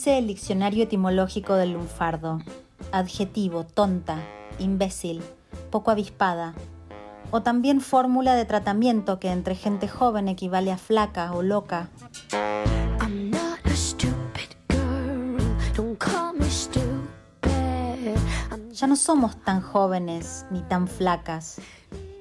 Dice 0.00 0.16
el 0.16 0.28
diccionario 0.28 0.84
etimológico 0.84 1.56
del 1.56 1.74
lunfardo. 1.74 2.40
Adjetivo, 2.90 3.66
tonta, 3.66 4.16
imbécil, 4.58 5.22
poco 5.70 5.90
avispada. 5.90 6.54
O 7.30 7.42
también 7.42 7.82
fórmula 7.82 8.34
de 8.34 8.46
tratamiento 8.46 9.20
que 9.20 9.30
entre 9.30 9.54
gente 9.56 9.88
joven 9.88 10.28
equivale 10.28 10.72
a 10.72 10.78
flaca 10.78 11.30
o 11.34 11.42
loca. 11.42 11.90
Ya 18.70 18.86
no 18.86 18.96
somos 18.96 19.36
tan 19.44 19.60
jóvenes 19.60 20.46
ni 20.50 20.62
tan 20.62 20.88
flacas. 20.88 21.60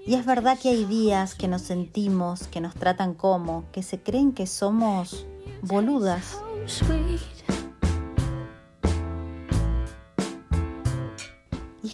Y 0.05 0.15
es 0.15 0.25
verdad 0.25 0.59
que 0.61 0.67
hay 0.67 0.83
días 0.83 1.33
que 1.33 1.47
nos 1.47 1.61
sentimos, 1.61 2.49
que 2.49 2.59
nos 2.59 2.75
tratan 2.75 3.13
como, 3.13 3.63
que 3.71 3.83
se 3.83 4.01
creen 4.01 4.33
que 4.33 4.47
somos 4.47 5.25
boludas. 5.61 6.41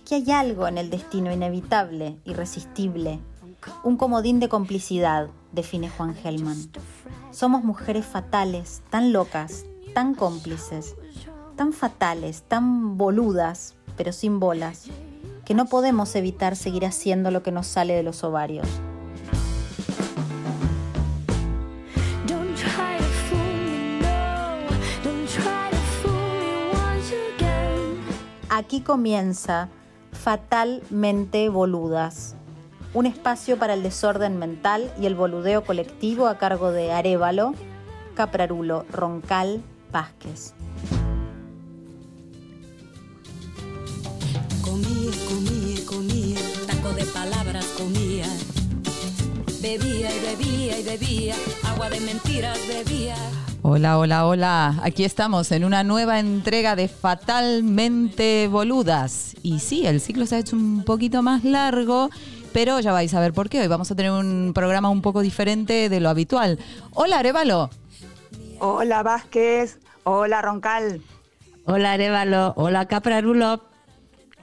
Que 0.05 0.15
hay 0.15 0.31
algo 0.31 0.67
en 0.67 0.77
el 0.77 0.91
destino 0.91 1.33
inevitable, 1.33 2.19
irresistible, 2.25 3.19
un 3.83 3.97
comodín 3.97 4.39
de 4.39 4.47
complicidad, 4.47 5.29
define 5.51 5.89
Juan 5.89 6.13
Gelman. 6.13 6.57
Somos 7.31 7.63
mujeres 7.63 8.05
fatales, 8.05 8.83
tan 8.91 9.11
locas, 9.11 9.65
tan 9.95 10.13
cómplices, 10.13 10.95
tan 11.55 11.73
fatales, 11.73 12.43
tan 12.43 12.97
boludas, 12.97 13.73
pero 13.97 14.11
sin 14.11 14.39
bolas, 14.39 14.85
que 15.43 15.55
no 15.55 15.65
podemos 15.65 16.15
evitar 16.15 16.55
seguir 16.55 16.85
haciendo 16.85 17.31
lo 17.31 17.41
que 17.41 17.51
nos 17.51 17.65
sale 17.65 17.95
de 17.95 18.03
los 18.03 18.23
ovarios. 18.23 18.67
Aquí 28.49 28.81
comienza 28.81 29.67
Fatalmente 30.25 31.49
Boludas, 31.49 32.33
un 32.95 33.05
espacio 33.05 33.59
para 33.59 33.75
el 33.75 33.83
desorden 33.83 34.39
mental 34.39 34.91
y 34.99 35.05
el 35.05 35.13
boludeo 35.13 35.63
colectivo 35.63 36.25
a 36.25 36.39
cargo 36.39 36.71
de 36.71 36.91
Arevalo, 36.91 37.53
Caprarulo, 38.15 38.87
Roncal, 38.91 39.61
Vázquez. 39.91 40.55
Comía, 44.63 45.11
comía, 45.29 45.85
comía, 45.85 46.39
taco 46.65 46.89
de 46.93 47.03
palabras 47.03 47.67
comía. 47.77 48.25
Bebía 49.61 50.09
y 50.09 50.19
bebía 50.21 50.79
y 50.79 50.83
bebía, 50.83 51.35
agua 51.65 51.91
de 51.91 51.99
mentiras 51.99 52.57
bebía. 52.67 53.15
Hola, 53.67 53.97
hola, 53.97 54.27
hola. 54.27 54.75
Aquí 54.83 55.03
estamos 55.03 55.51
en 55.51 55.65
una 55.65 55.83
nueva 55.83 56.19
entrega 56.19 56.75
de 56.75 56.87
Fatalmente 56.87 58.47
Boludas. 58.47 59.35
Y 59.41 59.57
sí, 59.57 59.87
el 59.87 60.01
ciclo 60.01 60.27
se 60.27 60.35
ha 60.35 60.37
hecho 60.37 60.55
un 60.55 60.83
poquito 60.83 61.23
más 61.23 61.43
largo, 61.43 62.11
pero 62.53 62.79
ya 62.79 62.91
vais 62.91 63.11
a 63.15 63.19
ver 63.19 63.33
por 63.33 63.49
qué. 63.49 63.61
Hoy 63.61 63.67
vamos 63.67 63.89
a 63.89 63.95
tener 63.95 64.11
un 64.11 64.51
programa 64.53 64.91
un 64.91 65.01
poco 65.01 65.21
diferente 65.21 65.89
de 65.89 65.99
lo 65.99 66.09
habitual. 66.09 66.59
Hola, 66.91 67.17
Arevalo. 67.17 67.71
Hola, 68.59 69.01
Vázquez. 69.01 69.79
Hola, 70.03 70.43
Roncal. 70.43 71.01
Hola, 71.65 71.93
Arevalo. 71.93 72.53
Hola, 72.57 72.85
Caprarulo. 72.85 73.63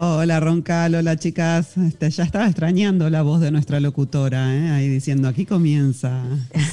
Hola 0.04 0.40
Roncal, 0.40 0.96
hola 0.96 1.16
chicas. 1.16 1.76
Este, 1.76 2.10
ya 2.10 2.24
estaba 2.24 2.46
extrañando 2.46 3.08
la 3.08 3.22
voz 3.22 3.40
de 3.40 3.52
nuestra 3.52 3.78
locutora, 3.78 4.52
¿eh? 4.52 4.70
ahí 4.70 4.88
diciendo, 4.88 5.28
aquí 5.28 5.46
comienza. 5.46 6.24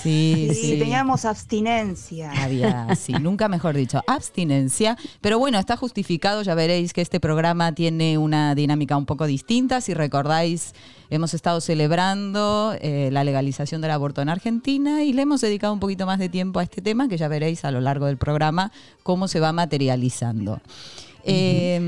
Sí, 0.02 0.50
Sí, 0.60 0.80
teníamos 0.80 1.26
abstinencia. 1.26 2.32
Había, 2.32 2.96
sí, 2.96 3.14
nunca 3.14 3.48
mejor 3.48 3.76
dicho, 3.76 4.02
abstinencia. 4.08 4.98
Pero 5.22 5.38
bueno, 5.38 5.60
está 5.60 5.78
justificado, 5.78 6.42
ya 6.42 6.56
veréis 6.56 6.92
que 6.92 7.02
este 7.02 7.20
programa 7.20 7.72
tiene 7.76 8.18
una 8.18 8.56
dinámica 8.56 8.98
un 8.98 9.06
poco 9.06 9.28
distinta. 9.28 9.80
Si 9.80 9.94
recordáis, 9.94 10.74
hemos 11.12 11.36
estado 11.36 11.62
celebrando 11.62 12.76
eh, 12.82 13.10
la 13.12 13.24
legalización 13.24 13.80
del 13.82 13.92
aborto 13.92 14.24
en 14.24 14.30
Argentina 14.30 15.04
y 15.04 15.14
le 15.14 15.22
hemos 15.22 15.42
dedicado 15.42 15.72
un 15.72 15.80
poquito 15.80 16.08
más 16.08 16.18
de 16.18 16.30
tiempo 16.30 16.62
a 16.62 16.64
este 16.64 16.82
tema, 16.82 17.08
que 17.08 17.18
ya 17.18 17.28
veréis 17.28 17.64
a 17.64 17.70
lo 17.70 17.80
largo 17.80 18.08
del 18.08 18.18
programa 18.18 18.72
cómo 19.04 19.28
se 19.28 19.40
va 19.40 19.54
materializando. 19.54 20.62
Eh, 21.24 21.80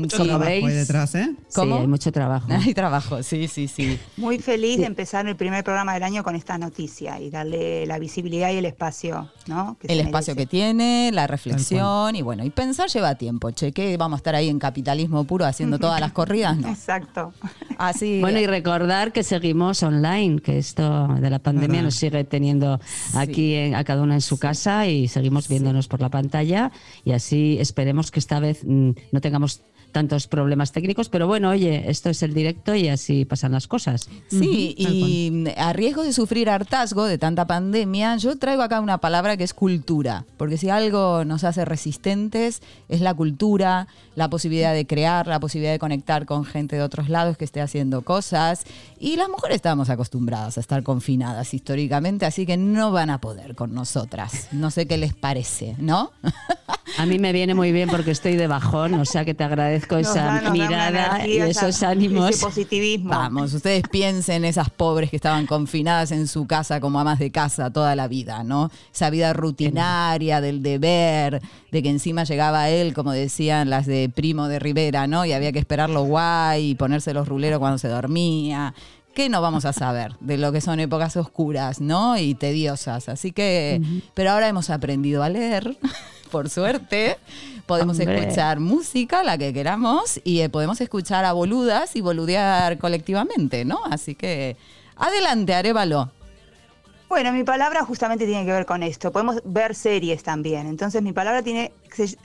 Mucho 0.00 0.16
sí, 0.18 0.22
trabajo 0.24 0.46
ahí 0.50 0.62
detrás, 0.74 1.14
¿eh? 1.14 1.30
¿Cómo? 1.54 1.76
Sí, 1.76 1.80
hay 1.82 1.86
mucho 1.86 2.12
trabajo. 2.12 2.48
Hay 2.52 2.74
trabajo, 2.74 3.22
sí, 3.22 3.48
sí, 3.48 3.68
sí. 3.68 3.98
Muy 4.16 4.38
feliz 4.38 4.78
de 4.78 4.86
empezar 4.86 5.26
el 5.26 5.36
primer 5.36 5.62
programa 5.64 5.94
del 5.94 6.02
año 6.02 6.22
con 6.22 6.34
esta 6.36 6.56
noticia 6.58 7.20
y 7.20 7.30
darle 7.30 7.86
la 7.86 7.98
visibilidad 7.98 8.50
y 8.52 8.56
el 8.56 8.64
espacio, 8.66 9.30
¿no? 9.46 9.76
Que 9.80 9.88
el 9.92 10.00
espacio 10.00 10.34
que 10.36 10.46
tiene, 10.46 11.10
la 11.12 11.26
reflexión 11.26 12.14
y 12.16 12.22
bueno, 12.22 12.44
y 12.44 12.50
pensar 12.50 12.88
lleva 12.88 13.14
tiempo, 13.16 13.50
che, 13.50 13.72
que 13.72 13.96
vamos 13.96 14.16
a 14.16 14.20
estar 14.20 14.34
ahí 14.34 14.48
en 14.48 14.58
capitalismo 14.58 15.24
puro 15.24 15.44
haciendo 15.44 15.78
todas 15.78 16.00
las 16.00 16.12
corridas, 16.20 16.56
no. 16.56 16.68
Exacto. 16.68 17.32
Así 17.78 18.20
Bueno, 18.20 18.38
y 18.40 18.46
recordar 18.46 19.12
que 19.12 19.22
seguimos 19.22 19.82
online, 19.82 20.40
que 20.40 20.58
esto 20.58 21.08
de 21.20 21.30
la 21.30 21.38
pandemia 21.38 21.82
nos 21.82 21.94
sigue 21.96 22.24
teniendo 22.24 22.80
aquí 23.14 23.54
en- 23.54 23.74
a 23.74 23.84
cada 23.84 24.02
una 24.02 24.14
en 24.14 24.20
su 24.20 24.38
casa 24.38 24.86
y 24.86 25.08
seguimos 25.08 25.48
viéndonos 25.48 25.88
por 25.88 26.00
la 26.00 26.08
pantalla 26.08 26.70
y 27.04 27.12
así 27.12 27.56
esperemos 27.60 28.10
que 28.10 28.20
esta 28.20 28.40
vez 28.40 28.61
no 28.64 29.20
tengamos 29.20 29.62
tantos 29.92 30.26
problemas 30.26 30.72
técnicos, 30.72 31.08
pero 31.08 31.26
bueno, 31.26 31.50
oye, 31.50 31.84
esto 31.88 32.10
es 32.10 32.22
el 32.22 32.34
directo 32.34 32.74
y 32.74 32.88
así 32.88 33.24
pasan 33.24 33.52
las 33.52 33.68
cosas. 33.68 34.08
Sí, 34.28 34.74
Ujú, 34.78 34.82
tal 34.82 34.94
y 34.94 35.44
a 35.56 35.72
riesgo 35.72 36.02
de 36.02 36.12
sufrir 36.12 36.50
hartazgo 36.50 37.04
de 37.04 37.18
tanta 37.18 37.46
pandemia, 37.46 38.16
yo 38.16 38.36
traigo 38.36 38.62
acá 38.62 38.80
una 38.80 38.98
palabra 38.98 39.36
que 39.36 39.44
es 39.44 39.54
cultura, 39.54 40.24
porque 40.36 40.56
si 40.56 40.70
algo 40.70 41.24
nos 41.24 41.44
hace 41.44 41.64
resistentes 41.64 42.62
es 42.88 43.00
la 43.00 43.14
cultura, 43.14 43.86
la 44.14 44.28
posibilidad 44.28 44.74
de 44.74 44.86
crear, 44.86 45.26
la 45.26 45.40
posibilidad 45.40 45.72
de 45.72 45.78
conectar 45.78 46.26
con 46.26 46.44
gente 46.44 46.76
de 46.76 46.82
otros 46.82 47.08
lados 47.08 47.36
que 47.36 47.44
esté 47.44 47.60
haciendo 47.60 48.02
cosas, 48.02 48.64
y 48.98 49.16
las 49.16 49.28
mujeres 49.28 49.56
estamos 49.56 49.90
acostumbradas 49.90 50.56
a 50.56 50.60
estar 50.60 50.82
confinadas 50.82 51.52
históricamente, 51.54 52.26
así 52.26 52.46
que 52.46 52.56
no 52.56 52.92
van 52.92 53.10
a 53.10 53.20
poder 53.20 53.54
con 53.54 53.74
nosotras. 53.74 54.48
No 54.52 54.70
sé 54.70 54.86
qué 54.86 54.96
les 54.96 55.14
parece, 55.14 55.76
¿no? 55.78 56.10
A 56.98 57.06
mí 57.06 57.18
me 57.18 57.32
viene 57.32 57.54
muy 57.54 57.72
bien 57.72 57.88
porque 57.88 58.10
estoy 58.10 58.36
de 58.36 58.46
bajón, 58.46 58.94
o 58.94 59.04
sea 59.04 59.24
que 59.24 59.34
te 59.34 59.44
agradezco 59.44 59.81
Nos 59.90 60.00
esa 60.00 60.40
da- 60.40 60.50
mirada 60.50 61.18
y 61.26 61.36
energía, 61.38 61.46
esos 61.48 61.68
esa- 61.76 61.88
ánimos. 61.90 62.30
Ese 62.30 62.44
positivismo. 62.44 63.10
Vamos, 63.10 63.52
ustedes 63.54 63.82
piensen 63.90 64.44
esas 64.44 64.70
pobres 64.70 65.10
que 65.10 65.16
estaban 65.16 65.46
confinadas 65.46 66.10
en 66.12 66.26
su 66.28 66.46
casa 66.46 66.80
como 66.80 66.98
amas 67.00 67.18
de 67.18 67.30
casa 67.30 67.70
toda 67.72 67.94
la 67.96 68.08
vida, 68.08 68.42
¿no? 68.44 68.70
Esa 68.94 69.10
vida 69.10 69.32
rutinaria 69.32 70.40
del 70.40 70.62
deber, 70.62 71.40
de 71.70 71.82
que 71.82 71.90
encima 71.90 72.24
llegaba 72.24 72.68
él, 72.70 72.94
como 72.94 73.12
decían 73.12 73.70
las 73.70 73.86
de 73.86 74.10
Primo 74.14 74.48
de 74.48 74.58
Rivera, 74.58 75.06
¿no? 75.06 75.24
Y 75.24 75.32
había 75.32 75.52
que 75.52 75.58
esperarlo 75.58 76.02
guay 76.04 76.70
y 76.70 76.74
ponerse 76.74 77.12
los 77.14 77.28
ruleros 77.28 77.58
cuando 77.58 77.78
se 77.78 77.88
dormía. 77.88 78.74
¿Qué 79.14 79.28
no 79.28 79.42
vamos 79.42 79.66
a 79.66 79.74
saber 79.74 80.12
de 80.20 80.38
lo 80.38 80.52
que 80.52 80.62
son 80.62 80.80
épocas 80.80 81.18
oscuras, 81.18 81.82
¿no? 81.82 82.16
Y 82.16 82.34
tediosas. 82.34 83.10
Así 83.10 83.30
que, 83.30 83.82
pero 84.14 84.30
ahora 84.30 84.48
hemos 84.48 84.70
aprendido 84.70 85.22
a 85.22 85.28
leer, 85.28 85.76
por 86.32 86.48
suerte. 86.48 87.18
Podemos 87.66 88.00
Hombre. 88.00 88.18
escuchar 88.18 88.58
música, 88.58 89.22
la 89.22 89.38
que 89.38 89.52
queramos, 89.52 90.20
y 90.24 90.40
eh, 90.40 90.48
podemos 90.48 90.80
escuchar 90.80 91.24
a 91.24 91.32
boludas 91.32 91.94
y 91.94 92.00
boludear 92.00 92.78
colectivamente, 92.78 93.64
¿no? 93.64 93.80
Así 93.84 94.16
que, 94.16 94.56
adelante, 94.96 95.54
Arevalo. 95.54 96.10
Bueno, 97.08 97.30
mi 97.32 97.44
palabra 97.44 97.84
justamente 97.84 98.26
tiene 98.26 98.46
que 98.46 98.52
ver 98.52 98.66
con 98.66 98.82
esto. 98.82 99.12
Podemos 99.12 99.42
ver 99.44 99.74
series 99.74 100.22
también. 100.22 100.66
Entonces, 100.66 101.02
mi 101.02 101.12
palabra 101.12 101.42
tiene 101.42 101.72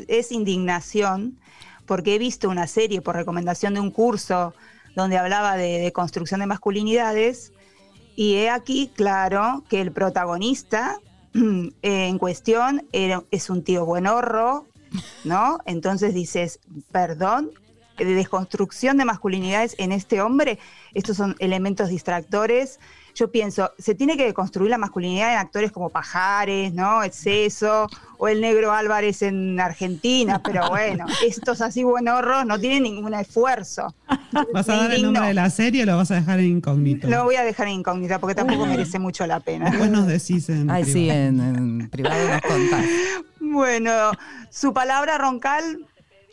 es 0.07 0.31
indignación, 0.31 1.37
porque 1.85 2.15
he 2.15 2.17
visto 2.17 2.49
una 2.49 2.65
serie 2.65 3.01
por 3.01 3.15
recomendación 3.15 3.73
de 3.73 3.81
un 3.81 3.91
curso 3.91 4.53
donde 4.95 5.17
hablaba 5.17 5.57
de, 5.57 5.79
de 5.79 5.91
construcción 5.91 6.39
de 6.39 6.47
masculinidades. 6.47 7.51
Y 8.15 8.35
he 8.35 8.49
aquí, 8.49 8.89
claro, 8.95 9.63
que 9.69 9.81
el 9.81 9.91
protagonista 9.91 10.99
en 11.81 12.17
cuestión 12.17 12.87
es 12.91 13.49
un 13.49 13.63
tío 13.63 13.85
buenorro, 13.85 14.67
¿no? 15.23 15.59
Entonces 15.65 16.13
dices, 16.13 16.59
perdón, 16.91 17.51
de 17.97 18.13
desconstrucción 18.13 18.97
de 18.97 19.05
masculinidades 19.05 19.75
en 19.77 19.91
este 19.91 20.21
hombre, 20.21 20.59
estos 20.93 21.17
son 21.17 21.35
elementos 21.39 21.89
distractores. 21.89 22.79
Yo 23.15 23.31
pienso, 23.31 23.71
se 23.79 23.95
tiene 23.95 24.15
que 24.15 24.25
deconstruir 24.25 24.69
la 24.69 24.77
masculinidad 24.77 25.31
en 25.33 25.39
actores 25.39 25.71
como 25.71 25.89
Pajares, 25.89 26.71
¿no? 26.73 27.03
Exceso, 27.03 27.87
o 28.19 28.27
el 28.27 28.41
negro 28.41 28.71
Álvarez 28.71 29.23
en 29.23 29.59
Argentina, 29.59 30.39
pero 30.43 30.69
bueno, 30.69 31.05
estos 31.25 31.61
así 31.61 31.83
buenorros 31.83 32.45
no 32.45 32.59
tienen 32.59 32.83
ningún 32.83 33.15
esfuerzo. 33.15 33.95
¿Vas 34.53 34.69
a 34.69 34.75
dar 34.75 34.93
el 34.93 35.01
nombre 35.01 35.25
de 35.29 35.33
la 35.33 35.49
serie 35.49 35.81
o 35.81 35.85
lo 35.87 35.97
vas 35.97 36.11
a 36.11 36.15
dejar 36.15 36.39
en 36.39 36.57
incógnito? 36.57 37.07
Lo 37.07 37.23
voy 37.23 37.37
a 37.37 37.43
dejar 37.43 37.67
en 37.67 37.73
incógnita 37.75 38.19
porque 38.19 38.35
tampoco 38.35 38.67
merece 38.67 38.99
mucho 38.99 39.25
la 39.25 39.39
pena. 39.39 39.71
Después 39.71 39.89
nos 39.89 40.05
decís 40.05 40.47
en 40.49 40.69
Ay, 40.69 40.83
sí, 40.85 41.07
privado. 41.07 41.19
en, 41.19 41.39
en 41.81 41.89
privado 41.89 42.27
nos 42.29 42.41
contás. 42.41 42.85
Bueno, 43.39 44.11
su 44.51 44.73
palabra 44.73 45.17
roncal, 45.17 45.87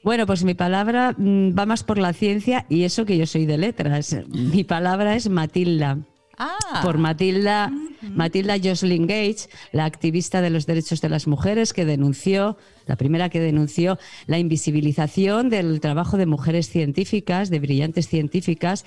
Bueno, 0.05 0.27
pues 0.27 0.45
mi 0.45 0.53
palabra 0.53 1.15
mm, 1.17 1.59
va 1.59 1.65
más 1.65 1.83
por 1.83 1.97
la 1.97 2.13
ciencia 2.13 2.67
y 2.69 2.85
eso 2.85 3.07
que 3.07 3.17
yo 3.17 3.27
soy 3.27 3.47
de 3.47 3.57
letras. 3.57 4.15
Mi 4.29 4.63
palabra 4.63 5.17
es 5.17 5.31
Matilda. 5.31 5.99
Ah, 6.37 6.81
Por 6.83 6.99
Matilda 6.99 7.73
Matilda 8.13 8.57
Jocelyn 8.63 9.07
Gates, 9.07 9.49
la 9.73 9.85
activista 9.85 10.43
de 10.43 10.51
los 10.51 10.67
derechos 10.67 11.01
de 11.01 11.09
las 11.09 11.27
mujeres 11.27 11.73
que 11.73 11.85
denunció, 11.85 12.59
la 12.87 12.97
primera 12.97 13.29
que 13.29 13.41
denunció 13.41 13.99
la 14.27 14.39
invisibilización 14.39 15.49
del 15.49 15.81
trabajo 15.81 16.17
de 16.17 16.27
mujeres 16.27 16.69
científicas, 16.69 17.51
de 17.51 17.61
brillantes 17.61 18.09
científicas, 18.09 18.85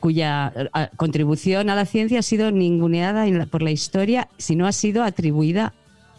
cuya 0.00 0.52
contribución 0.96 1.70
a 1.70 1.74
la 1.74 1.84
ciencia 1.84 2.20
ha 2.20 2.22
sido 2.22 2.50
ninguneada 2.50 3.26
por 3.46 3.62
la 3.62 3.70
historia, 3.70 4.28
si 4.38 4.56
no 4.56 4.66
ha 4.66 4.72
sido 4.72 5.04
atribuida 5.04 5.74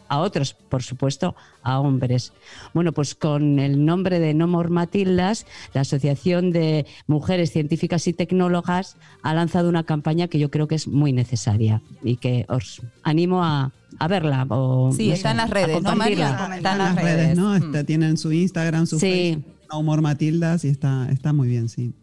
a 0.10 0.20
otros, 0.20 0.56
por 0.68 0.84
supuesto, 0.84 1.36
a 1.62 1.80
hombres. 1.80 2.34
Bueno, 2.74 2.92
pues 2.92 3.16
con 3.16 3.60
el 3.60 3.86
nombre 3.86 4.20
de 4.20 4.34
No 4.34 4.48
More 4.48 4.70
Matildas, 4.70 5.46
la 5.74 5.82
Asociación 5.82 6.52
de 6.52 6.86
Mujeres 7.08 7.52
Científicas 7.52 8.08
y 8.08 8.14
Tecnólogas 8.14 8.98
ha 9.22 9.34
lanzado 9.34 9.70
una 9.70 9.84
campaña 9.84 10.28
que 10.28 10.40
yo 10.40 10.50
creo 10.50 10.68
que 10.68 10.76
es 10.76 10.88
muy 10.88 11.14
necesaria 11.14 11.82
y 12.04 12.18
que 12.18 12.46
os 12.50 12.82
animo 13.04 13.44
a, 13.44 13.72
verla. 14.10 14.46
O, 14.50 14.92
sí, 14.92 15.12
está 15.12 15.32
en 15.32 15.38
las 15.38 15.50
redes, 15.50 15.82
¿no, 15.82 15.96
María? 15.96 16.50
Está 16.56 16.72
en 16.74 16.78
las 16.78 16.96
redes, 16.96 17.38
¿no? 17.38 17.54
Mm. 17.54 17.86
Tienen 17.86 18.18
su 18.18 18.32
Instagram, 18.32 18.88
su 18.88 19.00
sí. 19.00 19.44
No 19.72 19.84
More 19.84 20.02
Matildas 20.02 20.66
y 20.66 20.70
está, 20.70 21.08
está 21.12 21.34
muy 21.34 21.48
bien, 21.48 21.70
sí. 21.70 21.94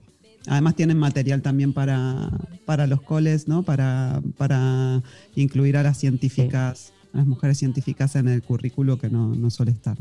Además 0.47 0.77
tienen 0.77 0.97
material 0.97 1.43
también 1.43 1.73
para, 1.73 2.31
para 2.65 2.87
los 2.87 3.03
coles, 3.03 3.49
¿no? 3.49 3.65
Para, 3.65 4.23
para 4.37 5.03
incluir 5.35 5.77
a 5.77 5.83
las 5.83 5.99
científicas 5.99 6.93
las 7.17 7.27
mujeres 7.27 7.59
científicas 7.59 8.17
en 8.17 8.29
el 8.29 8.43
currículo 8.43 8.99
que 8.99 9.11
no, 9.11 9.35
no 9.35 9.51
suele 9.51 9.73
estar. 9.73 9.97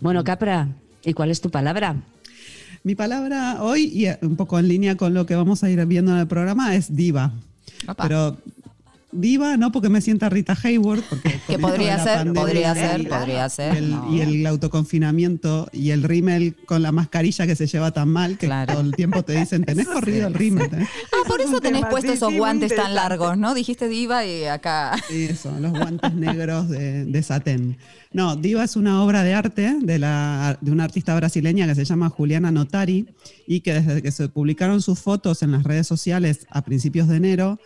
Bueno, 0.00 0.24
Capra, 0.24 0.68
¿y 1.04 1.12
cuál 1.12 1.30
es 1.30 1.40
tu 1.40 1.50
palabra? 1.50 1.96
Mi 2.82 2.94
palabra 2.94 3.62
hoy, 3.62 3.84
y 3.84 4.24
un 4.24 4.36
poco 4.36 4.58
en 4.58 4.68
línea 4.68 4.96
con 4.96 5.12
lo 5.12 5.26
que 5.26 5.34
vamos 5.34 5.64
a 5.64 5.70
ir 5.70 5.84
viendo 5.86 6.12
en 6.12 6.18
el 6.18 6.26
programa, 6.28 6.74
es 6.76 6.94
diva. 6.94 7.32
Pero 7.96 8.38
diva, 9.12 9.56
no 9.56 9.72
porque 9.72 9.88
me 9.88 10.00
sienta 10.00 10.28
Rita 10.28 10.56
Hayward, 10.62 11.02
porque 11.08 11.40
que 11.46 11.58
podría 11.58 12.02
ser, 12.02 12.32
podría 12.32 12.74
ser, 12.74 13.08
podría 13.08 13.48
ser, 13.48 13.82
y 14.10 14.20
el, 14.20 14.46
autoconfinamiento 14.46 15.68
y 15.72 15.90
el 15.90 16.02
rímel 16.02 16.54
con 16.66 16.82
la 16.82 16.92
mascarilla 16.92 17.46
que 17.46 17.56
se 17.56 17.66
lleva 17.66 17.90
tan 17.90 18.08
mal 18.08 18.38
que 18.38 18.48
todo 18.66 18.80
el 18.80 18.92
tiempo 18.92 19.22
te 19.22 19.38
dicen, 19.38 19.64
tenés 19.66 19.86
corrido 19.86 20.26
el 20.26 20.34
rímel. 20.34 20.72
¿eh? 20.74 20.86
Ah, 21.12 21.28
por 21.28 21.40
eso 21.40 21.60
tenés 21.60 21.84
puestos 21.86 22.16
esos 22.16 22.34
guantes 22.34 22.74
tan 22.74 22.94
largos, 22.94 23.38
¿no? 23.38 23.54
Dijiste 23.54 23.88
diva 23.88 24.26
y 24.26 24.44
acá. 24.44 24.96
Sí, 25.08 25.24
eso, 25.24 25.50
los 25.60 25.72
guantes 25.72 26.12
negros 26.14 26.68
de, 26.68 27.04
de 27.04 27.22
satén. 27.22 27.78
No, 28.16 28.34
Diva 28.34 28.64
es 28.64 28.76
una 28.76 29.02
obra 29.04 29.22
de 29.22 29.34
arte 29.34 29.76
de, 29.78 29.98
la, 29.98 30.56
de 30.62 30.72
una 30.72 30.84
artista 30.84 31.14
brasileña 31.14 31.66
que 31.66 31.74
se 31.74 31.84
llama 31.84 32.08
Juliana 32.08 32.50
Notari 32.50 33.06
y 33.46 33.60
que 33.60 33.74
desde 33.74 34.00
que 34.00 34.10
se 34.10 34.30
publicaron 34.30 34.80
sus 34.80 35.00
fotos 35.00 35.42
en 35.42 35.52
las 35.52 35.64
redes 35.64 35.86
sociales 35.86 36.46
a 36.48 36.62
principios 36.62 37.08
de 37.08 37.16
enero, 37.16 37.60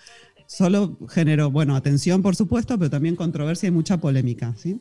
solo 0.51 0.99
generó, 1.09 1.51
bueno, 1.51 1.77
atención 1.77 2.23
por 2.23 2.35
supuesto, 2.35 2.77
pero 2.77 2.91
también 2.91 3.15
controversia 3.15 3.69
y 3.69 3.71
mucha 3.71 3.99
polémica, 3.99 4.53
¿sí? 4.57 4.81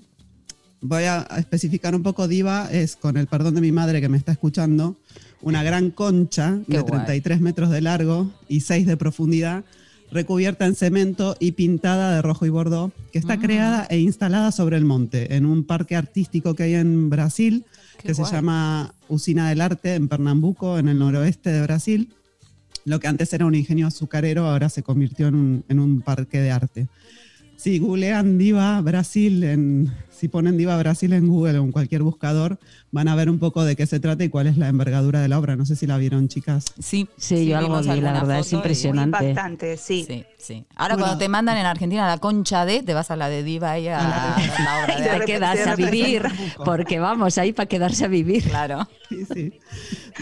Voy 0.82 1.04
a 1.04 1.28
especificar 1.38 1.94
un 1.94 2.02
poco, 2.02 2.28
Diva 2.28 2.70
es, 2.72 2.96
con 2.96 3.18
el 3.18 3.28
perdón 3.28 3.56
de 3.56 3.62
mi 3.62 3.72
madre 3.72 4.02
que 4.02 4.10
me 4.10 4.18
está 4.18 4.32
escuchando, 4.32 4.96
una 5.42 5.62
gran 5.62 5.92
concha 5.92 6.58
de 6.68 6.82
33 6.82 7.42
metros 7.42 7.70
de 7.70 7.82
largo 7.82 8.32
y 8.48 8.62
6 8.62 8.88
de 8.88 8.98
profundidad, 8.98 9.64
recubierta 10.12 10.66
en 10.66 10.74
cemento 10.74 11.36
y 11.40 11.52
pintada 11.52 12.16
de 12.16 12.22
rojo 12.24 12.48
y 12.48 12.50
bordó, 12.50 12.92
que 13.12 13.20
está 13.20 13.38
mm. 13.38 13.42
creada 13.42 13.88
e 13.92 14.00
instalada 14.00 14.52
sobre 14.52 14.78
el 14.78 14.86
monte, 14.86 15.36
en 15.36 15.46
un 15.46 15.66
parque 15.66 15.96
artístico 15.96 16.56
que 16.56 16.64
hay 16.64 16.76
en 16.76 17.12
Brasil, 17.12 17.66
que 18.02 18.16
se 18.16 18.24
llama 18.24 18.96
Usina 19.08 19.50
del 19.50 19.62
Arte, 19.62 19.96
en 19.96 20.08
Pernambuco, 20.08 20.80
en 20.80 20.88
el 20.88 20.98
noroeste 20.98 21.52
de 21.52 21.62
Brasil. 21.62 22.14
Lo 22.90 23.00
que 23.00 23.08
antes 23.08 23.32
era 23.34 23.46
un 23.46 23.54
ingenio 23.54 23.86
azucarero 23.86 24.48
ahora 24.48 24.68
se 24.68 24.82
convirtió 24.82 25.28
en 25.28 25.64
un, 25.70 26.02
parque 26.02 26.40
de 26.40 26.50
arte. 26.50 26.88
Si 27.60 27.78
googlean 27.78 28.38
Diva 28.38 28.80
Brasil, 28.80 29.44
en, 29.44 29.94
si 30.10 30.30
ponen 30.30 30.56
Diva 30.58 30.78
Brasil 30.78 31.12
en 31.12 31.28
Google 31.28 31.60
o 31.60 31.64
en 31.66 31.74
cualquier 31.74 32.04
buscador, 32.04 32.58
van 32.90 33.10
a 33.10 33.16
ver 33.16 33.30
un 33.30 33.38
poco 33.38 33.66
de 33.66 33.76
qué 33.76 33.86
se 33.86 34.00
trata 34.00 34.24
y 34.24 34.30
cuál 34.30 34.48
es 34.48 34.56
la 34.56 34.70
envergadura 34.70 35.20
de 35.20 35.28
la 35.28 35.38
obra. 35.38 35.58
No 35.58 35.66
sé 35.66 35.76
si 35.76 35.86
la 35.86 35.98
vieron, 35.98 36.30
chicas. 36.30 36.64
Sí, 36.80 37.10
sí, 37.18 37.48
yo 37.48 37.58
algo 37.58 37.82
vi, 37.82 38.00
la 38.00 38.14
verdad, 38.14 38.40
es 38.40 38.54
impresionante. 38.54 39.32
Impactante, 39.32 39.76
sí. 39.76 40.06
sí, 40.08 40.24
sí. 40.38 40.64
Ahora 40.78 40.96
cuando 40.96 41.18
te 41.18 41.28
mandan 41.28 41.58
en 41.58 41.66
Argentina 41.66 42.08
la 42.08 42.18
concha 42.20 42.64
de, 42.64 42.82
te 42.82 42.94
vas 42.94 43.12
a 43.12 43.18
la 43.18 43.28
de 43.28 43.44
Diva 43.44 43.78
y 43.78 43.90
a, 43.90 44.04
la, 44.04 44.82
obra 44.82 44.96
de... 45.14 45.20
te 45.20 45.26
quedas 45.26 45.68
a 45.68 45.76
vivir, 45.76 46.24
porque 46.64 47.00
vamos, 47.00 47.38
ahí 47.38 47.52
para 47.52 47.68
quedarse 47.68 48.06
a 48.06 48.08
vivir. 48.08 48.44
Claro. 48.46 48.88
Sí, 49.10 49.26
sí. 49.34 49.54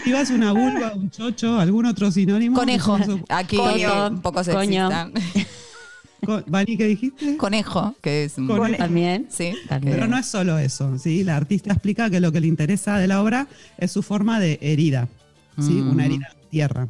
Diva 0.04 0.22
es 0.22 0.30
una 0.30 0.50
vulva, 0.50 0.92
un 0.92 1.08
chocho, 1.12 1.60
algún 1.60 1.86
otro 1.86 2.10
sinónimo. 2.10 2.58
Conejo. 2.58 2.98
Aquí 3.28 3.58
un 3.58 4.22
poco 4.22 4.42
sexista. 4.42 5.08
Vani, 6.46 6.76
¿qué 6.76 6.86
dijiste? 6.86 7.36
Conejo, 7.36 7.94
que 8.00 8.24
es 8.24 8.34
Conejo. 8.34 8.76
también. 8.76 9.26
Sí. 9.30 9.52
Pero 9.82 10.06
no 10.06 10.18
es 10.18 10.26
solo 10.26 10.58
eso, 10.58 10.98
¿sí? 10.98 11.24
La 11.24 11.36
artista 11.36 11.72
explica 11.72 12.10
que 12.10 12.20
lo 12.20 12.32
que 12.32 12.40
le 12.40 12.46
interesa 12.46 12.98
de 12.98 13.06
la 13.06 13.22
obra 13.22 13.48
es 13.78 13.92
su 13.92 14.02
forma 14.02 14.40
de 14.40 14.58
herida, 14.60 15.08
¿sí? 15.58 15.72
Mm. 15.72 15.90
Una 15.90 16.06
herida 16.06 16.28
de 16.28 16.48
tierra. 16.50 16.88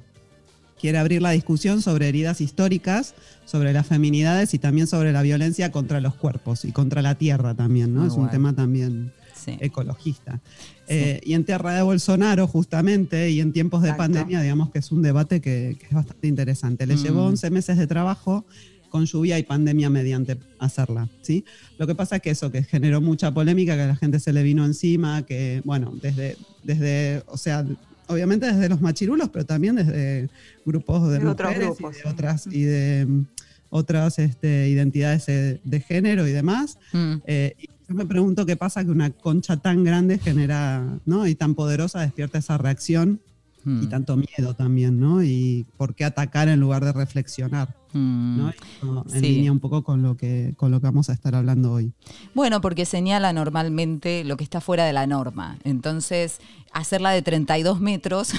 Quiere 0.81 0.99
abrir 0.99 1.21
la 1.21 1.31
discusión 1.31 1.83
sobre 1.83 2.09
heridas 2.09 2.41
históricas, 2.41 3.15
sobre 3.45 3.73
las 3.73 3.87
feminidades 3.87 4.55
y 4.55 4.59
también 4.59 4.87
sobre 4.87 5.13
la 5.13 5.23
violencia 5.23 5.73
contra 5.73 6.01
los 6.01 6.15
cuerpos 6.15 6.65
y 6.65 6.73
contra 6.73 7.03
la 7.03 7.17
tierra 7.17 7.55
también, 7.55 7.95
¿no? 7.95 8.07
es 8.07 8.13
un 8.13 8.31
tema 8.31 8.55
también 8.55 9.13
ecologista. 9.61 10.41
Eh, 10.87 11.21
y 11.25 11.35
en 11.35 11.45
tierra 11.45 11.75
de 11.75 11.83
Bolsonaro, 11.83 12.47
justamente, 12.47 13.31
y 13.31 13.41
en 13.41 13.53
tiempos 13.53 13.83
de 13.83 13.95
pandemia, 13.95 14.41
digamos 14.41 14.71
que 14.71 14.79
es 14.79 14.91
un 14.91 15.03
debate 15.03 15.41
que, 15.41 15.71
es 15.71 15.93
bastante 15.93 16.29
interesante. 16.29 16.87
Le 16.87 16.97
llevó 16.97 17.25
11 17.25 17.51
mm. 17.51 17.53
meses 17.53 17.77
de 17.77 17.87
trabajo 17.87 18.45
con 18.89 19.07
lluvia 19.07 19.39
y 19.39 19.43
pandemia 19.43 19.91
mediante 19.91 20.39
hacerla, 20.59 21.09
¿sí? 21.23 21.45
Lo 21.79 21.87
que 21.87 21.95
pasa 21.95 22.17
es 22.17 22.23
que 22.23 22.31
eso, 22.31 22.51
que 22.51 22.63
generó 22.63 23.01
mucha 23.01 23.33
polémica, 23.33 23.77
que 23.77 23.83
a 23.83 23.87
la 23.87 23.97
gente 23.97 24.21
se 24.21 24.33
le 24.33 24.43
vino 24.43 24.65
encima, 24.65 25.23
que, 25.23 25.63
bueno, 25.65 25.93
desde, 26.01 26.37
desde 26.65 27.23
o 27.27 27.37
sea, 27.37 27.65
obviamente 28.09 28.47
desde 28.47 28.69
los 28.69 28.81
machirulos, 28.81 29.29
pero 29.29 29.47
también 29.47 29.77
desde 29.77 30.29
grupos 30.65 31.11
de, 31.11 31.21
mujeres 31.21 31.77
y 31.79 32.03
de 32.03 32.11
otras, 32.11 32.47
y 32.47 32.63
de 32.63 33.25
otras 33.71 34.19
este, 34.19 34.69
identidades 34.69 35.29
eh, 35.29 35.61
de 35.63 35.81
género 35.81 36.27
y 36.27 36.33
demás. 36.33 36.79
Mm. 36.93 37.15
Eh, 37.27 37.55
y 37.59 37.69
yo 37.89 37.95
me 37.95 38.07
pregunto 38.07 38.45
qué 38.47 38.57
pasa 38.57 38.85
que 38.85 38.91
una 38.91 39.11
concha 39.11 39.57
tan 39.59 39.85
grande 39.85 40.19
genera, 40.19 40.99
¿no? 41.07 41.27
Y 41.27 41.35
tan 41.35 41.55
poderosa 41.55 42.01
despierta 42.01 42.39
esa 42.39 42.59
reacción 42.59 43.21
y 43.65 43.71
mm. 43.71 43.89
tanto 43.89 44.17
miedo 44.17 44.55
también, 44.55 44.99
¿no? 44.99 45.23
Y 45.23 45.67
por 45.77 45.95
qué 45.95 46.05
atacar 46.05 46.49
en 46.49 46.61
lugar 46.61 46.85
de 46.85 46.93
reflexionar. 46.93 47.75
¿No? 47.99 48.53
Mm. 48.83 49.15
En 49.15 49.23
línea 49.23 49.53
un 49.53 49.61
poco 49.61 49.83
con 49.83 50.03
lo, 50.03 50.17
que, 50.17 50.55
con 50.57 50.71
lo 50.71 50.81
que 50.81 50.87
vamos 50.87 51.11
a 51.11 51.13
estar 51.13 51.35
hablando 51.35 51.73
hoy. 51.73 51.93
Bueno, 52.35 52.61
porque 52.61 52.85
señala 52.85 53.33
normalmente 53.33 54.25
lo 54.25 54.37
que 54.37 54.45
está 54.45 54.61
fuera 54.61 54.85
de 54.85 54.93
la 54.93 55.07
norma. 55.07 55.59
Entonces, 55.65 56.41
hacerla 56.73 57.11
de 57.11 57.23
32 57.23 57.81
metros, 57.81 58.33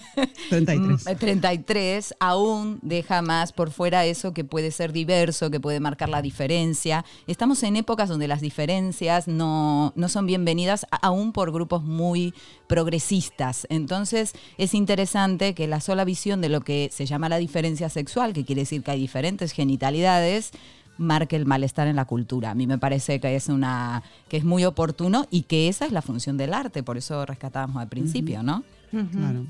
33. 0.50 1.18
33, 1.18 2.14
aún 2.20 2.78
deja 2.82 3.22
más 3.22 3.52
por 3.52 3.70
fuera 3.70 4.04
eso 4.06 4.32
que 4.32 4.44
puede 4.44 4.70
ser 4.70 4.92
diverso, 4.92 5.50
que 5.50 5.60
puede 5.60 5.80
marcar 5.80 6.08
la 6.08 6.22
diferencia. 6.22 7.04
Estamos 7.26 7.62
en 7.62 7.76
épocas 7.76 8.08
donde 8.08 8.28
las 8.28 8.40
diferencias 8.40 9.28
no, 9.28 9.92
no 9.96 10.08
son 10.08 10.26
bienvenidas 10.26 10.86
aún 11.02 11.32
por 11.32 11.52
grupos 11.52 11.82
muy 11.82 12.34
progresistas. 12.66 13.66
Entonces, 13.70 14.34
es 14.58 14.74
interesante 14.74 15.54
que 15.54 15.66
la 15.66 15.80
sola 15.80 16.04
visión 16.04 16.40
de 16.40 16.48
lo 16.48 16.60
que 16.60 16.90
se 16.92 17.06
llama 17.06 17.28
la 17.28 17.38
diferencia 17.38 17.88
sexual, 17.88 18.32
que 18.32 18.44
quiere 18.44 18.62
decir 18.62 18.82
que 18.82 18.90
hay 18.92 18.99
diferentes 19.00 19.52
genitalidades, 19.52 20.52
marque 20.98 21.36
el 21.36 21.46
malestar 21.46 21.88
en 21.88 21.96
la 21.96 22.04
cultura. 22.04 22.50
A 22.50 22.54
mí 22.54 22.66
me 22.66 22.78
parece 22.78 23.20
que 23.20 23.34
es 23.34 23.48
una 23.48 24.02
que 24.28 24.36
es 24.36 24.44
muy 24.44 24.64
oportuno 24.64 25.26
y 25.30 25.42
que 25.42 25.68
esa 25.68 25.86
es 25.86 25.92
la 25.92 26.02
función 26.02 26.36
del 26.36 26.52
arte, 26.52 26.82
por 26.82 26.98
eso 26.98 27.24
rescatábamos 27.24 27.80
al 27.80 27.88
principio, 27.88 28.42
¿no? 28.42 28.62
Claro. 28.90 29.46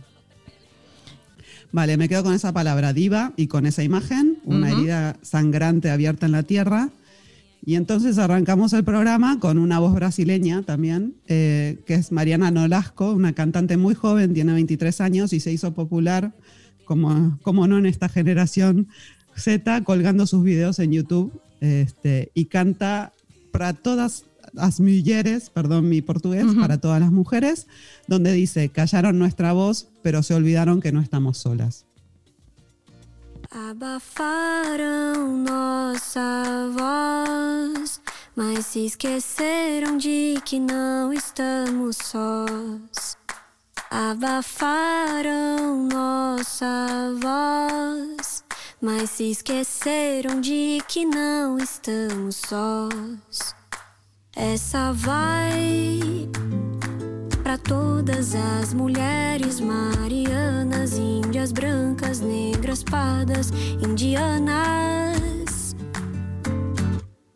Vale, 1.73 1.97
me 1.97 2.09
quedo 2.09 2.25
con 2.25 2.35
esa 2.35 2.53
palabra 2.53 2.93
diva 2.93 3.33
y 3.37 3.47
con 3.47 3.67
esa 3.67 3.83
imagen, 3.83 4.39
una 4.45 4.71
herida 4.71 5.17
sangrante 5.23 5.91
abierta 5.91 6.27
en 6.27 6.33
la 6.33 6.43
tierra. 6.43 6.91
Y 7.65 7.75
entonces 7.75 8.19
arrancamos 8.19 8.73
el 8.73 8.85
programa 8.85 9.39
con 9.39 9.59
una 9.59 9.79
voz 9.79 9.95
brasileña 9.95 10.63
también, 10.63 11.15
eh, 11.29 11.83
que 11.87 11.95
es 11.95 12.11
Mariana 12.11 12.51
Nolasco, 12.51 13.13
una 13.13 13.35
cantante 13.35 13.77
muy 13.77 13.95
joven, 13.95 14.35
tiene 14.35 14.53
23 14.55 15.01
años 15.01 15.33
y 15.33 15.41
se 15.41 15.53
hizo 15.53 15.75
popular, 15.75 16.33
como, 16.85 17.39
como 17.43 17.69
no 17.69 17.79
en 17.79 17.87
esta 17.87 18.09
generación, 18.09 18.89
Z 19.41 19.83
colgando 19.85 20.27
sus 20.27 20.45
videos 20.45 20.79
en 20.79 20.93
YouTube 20.93 21.33
este, 21.61 22.31
y 22.35 22.47
canta 22.47 23.13
para 23.51 23.73
todas 23.73 24.25
las 24.53 24.81
mujeres, 24.81 25.51
perdón 25.51 25.89
mi 25.89 26.03
portugués, 26.03 26.47
para 26.59 26.79
todas 26.79 27.01
las 27.01 27.13
mujeres, 27.13 27.67
donde 28.09 28.33
dice, 28.33 28.69
callaron 28.69 29.19
nuestra 29.19 29.53
voz, 29.53 29.89
pero 30.03 30.23
se 30.23 30.35
olvidaron 30.35 30.81
que 30.81 30.93
no 30.93 31.01
estamos 31.01 31.39
solas. 31.39 31.87
Abafaram 33.51 35.37
nossa 35.43 36.69
voz, 36.73 38.01
mas 38.37 38.67
se 38.67 38.87
esqueceram 38.87 39.97
de 39.99 40.41
que 40.45 40.61
não 40.61 41.13
estamos 41.13 41.97
sós. 41.97 43.19
Abafaram 43.91 45.89
nossa 45.89 47.13
voz 47.21 48.45
mas 48.81 49.11
se 49.11 49.31
esqueceram 49.31 50.41
de 50.41 50.83
que 50.89 51.05
não 51.05 51.59
estamos 51.59 52.37
sós. 52.37 53.55
Essa 54.35 54.93
vai 54.93 56.01
para 57.43 57.59
todas 57.59 58.35
as 58.35 58.73
mulheres 58.73 59.61
marianas, 59.61 60.97
índias 60.97 61.53
brancas, 61.53 62.21
negras, 62.21 62.83
pardas, 62.83 63.51
indianas. 63.87 65.77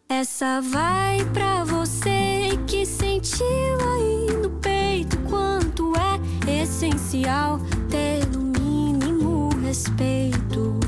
Essa 0.09 0.61
vai 0.63 1.25
pra 1.33 1.65
você 1.65 2.59
que 2.67 2.87
sentiu 2.87 3.45
aí 3.47 4.37
no 4.41 4.51
peito 4.61 5.19
quanto 5.29 5.93
é 5.97 6.63
essencial 6.63 7.59
ter 7.91 8.25
no 8.29 8.45
mínimo 8.45 9.51
respeito. 9.63 10.84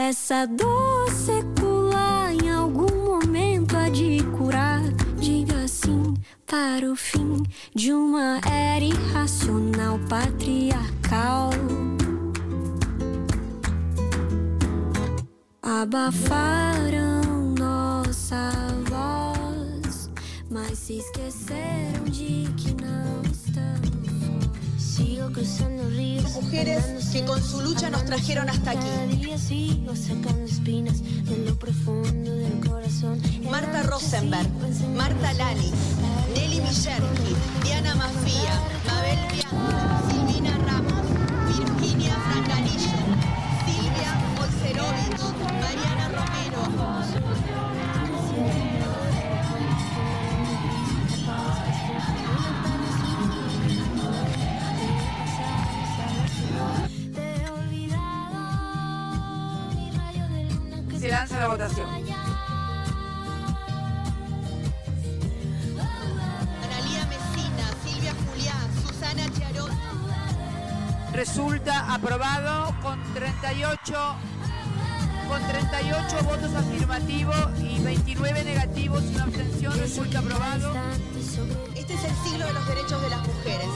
Essa 0.00 0.46
dor 0.46 1.10
secular 1.10 2.32
em 2.32 2.48
algum 2.48 3.04
momento 3.04 3.76
há 3.76 3.88
de 3.88 4.22
curar. 4.38 4.80
Diga 5.18 5.66
sim 5.66 6.14
para 6.46 6.88
o 6.88 6.94
fim 6.94 7.42
de 7.74 7.92
uma 7.92 8.40
era 8.48 8.84
irracional 8.84 9.98
patriarcal. 10.08 11.50
Abafaram 15.60 17.54
nossa 17.58 18.52
voz, 18.88 20.08
mas 20.48 20.78
se 20.78 20.98
esqueceram 20.98 22.04
de 22.04 22.46
que 22.56 22.77
Mujeres 26.34 26.84
que 27.12 27.24
con 27.24 27.42
su 27.42 27.60
lucha 27.60 27.90
nos 27.90 28.04
trajeron 28.04 28.48
hasta 28.48 28.72
aquí. 28.72 28.88
Marta 33.50 33.82
Rosenberg, 33.82 34.48
Marta 34.96 35.32
Lali, 35.34 35.70
Nelly 36.34 36.60
Millergi, 36.60 37.34
Diana 37.64 37.94
Mafía, 37.94 38.62
aprobado 71.98 72.74
con 72.80 73.02
38 73.12 74.16
con 75.28 75.46
38 75.46 76.24
votos 76.24 76.54
afirmativos 76.54 77.36
y 77.60 77.80
29 77.80 78.44
negativos 78.44 79.02
y 79.02 79.14
una 79.14 79.24
abstención 79.24 79.78
resulta 79.78 80.20
aprobado. 80.20 80.74
Este 81.74 81.94
es 81.94 82.04
el 82.04 82.16
siglo 82.24 82.46
de 82.46 82.52
los 82.52 82.66
derechos 82.68 83.02
de 83.02 83.10
las 83.10 83.26
mujeres. 83.26 83.68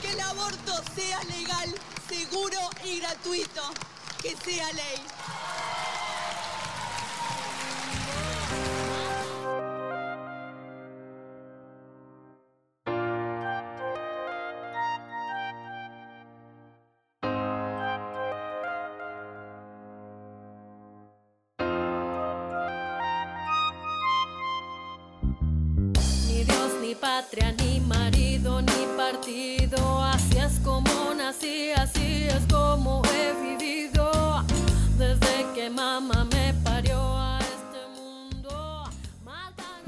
Que 0.00 0.12
el 0.12 0.20
aborto 0.20 0.72
sea 0.94 1.22
legal, 1.24 1.74
seguro 2.08 2.58
y 2.84 3.00
gratuito. 3.00 3.62
Que 4.22 4.30
sea 4.30 4.72
ley. 4.72 5.02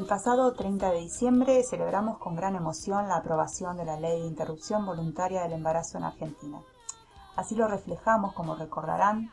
El 0.06 0.10
pasado 0.10 0.52
30 0.52 0.92
de 0.92 1.00
diciembre 1.00 1.64
celebramos 1.64 2.18
con 2.18 2.36
gran 2.36 2.54
emoción 2.54 3.08
la 3.08 3.16
aprobación 3.16 3.76
de 3.76 3.84
la 3.84 3.98
ley 3.98 4.20
de 4.20 4.28
interrupción 4.28 4.86
voluntaria 4.86 5.42
del 5.42 5.54
embarazo 5.54 5.98
en 5.98 6.04
Argentina. 6.04 6.62
Así 7.34 7.56
lo 7.56 7.66
reflejamos, 7.66 8.32
como 8.32 8.54
recordarán, 8.54 9.32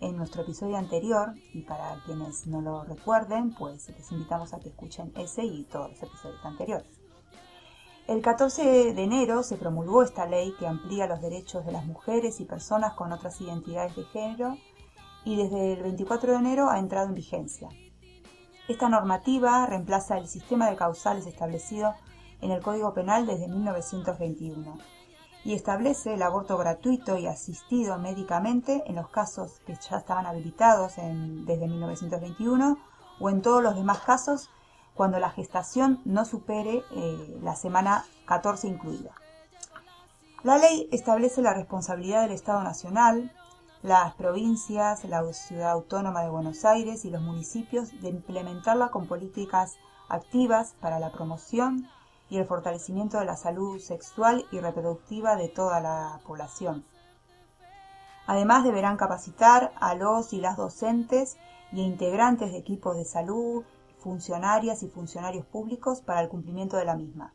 en 0.00 0.16
nuestro 0.16 0.40
episodio 0.40 0.78
anterior 0.78 1.34
y 1.52 1.60
para 1.60 2.02
quienes 2.06 2.46
no 2.46 2.62
lo 2.62 2.84
recuerden, 2.84 3.54
pues 3.54 3.90
les 3.90 4.12
invitamos 4.12 4.54
a 4.54 4.60
que 4.60 4.70
escuchen 4.70 5.12
ese 5.14 5.44
y 5.44 5.64
todos 5.64 5.90
los 5.90 6.02
episodios 6.02 6.42
anteriores. 6.42 6.88
El 8.06 8.22
14 8.22 8.94
de 8.94 9.02
enero 9.02 9.42
se 9.42 9.58
promulgó 9.58 10.02
esta 10.02 10.24
ley 10.24 10.54
que 10.58 10.66
amplía 10.66 11.06
los 11.06 11.20
derechos 11.20 11.66
de 11.66 11.72
las 11.72 11.84
mujeres 11.84 12.40
y 12.40 12.46
personas 12.46 12.94
con 12.94 13.12
otras 13.12 13.38
identidades 13.42 13.94
de 13.94 14.04
género 14.04 14.56
y 15.26 15.36
desde 15.36 15.74
el 15.74 15.82
24 15.82 16.32
de 16.32 16.38
enero 16.38 16.70
ha 16.70 16.78
entrado 16.78 17.08
en 17.08 17.14
vigencia. 17.14 17.68
Esta 18.68 18.88
normativa 18.88 19.66
reemplaza 19.66 20.16
el 20.18 20.26
sistema 20.28 20.70
de 20.70 20.76
causales 20.76 21.26
establecido 21.26 21.94
en 22.40 22.50
el 22.50 22.62
Código 22.62 22.94
Penal 22.94 23.26
desde 23.26 23.48
1921 23.48 24.78
y 25.44 25.52
establece 25.54 26.14
el 26.14 26.22
aborto 26.22 26.56
gratuito 26.56 27.18
y 27.18 27.26
asistido 27.26 27.98
médicamente 27.98 28.82
en 28.86 28.94
los 28.96 29.08
casos 29.10 29.60
que 29.66 29.74
ya 29.74 29.98
estaban 29.98 30.24
habilitados 30.26 30.96
en- 30.96 31.44
desde 31.44 31.68
1921 31.68 32.78
o 33.20 33.28
en 33.30 33.42
todos 33.42 33.62
los 33.62 33.74
demás 33.76 33.98
casos 34.00 34.48
cuando 34.94 35.18
la 35.18 35.30
gestación 35.30 36.00
no 36.06 36.24
supere 36.24 36.82
eh, 36.92 37.38
la 37.42 37.56
semana 37.56 38.04
14 38.26 38.68
incluida. 38.68 39.10
La 40.42 40.56
ley 40.58 40.88
establece 40.92 41.42
la 41.42 41.52
responsabilidad 41.54 42.22
del 42.22 42.32
Estado 42.32 42.62
Nacional, 42.62 43.32
las 43.84 44.14
provincias, 44.14 45.04
la 45.04 45.30
Ciudad 45.34 45.72
Autónoma 45.72 46.22
de 46.22 46.30
Buenos 46.30 46.64
Aires 46.64 47.04
y 47.04 47.10
los 47.10 47.20
municipios 47.20 47.90
de 48.00 48.08
implementarla 48.08 48.88
con 48.88 49.06
políticas 49.06 49.76
activas 50.08 50.74
para 50.80 50.98
la 50.98 51.12
promoción 51.12 51.86
y 52.30 52.38
el 52.38 52.46
fortalecimiento 52.46 53.18
de 53.18 53.26
la 53.26 53.36
salud 53.36 53.78
sexual 53.78 54.46
y 54.50 54.60
reproductiva 54.60 55.36
de 55.36 55.50
toda 55.50 55.80
la 55.80 56.18
población. 56.26 56.86
Además 58.26 58.64
deberán 58.64 58.96
capacitar 58.96 59.74
a 59.78 59.94
los 59.94 60.32
y 60.32 60.40
las 60.40 60.56
docentes 60.56 61.36
y 61.70 61.82
integrantes 61.82 62.52
de 62.52 62.58
equipos 62.58 62.96
de 62.96 63.04
salud, 63.04 63.64
funcionarias 63.98 64.82
y 64.82 64.88
funcionarios 64.88 65.44
públicos 65.44 66.00
para 66.00 66.22
el 66.22 66.30
cumplimiento 66.30 66.78
de 66.78 66.86
la 66.86 66.96
misma. 66.96 67.34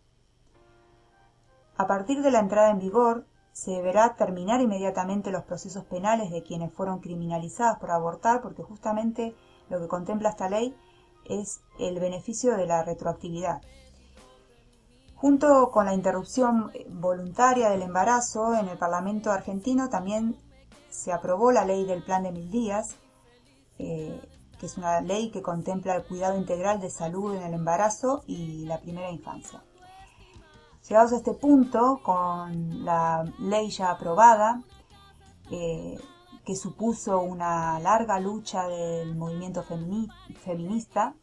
A 1.78 1.86
partir 1.86 2.24
de 2.24 2.32
la 2.32 2.40
entrada 2.40 2.72
en 2.72 2.80
vigor, 2.80 3.28
se 3.54 3.72
deberá 3.72 4.16
terminar 4.16 4.62
inmediatamente 4.62 5.32
los 5.32 5.44
procesos 5.44 5.86
penales 5.86 6.32
de 6.32 6.44
quienes 6.44 6.74
fueron 6.74 7.00
criminalizados 7.00 7.78
por 7.80 7.92
abortar, 7.92 8.42
porque 8.42 8.64
justamente 8.64 9.36
lo 9.70 9.80
que 9.80 9.88
contempla 9.88 10.30
esta 10.30 10.50
ley 10.50 10.76
es 11.26 11.62
el 11.78 12.00
beneficio 12.00 12.56
de 12.56 12.66
la 12.66 12.84
retroactividad. 12.84 13.62
Junto 15.16 15.70
con 15.72 15.86
la 15.86 15.94
interrupción 15.94 16.72
voluntaria 16.88 17.70
del 17.70 17.82
embarazo, 17.82 18.56
en 18.56 18.70
el 18.70 18.78
Parlamento 18.78 19.32
argentino 19.32 19.90
también 19.90 20.38
se 20.90 21.12
aprobó 21.12 21.52
la 21.52 21.66
ley 21.66 21.86
del 21.86 22.04
plan 22.04 22.24
de 22.24 22.32
mil 22.32 22.50
días, 22.50 22.96
eh, 23.78 24.20
que 24.60 24.66
es 24.66 24.78
una 24.78 25.02
ley 25.02 25.30
que 25.30 25.42
contempla 25.42 25.96
el 25.96 26.04
cuidado 26.04 26.38
integral 26.38 26.80
de 26.80 26.90
salud 26.90 27.36
en 27.36 27.44
el 27.44 27.54
embarazo 27.54 28.24
y 28.28 28.66
la 28.66 28.80
primera 28.80 29.12
infancia. 29.12 29.62
Llegados 30.90 31.14
a 31.14 31.18
este 31.18 31.36
punto, 31.36 32.00
con 32.02 32.84
la 32.84 33.24
ley 33.38 33.70
ya 33.70 33.92
aprobada, 33.92 34.64
eh, 35.52 36.00
que 36.44 36.56
supuso 36.56 37.20
una 37.22 37.80
larga 37.80 38.20
lucha 38.20 38.68
del 38.68 39.16
movimiento 39.16 39.64
femini- 39.64 40.12
feminista, 40.40 41.14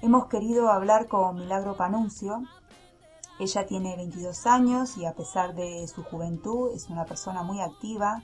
hemos 0.00 0.28
querido 0.28 0.70
hablar 0.70 1.06
con 1.06 1.36
Milagro 1.36 1.76
Panuncio. 1.76 2.42
Ella 3.38 3.66
tiene 3.66 3.94
22 3.94 4.46
años 4.46 4.96
y 4.96 5.04
a 5.04 5.12
pesar 5.12 5.54
de 5.54 5.86
su 5.86 6.02
juventud 6.02 6.70
es 6.74 6.88
una 6.88 7.04
persona 7.04 7.42
muy 7.42 7.60
activa, 7.60 8.22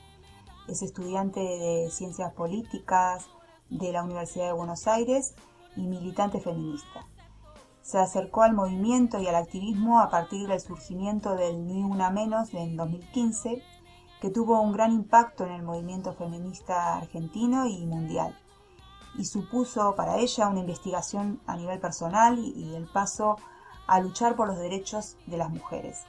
es 0.67 0.81
estudiante 0.81 1.41
de 1.41 1.91
ciencias 1.91 2.33
políticas 2.33 3.27
de 3.69 3.93
la 3.93 4.03
Universidad 4.03 4.47
de 4.47 4.53
Buenos 4.53 4.87
Aires 4.87 5.35
y 5.77 5.83
militante 5.83 6.41
feminista. 6.41 7.07
Se 7.85 7.99
acercó 7.99 8.43
al 8.43 8.55
movimiento 8.55 9.21
y 9.21 9.27
al 9.27 9.35
activismo 9.35 10.01
a 10.01 10.09
partir 10.09 10.49
del 10.49 10.59
surgimiento 10.59 11.37
del 11.37 11.67
Ni 11.67 11.83
Una 11.83 12.09
Menos 12.09 12.55
en 12.55 12.77
2015, 12.77 13.63
que 14.23 14.31
tuvo 14.31 14.59
un 14.63 14.73
gran 14.73 14.91
impacto 14.91 15.45
en 15.45 15.53
el 15.53 15.63
movimiento 15.63 16.15
feminista 16.15 16.97
argentino 16.97 17.67
y 17.67 17.85
mundial, 17.85 18.35
y 19.19 19.27
supuso 19.27 19.95
para 19.97 20.17
ella 20.17 20.49
una 20.49 20.61
investigación 20.61 21.43
a 21.47 21.57
nivel 21.57 21.79
personal 21.79 22.39
y 22.39 22.75
el 22.75 22.87
paso 22.87 23.37
a 23.87 24.01
luchar 24.01 24.35
por 24.35 24.49
los 24.49 24.57
derechos 24.57 25.19
de 25.27 25.37
las 25.37 25.51
mujeres. 25.51 26.07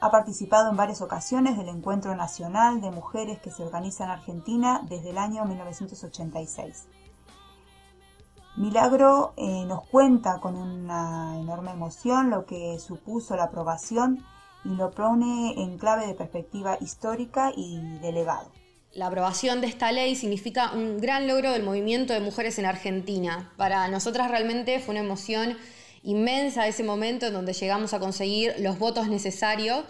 Ha 0.00 0.10
participado 0.10 0.68
en 0.68 0.76
varias 0.76 1.00
ocasiones 1.00 1.56
del 1.56 1.70
Encuentro 1.70 2.14
Nacional 2.14 2.82
de 2.82 2.90
Mujeres 2.90 3.38
que 3.38 3.50
se 3.50 3.62
organiza 3.62 4.04
en 4.04 4.10
Argentina 4.10 4.82
desde 4.86 5.10
el 5.10 5.16
año 5.16 5.46
1986. 5.46 6.88
Milagro 8.56 9.34
eh, 9.36 9.64
nos 9.66 9.84
cuenta 9.88 10.38
con 10.38 10.54
una 10.54 11.40
enorme 11.40 11.72
emoción 11.72 12.30
lo 12.30 12.46
que 12.46 12.78
supuso 12.78 13.34
la 13.34 13.44
aprobación 13.44 14.24
y 14.64 14.68
lo 14.76 14.92
pone 14.92 15.60
en 15.60 15.76
clave 15.76 16.06
de 16.06 16.14
perspectiva 16.14 16.78
histórica 16.80 17.52
y 17.56 17.80
de 17.98 18.12
legado. 18.12 18.52
La 18.92 19.08
aprobación 19.08 19.60
de 19.60 19.66
esta 19.66 19.90
ley 19.90 20.14
significa 20.14 20.70
un 20.72 21.00
gran 21.00 21.26
logro 21.26 21.50
del 21.50 21.64
movimiento 21.64 22.12
de 22.12 22.20
mujeres 22.20 22.56
en 22.60 22.66
Argentina. 22.66 23.52
Para 23.56 23.88
nosotras 23.88 24.30
realmente 24.30 24.78
fue 24.78 24.94
una 24.94 25.02
emoción 25.02 25.56
inmensa 26.04 26.68
ese 26.68 26.84
momento 26.84 27.26
en 27.26 27.32
donde 27.32 27.54
llegamos 27.54 27.92
a 27.92 27.98
conseguir 27.98 28.54
los 28.60 28.78
votos 28.78 29.08
necesarios 29.08 29.84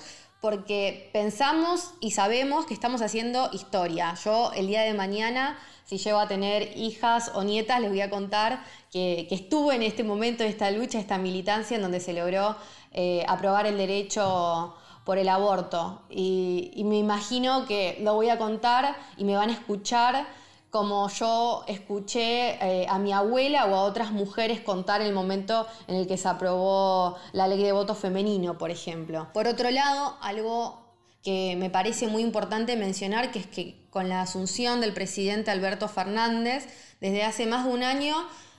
porque 0.45 1.09
pensamos 1.15 1.95
y 2.01 2.11
sabemos 2.11 2.67
que 2.67 2.75
estamos 2.75 3.01
haciendo 3.01 3.49
historia. 3.55 4.13
Yo 4.23 4.53
el 4.53 4.67
día 4.67 4.83
de 4.83 4.93
mañana 4.93 5.57
si 5.87 5.97
llego 5.97 6.19
a 6.19 6.29
tener 6.29 6.77
hijas 6.77 7.33
o 7.35 7.45
nietas, 7.45 7.81
les 7.81 7.89
voy 7.89 8.03
a 8.03 8.11
contar 8.11 8.63
que, 8.93 9.27
estuve 9.31 9.75
en 9.75 9.83
este 9.83 10.05
momento, 10.05 10.45
esta 10.45 10.71
lucha, 10.71 10.99
esta 10.99 11.17
militancia 11.17 11.77
en 11.77 11.83
donde 11.83 11.99
se 11.99 12.13
logró 12.13 12.57
eh, 12.93 13.25
aprobar 13.27 13.67
el 13.67 13.79
derecho 13.79 14.75
por 15.05 15.17
el 15.17 15.31
aborto. 15.31 16.03
Y, 16.11 16.83
me 16.85 16.99
imagino 16.99 17.65
que 17.65 17.97
lo 18.03 18.13
voy 18.13 18.29
a 18.29 18.37
contar 18.37 18.99
y 19.17 19.25
me 19.25 19.37
van 19.37 19.49
a 19.49 19.55
escuchar 19.55 20.27
como 20.75 21.09
yo 21.09 21.63
escuché 21.69 22.57
eh, 22.61 22.87
a 22.89 22.99
mi 22.99 23.13
abuela 23.13 23.67
o 23.67 23.77
a 23.77 23.83
otras 23.83 24.11
mujeres 24.11 24.61
contar 24.61 25.03
el 25.03 25.13
momento 25.13 25.69
en 25.87 25.95
el 25.95 26.09
que 26.09 26.17
se 26.17 26.27
aprobó 26.27 27.17
la 27.33 27.47
ley 27.47 27.63
de 27.63 27.71
voto 27.71 27.95
femenino, 27.95 28.59
por 28.59 28.73
ejemplo. 28.73 29.29
Por 29.33 29.47
otro 29.47 29.71
lado, 29.71 30.17
algo 30.21 30.83
que 31.23 31.55
me 31.57 31.71
parece 31.71 32.09
muy 32.09 32.23
importante 32.23 32.75
mencionar, 32.75 33.31
que 33.31 33.39
es 33.39 33.47
que 33.47 33.87
con 33.91 34.09
la 34.09 34.23
asunción 34.23 34.81
del 34.81 34.93
presidente 34.93 35.53
Alberto 35.53 35.87
Fernández, 35.87 36.67
desde 37.01 37.23
hace 37.23 37.47
más 37.47 37.67
de 37.67 37.71
un 37.71 37.85
año, 37.85 38.17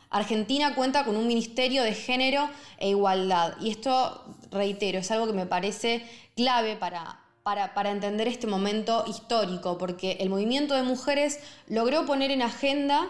Argentina 0.09 0.73
cuenta 0.73 1.03
con 1.03 1.17
un 1.17 1.27
Ministerio 1.27 1.83
de 1.83 1.93
Género 1.93 2.49
e 2.77 2.91
Igualdad. 2.91 3.55
Y 3.59 3.71
esto, 3.71 4.23
reitero, 4.51 4.99
es 4.99 5.11
algo 5.11 5.27
que 5.27 5.33
me 5.33 5.47
parece 5.47 6.09
clave 6.33 6.77
para, 6.77 7.24
para, 7.45 7.75
para, 7.75 7.91
entender 7.91 8.27
este 8.27 8.47
momento 8.47 9.03
histórico, 9.05 9.77
porque 9.77 10.13
el 10.19 10.31
movimiento 10.31 10.73
de 10.73 10.81
mujeres 10.81 11.39
logró 11.67 12.03
poner 12.07 12.31
en 12.31 12.41
agenda 12.41 13.07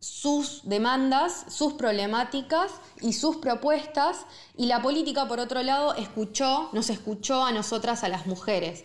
sus 0.00 0.68
demandas, 0.68 1.46
sus 1.48 1.74
problemáticas 1.74 2.72
y 3.00 3.12
sus 3.12 3.36
propuestas, 3.36 4.26
y 4.56 4.66
la 4.66 4.82
política, 4.82 5.28
por 5.28 5.38
otro 5.38 5.62
lado, 5.62 5.94
escuchó, 5.94 6.68
nos 6.72 6.90
escuchó 6.90 7.44
a 7.44 7.52
nosotras, 7.52 8.02
a 8.02 8.08
las 8.08 8.26
mujeres. 8.26 8.82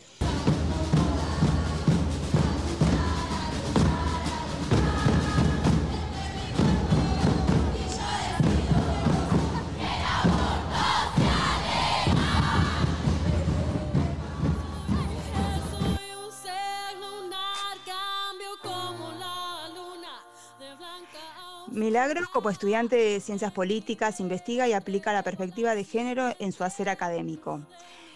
Milagro, 21.77 22.21
como 22.33 22.49
estudiante 22.49 22.95
de 22.95 23.19
ciencias 23.19 23.51
políticas, 23.51 24.19
investiga 24.19 24.67
y 24.67 24.73
aplica 24.73 25.13
la 25.13 25.21
perspectiva 25.21 25.75
de 25.75 25.83
género 25.83 26.33
en 26.39 26.51
su 26.51 26.63
hacer 26.63 26.89
académico. 26.89 27.61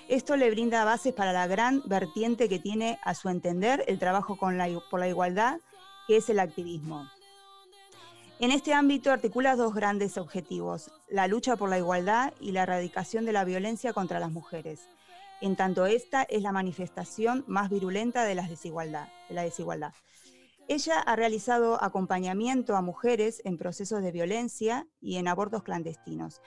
Esto 0.08 0.36
le 0.36 0.50
brinda 0.50 0.84
bases 0.84 1.14
para 1.14 1.32
la 1.32 1.46
gran 1.46 1.84
vertiente 1.86 2.50
que 2.50 2.58
tiene, 2.58 2.98
a 3.04 3.14
su 3.14 3.30
entender, 3.30 3.84
el 3.88 4.00
trabajo 4.00 4.36
por 4.36 4.52
la 5.00 5.08
igualdad, 5.08 5.60
que 6.08 6.18
es 6.18 6.28
el 6.32 6.40
activismo. 6.40 7.08
En 8.40 8.50
este 8.50 8.74
ámbito 8.74 9.12
articula 9.12 9.56
dos 9.56 9.76
grandes 9.76 10.18
objetivos, 10.18 10.92
la 11.08 11.28
lucha 11.28 11.56
por 11.56 11.70
la 11.70 11.78
igualdad 11.78 12.34
y 12.40 12.54
la 12.54 12.64
erradicación 12.64 13.26
de 13.26 13.34
la 13.34 13.44
violencia 13.44 13.94
contra 13.94 14.20
las 14.20 14.32
mujeres, 14.32 14.90
en 15.40 15.56
tanto 15.56 15.86
esta 15.86 16.24
es 16.24 16.42
la 16.42 16.52
manifestación 16.52 17.44
más 17.46 17.70
virulenta 17.70 18.24
de, 18.24 18.34
la 18.34 18.48
desigualdad. 18.48 19.94
Ella 20.72 21.02
ha 21.02 21.18
realizado 21.18 21.84
acompañamiento 21.84 22.78
a 22.78 22.82
mujeres 22.82 23.42
en 23.44 23.58
procesos 23.58 24.02
de 24.02 24.14
violencia 24.14 24.88
y 25.02 25.18
en 25.18 25.28
abortos 25.28 25.64
clandestinos. 25.64 26.42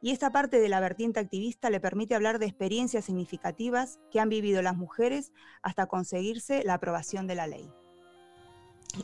Y 0.00 0.12
esta 0.12 0.32
parte 0.32 0.58
de 0.58 0.70
la 0.70 0.80
vertiente 0.80 1.20
activista 1.20 1.68
le 1.68 1.78
permite 1.78 2.14
hablar 2.14 2.38
de 2.38 2.46
experiencias 2.46 3.04
significativas 3.04 3.98
que 4.10 4.20
han 4.20 4.30
vivido 4.30 4.62
las 4.62 4.74
mujeres 4.74 5.32
hasta 5.60 5.84
conseguirse 5.84 6.64
la 6.64 6.72
aprobación 6.72 7.26
de 7.26 7.34
la 7.34 7.46
ley. 7.46 7.70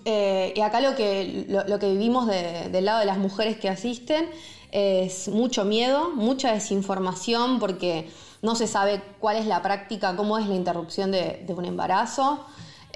Eh, 0.07 0.55
y 0.57 0.61
acá 0.63 0.81
lo 0.81 0.95
que, 0.95 1.45
lo, 1.47 1.79
que 1.79 1.91
vivimos 1.91 2.27
del 2.27 2.87
lado 2.87 3.01
de 3.01 3.05
las 3.05 3.19
mujeres 3.19 3.59
que 3.59 3.69
asisten 3.69 4.31
es 4.73 5.29
mucho 5.29 5.67
miedo, 5.67 6.13
mucha 6.15 6.55
desinformación 6.55 7.59
porque 7.59 8.09
no 8.41 8.55
se 8.55 8.67
sabe 8.67 9.03
cuál 9.21 9.37
es 9.37 9.45
la 9.45 9.61
práctica, 9.61 10.17
cómo 10.17 10.39
es 10.39 10.49
la 10.49 10.55
interrupción 10.55 11.13
de 11.13 11.55
un 11.55 11.67
embarazo. 11.67 12.47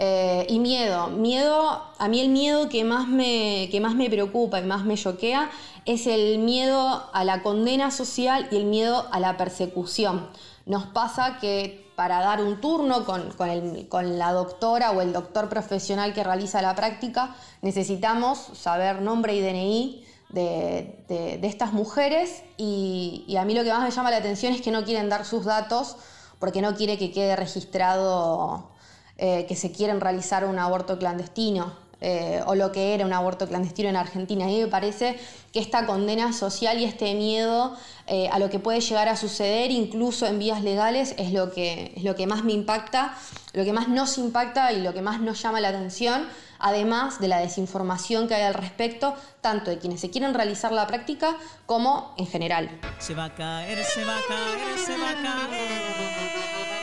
Eh, 0.01 0.47
y 0.49 0.61
miedo, 0.61 1.09
miedo, 1.09 1.83
a 1.99 2.07
mí 2.07 2.21
el 2.21 2.29
miedo 2.29 2.69
que 2.69 2.85
más, 2.85 3.09
me, 3.09 3.69
que 3.69 3.81
más 3.81 3.97
me 3.97 4.09
preocupa 4.09 4.61
y 4.61 4.63
más 4.63 4.85
me 4.85 4.95
choquea 4.95 5.51
es 5.87 6.07
el 6.07 6.39
miedo 6.39 7.11
a 7.13 7.25
la 7.25 7.43
condena 7.43 7.91
social 7.91 8.47
y 8.53 8.57
el 8.57 8.67
miedo 8.67 9.09
a 9.11 9.19
la 9.19 9.37
persecución. 9.37 10.29
Nos 10.67 10.87
pasa 10.87 11.39
que 11.41 11.91
para 11.97 12.21
dar 12.21 12.41
un 12.41 12.61
turno 12.61 13.05
con, 13.05 13.33
con, 13.33 14.19
la 14.19 14.33
doctora 14.33 14.93
o 14.93 15.01
el 15.01 15.13
doctor 15.13 15.49
profesional 15.49 16.15
que 16.15 16.23
realiza 16.23 16.63
la 16.63 16.77
práctica, 16.77 17.35
necesitamos 17.61 18.39
saber 18.55 19.03
nombre 19.03 19.35
y 19.35 19.41
DNI 19.41 20.05
de, 20.29 21.05
de, 21.09 21.41
estas 21.49 21.73
mujeres 21.73 22.45
y, 22.57 23.25
y 23.27 23.37
a 23.37 23.45
mí 23.45 23.53
lo 23.53 23.65
que 23.65 23.73
más 23.73 23.83
me 23.83 23.91
llama 23.91 24.13
la 24.13 24.19
atención 24.19 24.53
es 24.53 24.63
que 24.63 24.71
no 24.71 24.85
quieren 24.85 25.09
dar 25.09 25.25
sus 25.25 25.45
datos 25.45 25.97
porque 26.39 26.63
no 26.63 26.77
quiere 26.77 26.99
que 26.99 27.11
quede 27.11 27.35
registrado 27.35 28.69
eh, 29.19 29.47
que 29.49 29.57
se 29.57 29.73
quieren 29.73 30.01
realizar 30.01 30.45
un 30.45 30.59
aborto 30.59 30.99
clandestino 30.99 31.89
eh, 32.01 32.41
o 32.47 32.55
lo 32.55 32.71
que 32.71 32.95
era 32.95 33.05
un 33.05 33.13
aborto 33.13 33.49
clandestino 33.49 33.89
en 33.89 33.97
Argentina. 33.97 34.45
A 34.45 34.49
mí 34.49 34.61
me 34.61 34.69
parece 34.69 35.19
que 35.53 35.59
esta 35.59 35.85
condena 35.87 36.33
social 36.33 36.79
y 36.79 36.85
este 36.85 37.13
miedo 37.15 37.75
eh, 38.07 38.29
a 38.31 38.39
lo 38.39 38.49
que 38.49 38.61
puede 38.61 38.81
llegar 38.81 39.09
a 39.09 39.17
suceder, 39.17 39.73
incluso 39.73 40.25
en 40.27 40.39
vías 40.39 40.63
legales, 40.63 41.17
es 41.19 41.33
lo, 41.33 41.51
que, 41.51 41.93
es 41.97 42.05
lo 42.05 42.15
que 42.15 42.29
más 42.29 42.45
me 42.45 42.53
impacta, 42.53 43.17
lo 43.53 43.65
que 43.65 43.73
más 43.73 43.89
nos 43.89 44.17
impacta 44.19 44.73
y 44.73 44.81
lo 44.81 44.95
que 44.95 45.03
más 45.03 45.21
nos 45.21 45.43
llama 45.43 45.61
la 45.61 45.71
atención, 45.71 46.29
además 46.61 47.19
de 47.19 47.27
la 47.27 47.41
desinformación 47.41 48.29
que 48.29 48.37
hay 48.37 48.43
al 48.43 48.55
respecto, 48.55 49.17
tanto 49.41 49.73
de 49.73 49.79
quienes 49.79 50.01
se 50.01 50.11
quieren 50.11 50.35
realizar 50.35 50.71
la 50.71 50.87
práctica 50.87 51.37
como 51.67 52.15
en 52.17 52.29
general. 52.29 52.71
Se 53.01 53.15
va 53.15 53.25
a 53.25 53.35
caer, 53.35 53.85
se 53.85 54.05
va 54.05 54.17
a 54.17 54.23
caer, 54.29 54.79
se 54.79 54.97
va 54.97 55.11
a 55.11 55.15
caer 55.15 56.78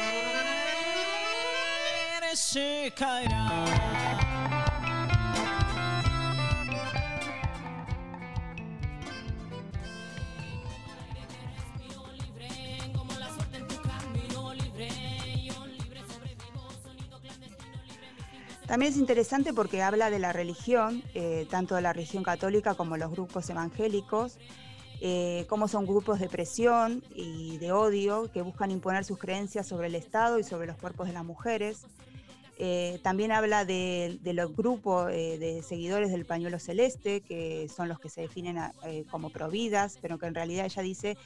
se 2.36 2.92
caerá. 2.98 3.66
También 18.68 18.92
es 18.92 18.98
interesante 18.98 19.54
porque 19.54 19.82
habla 19.82 20.10
de 20.10 20.20
la 20.20 20.34
religión, 20.34 21.04
eh, 21.14 21.48
tanto 21.50 21.76
de 21.76 21.82
la 21.82 21.94
religión 21.94 22.24
católica 22.24 22.74
como 22.74 22.98
los 22.98 23.12
grupos 23.12 23.50
evangélicos, 23.50 24.38
eh, 25.02 25.46
cómo 25.48 25.68
son 25.68 25.86
grupos 25.86 26.20
de 26.20 26.28
presión 26.28 27.04
y 27.14 27.58
de 27.60 27.72
odio 27.72 28.30
que 28.34 28.42
buscan 28.42 28.72
imponer 28.72 29.06
sus 29.06 29.20
creencias 29.20 29.68
sobre 29.68 29.88
el 29.88 29.96
Estado 29.96 30.40
y 30.40 30.44
sobre 30.44 30.68
los 30.68 30.78
cuerpos 30.78 31.08
de 31.08 31.14
las 31.14 31.24
mujeres. 31.24 31.86
Eh, 32.58 33.00
también 33.04 33.34
habla 33.34 33.66
de, 33.66 34.18
los 34.24 34.56
grupos 34.56 35.12
eh, 35.12 35.38
de 35.38 35.62
seguidores 35.62 36.12
del 36.12 36.26
pañuelo 36.26 36.58
celeste, 36.58 37.22
que 37.22 37.68
son 37.68 37.90
los 37.90 38.00
que 38.00 38.10
se 38.10 38.22
definen 38.22 38.58
eh, 38.86 39.04
como 39.12 39.30
providas, 39.30 39.98
pero 40.02 40.18
que 40.18 40.28
en 40.28 40.36
realidad 40.36 40.66
ella 40.66 40.82
dice 40.82 41.18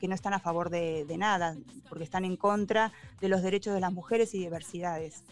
que 0.00 0.08
no 0.08 0.14
están 0.14 0.32
a 0.32 0.38
favor 0.38 0.70
de, 0.70 1.06
nada, 1.18 1.56
porque 1.88 2.04
están 2.04 2.24
en 2.24 2.36
contra 2.36 2.92
de 3.20 3.28
los 3.28 3.42
derechos 3.42 3.74
de 3.74 3.80
las 3.80 3.92
mujeres 3.92 4.34
y 4.34 4.38
diversidades. 4.38 5.24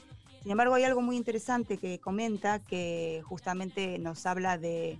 Sin 0.43 0.51
embargo, 0.51 0.75
hay 0.75 0.83
algo 0.83 1.03
muy 1.03 1.17
interesante 1.17 1.79
que 1.79 2.01
comenta, 2.01 2.59
que 2.59 3.23
justamente 3.25 3.99
nos 4.01 4.27
habla 4.27 4.59
de 4.59 4.99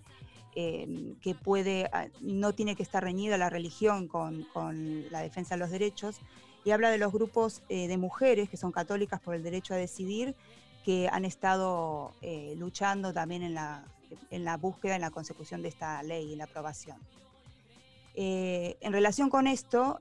que 0.55 1.35
puede, 1.43 1.89
ah, 1.93 2.09
no 2.21 2.53
tiene 2.53 2.77
que 2.77 2.83
estar 2.83 3.03
reñida 3.03 3.39
la 3.39 3.51
religión 3.51 4.07
con, 4.07 4.45
con 4.53 5.11
la 5.11 5.21
defensa 5.21 5.55
de 5.55 5.61
los 5.61 5.71
derechos, 5.71 6.21
y 6.65 6.71
habla 6.71 6.91
de 6.91 6.99
los 6.99 7.13
grupos 7.13 7.63
eh, 7.69 7.89
de 7.89 7.97
mujeres 7.97 8.49
que 8.49 8.57
son 8.57 8.73
católicas 8.73 9.21
por 9.21 9.35
el 9.35 9.43
derecho 9.43 9.75
a 9.75 9.77
decidir, 9.77 10.35
que 10.85 11.09
han 11.11 11.25
estado 11.25 12.13
eh, 12.23 12.55
luchando 12.57 13.13
también 13.13 13.43
en 13.43 13.55
la, 13.55 13.85
en 14.31 14.45
la 14.45 14.57
búsqueda, 14.57 14.95
en 14.95 15.01
la 15.01 15.11
consecución 15.11 15.63
de 15.63 15.69
esta 15.69 16.03
ley 16.03 16.33
y 16.33 16.37
la 16.37 16.45
aprobación. 16.45 16.99
Eh, 18.15 18.77
en 18.81 18.93
relación 18.93 19.31
con 19.31 19.47
esto, 19.47 19.99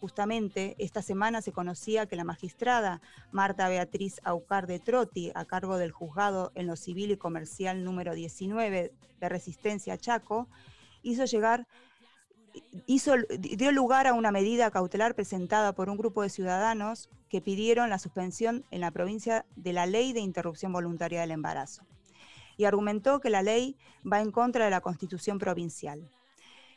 justamente 0.00 0.74
esta 0.78 1.02
semana 1.02 1.42
se 1.42 1.52
conocía 1.52 2.06
que 2.06 2.16
la 2.16 2.24
magistrada 2.24 3.00
Marta 3.32 3.68
Beatriz 3.68 4.20
Aucar 4.24 4.66
de 4.66 4.78
Trotti, 4.78 5.32
a 5.34 5.44
cargo 5.44 5.78
del 5.78 5.92
juzgado 5.92 6.52
en 6.54 6.66
lo 6.66 6.76
civil 6.76 7.10
y 7.10 7.16
comercial 7.16 7.84
número 7.84 8.14
19 8.14 8.92
de 9.20 9.28
Resistencia 9.28 9.98
Chaco, 9.98 10.48
hizo 11.02 11.24
llegar, 11.24 11.66
hizo, 12.86 13.14
dio 13.38 13.72
lugar 13.72 14.06
a 14.06 14.14
una 14.14 14.32
medida 14.32 14.70
cautelar 14.70 15.14
presentada 15.14 15.72
por 15.72 15.88
un 15.90 15.96
grupo 15.96 16.22
de 16.22 16.30
ciudadanos 16.30 17.10
que 17.28 17.40
pidieron 17.40 17.90
la 17.90 17.98
suspensión 17.98 18.64
en 18.70 18.80
la 18.80 18.90
provincia 18.90 19.44
de 19.56 19.72
la 19.72 19.86
ley 19.86 20.12
de 20.12 20.20
interrupción 20.20 20.72
voluntaria 20.72 21.20
del 21.20 21.32
embarazo 21.32 21.86
y 22.58 22.64
argumentó 22.64 23.20
que 23.20 23.30
la 23.30 23.42
ley 23.42 23.76
va 24.10 24.20
en 24.20 24.32
contra 24.32 24.64
de 24.64 24.70
la 24.70 24.80
constitución 24.80 25.38
provincial. 25.38 26.10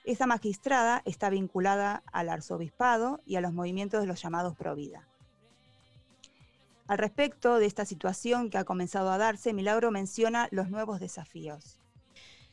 Esa 0.04 0.26
magistrada 0.26 1.04
está 1.06 1.30
vinculada 1.30 2.04
al 2.12 2.30
arzobispado 2.30 3.20
y 3.26 3.36
a 3.36 3.42
los 3.42 3.54
movimientos 3.54 4.02
de 4.02 4.08
los 4.08 4.22
llamados 4.22 4.56
Provida. 4.56 5.08
Al 6.88 6.98
respecto 6.98 7.60
de 7.60 7.68
esta 7.68 7.86
situación 7.86 8.50
que 8.50 8.58
ha 8.58 8.64
comenzado 8.64 9.12
a 9.12 9.18
darse, 9.18 9.54
Milagro 9.54 9.92
menciona 9.92 10.48
los 10.52 10.70
nuevos 10.70 11.00
desafíos. 11.00 11.78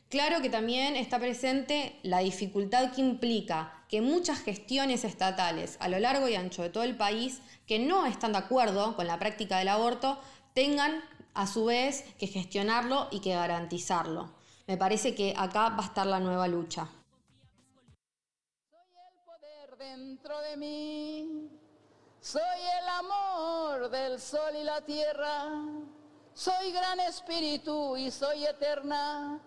Claro 0.09 0.41
que 0.41 0.49
también 0.49 0.95
está 0.95 1.19
presente 1.19 1.99
la 2.03 2.19
dificultad 2.19 2.91
que 2.93 3.01
implica 3.01 3.83
que 3.89 4.01
muchas 4.01 4.39
gestiones 4.39 5.03
estatales 5.03 5.77
a 5.79 5.87
lo 5.87 5.99
largo 5.99 6.27
y 6.27 6.35
ancho 6.35 6.63
de 6.63 6.69
todo 6.69 6.83
el 6.83 6.97
país 6.97 7.41
que 7.67 7.79
no 7.79 8.05
están 8.05 8.31
de 8.31 8.39
acuerdo 8.39 8.95
con 8.95 9.07
la 9.07 9.19
práctica 9.19 9.57
del 9.57 9.67
aborto 9.67 10.19
tengan 10.53 11.03
a 11.33 11.45
su 11.45 11.65
vez 11.65 12.05
que 12.17 12.27
gestionarlo 12.27 13.07
y 13.11 13.19
que 13.19 13.35
garantizarlo. 13.35 14.33
Me 14.67 14.77
parece 14.77 15.15
que 15.15 15.33
acá 15.35 15.69
va 15.69 15.83
a 15.83 15.87
estar 15.87 16.07
la 16.07 16.19
nueva 16.19 16.47
lucha. 16.47 16.89
Dentro 19.79 20.41
de 20.41 20.57
mí. 20.57 21.49
Soy 22.19 22.41
el 22.81 22.87
amor 22.89 23.89
del 23.89 24.19
sol 24.19 24.53
y 24.59 24.63
la 24.63 24.81
tierra. 24.81 25.45
Soy 26.33 26.71
gran 26.73 26.99
espíritu 26.99 27.95
y 27.95 28.11
soy 28.11 28.45
eterna. 28.45 29.39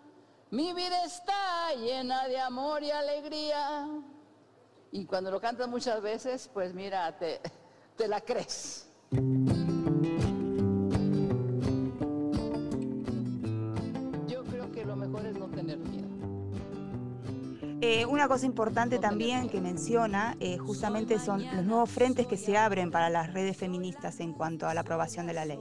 Mi 0.51 0.73
vida 0.73 1.05
está 1.05 1.75
llena 1.75 2.27
de 2.29 2.40
amor 2.40 2.83
y 2.83 2.90
alegría. 2.90 3.87
Y 4.90 5.05
cuando 5.05 5.31
lo 5.31 5.40
cantas 5.40 5.68
muchas 5.68 6.01
veces, 6.01 6.51
pues 6.53 6.73
mira, 6.73 7.16
te, 7.18 7.40
te 7.97 8.09
la 8.09 8.21
crees. 8.21 8.88
Eh, 17.94 18.07
una 18.07 18.26
cosa 18.26 18.46
importante 18.46 18.98
también 18.98 19.50
que 19.50 19.61
menciona 19.61 20.35
eh, 20.40 20.57
justamente 20.57 21.18
son 21.18 21.44
los 21.55 21.62
nuevos 21.66 21.90
frentes 21.90 22.26
que 22.26 22.38
se 22.38 22.57
abren 22.57 22.90
para 22.90 23.11
las 23.11 23.35
redes 23.35 23.55
feministas 23.55 24.18
en 24.20 24.33
cuanto 24.33 24.66
a 24.66 24.72
la 24.72 24.81
aprobación 24.81 25.26
de 25.26 25.35
la 25.35 25.44
ley. 25.44 25.59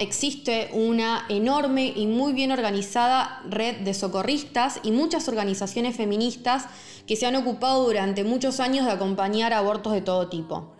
Existe 0.00 0.70
una 0.72 1.24
enorme 1.28 1.92
y 1.94 2.08
muy 2.08 2.32
bien 2.32 2.50
organizada 2.50 3.42
red 3.48 3.76
de 3.82 3.94
socorristas 3.94 4.80
y 4.82 4.90
muchas 4.90 5.28
organizaciones 5.28 5.94
feministas 5.94 6.66
que 7.06 7.14
se 7.14 7.26
han 7.26 7.36
ocupado 7.36 7.84
durante 7.84 8.24
muchos 8.24 8.58
años 8.58 8.84
de 8.84 8.90
acompañar 8.90 9.52
abortos 9.52 9.92
de 9.92 10.00
todo 10.00 10.28
tipo. 10.28 10.72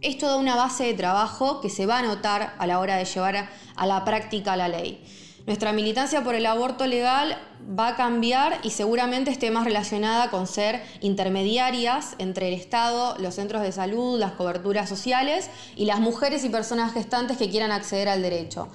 Esto 0.00 0.26
da 0.26 0.38
una 0.38 0.56
base 0.56 0.86
de 0.86 0.94
trabajo 0.94 1.60
que 1.60 1.70
se 1.70 1.86
va 1.86 2.00
a 2.00 2.02
notar 2.02 2.54
a 2.58 2.66
la 2.66 2.80
hora 2.80 2.96
de 2.96 3.04
llevar 3.04 3.48
a 3.76 3.86
la 3.86 4.04
práctica 4.04 4.56
la 4.56 4.66
ley. 4.66 5.04
Nuestra 5.50 5.72
militancia 5.72 6.22
por 6.22 6.36
el 6.36 6.46
aborto 6.46 6.86
legal 6.86 7.36
va 7.76 7.88
a 7.88 7.96
cambiar 7.96 8.60
y 8.62 8.70
seguramente 8.70 9.32
esté 9.32 9.50
más 9.50 9.64
relacionada 9.64 10.30
con 10.30 10.46
ser 10.46 10.80
intermediarias 11.00 12.14
entre 12.18 12.46
el 12.46 12.54
Estado, 12.54 13.16
los 13.18 13.34
centros 13.34 13.60
de 13.62 13.72
salud, 13.72 14.16
las 14.16 14.30
coberturas 14.30 14.88
sociales 14.88 15.50
y 15.74 15.86
las 15.86 15.98
mujeres 15.98 16.44
y 16.44 16.50
personas 16.50 16.92
gestantes 16.92 17.36
que 17.36 17.50
quieran 17.50 17.72
acceder 17.72 18.08
al 18.08 18.22
derecho. 18.22 18.68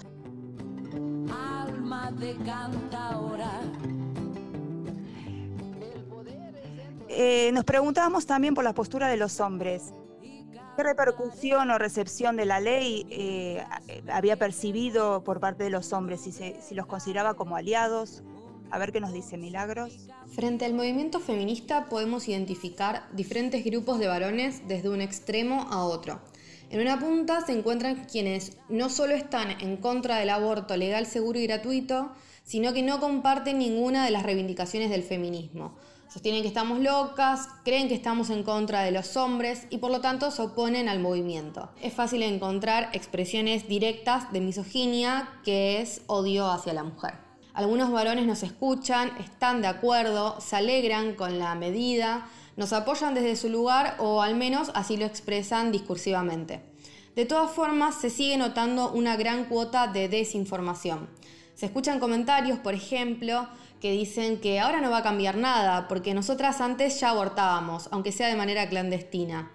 Alma 1.32 2.12
de 2.12 2.36
cantaora. 2.46 3.52
Eh, 7.08 7.52
nos 7.54 7.64
preguntábamos 7.64 8.26
también 8.26 8.54
por 8.54 8.66
la 8.66 8.74
postura 8.74 9.08
de 9.08 9.16
los 9.16 9.40
hombres. 9.40 9.94
¿Qué 10.76 10.84
repercusión 10.84 11.72
o 11.72 11.78
recepción 11.78 12.36
de 12.36 12.46
la 12.46 12.60
ley 12.60 13.06
eh, 13.10 13.64
había 14.12 14.36
percibido 14.38 15.24
por 15.24 15.40
parte 15.40 15.64
de 15.64 15.70
los 15.70 15.94
hombres? 15.94 16.22
Si, 16.22 16.32
se- 16.32 16.60
si 16.62 16.76
los 16.76 16.86
consideraba 16.86 17.36
como 17.36 17.56
aliados. 17.56 18.24
A 18.72 18.80
ver 18.80 18.92
qué 18.92 19.00
nos 19.00 19.14
dice 19.14 19.38
Milagros. 19.38 19.94
Frente 20.34 20.66
al 20.66 20.74
movimiento 20.74 21.20
feminista 21.20 21.86
podemos 21.86 22.28
identificar 22.28 23.08
diferentes 23.14 23.64
grupos 23.64 24.00
de 24.00 24.08
varones 24.08 24.68
desde 24.68 24.90
un 24.90 25.02
extremo 25.02 25.68
a 25.70 25.86
otro. 25.86 26.20
En 26.72 26.82
una 26.82 27.00
punta 27.00 27.42
se 27.46 27.54
encuentran 27.54 28.06
quienes 28.12 28.58
no 28.68 28.90
solo 28.90 29.14
están 29.14 29.52
en 29.62 29.78
contra 29.78 30.18
del 30.18 30.32
aborto 30.32 30.76
legal, 30.76 31.06
seguro 31.06 31.38
y 31.40 31.46
gratuito, 31.46 32.12
sino 32.44 32.74
que 32.74 32.82
no 32.82 33.00
comparten 33.00 33.60
ninguna 33.60 34.04
de 34.04 34.12
las 34.12 34.24
reivindicaciones 34.24 34.90
del 34.90 35.04
feminismo. 35.04 35.76
Sostienen 36.16 36.44
que 36.44 36.48
estamos 36.48 36.80
locas, 36.80 37.50
creen 37.66 37.90
que 37.90 37.94
estamos 37.94 38.30
en 38.30 38.44
contra 38.44 38.84
de 38.84 38.92
los 38.92 39.18
hombres 39.18 39.68
y 39.70 39.80
por 39.80 39.92
lo 39.92 40.00
tanto 40.00 40.32
se 40.32 40.44
oponen 40.44 40.88
al 40.88 41.02
movimiento. 41.02 41.68
Es 41.82 41.94
fácil 41.94 42.24
encontrar 42.24 42.88
expresiones 42.94 43.68
directas 43.68 44.32
de 44.32 44.40
misoginia, 44.40 45.28
que 45.44 45.82
es 45.82 46.04
odio 46.08 46.50
hacia 46.50 46.72
la 46.72 46.86
mujer. 46.86 47.16
Algunos 47.54 47.92
varones 47.92 48.26
nos 48.26 48.44
escuchan, 48.44 49.12
están 49.20 49.62
de 49.62 49.68
acuerdo, 49.68 50.40
se 50.40 50.56
alegran 50.56 51.16
con 51.16 51.38
la 51.38 51.54
medida, 51.54 52.30
nos 52.56 52.72
apoyan 52.72 53.14
desde 53.14 53.36
su 53.36 53.50
lugar 53.50 53.98
o 54.00 54.22
al 54.22 54.36
menos 54.36 54.72
así 54.74 54.96
lo 54.96 55.06
expresan 55.06 55.74
discursivamente. 55.74 56.64
De 57.18 57.26
todas 57.26 57.52
formas, 57.52 57.94
se 57.94 58.10
sigue 58.10 58.38
notando 58.38 58.90
una 58.90 59.18
gran 59.18 59.50
cuota 59.50 59.88
de 59.88 60.08
desinformación. 60.08 61.10
Se 61.56 61.66
escuchan 61.66 62.00
comentarios, 62.00 62.60
por 62.60 62.74
ejemplo, 62.74 63.50
que 63.80 63.92
dicen 63.92 64.40
que 64.40 64.60
ahora 64.60 64.82
no 64.82 64.92
va 64.92 65.00
a 65.00 65.04
cambiar 65.04 65.38
nada 65.38 65.88
porque 65.88 66.14
nosotras 66.14 66.62
antes 66.62 67.00
ya 67.00 67.10
abortábamos, 67.10 67.90
aunque 67.92 68.12
sea 68.12 68.28
de 68.28 68.36
manera 68.36 68.70
clandestina. 68.70 69.52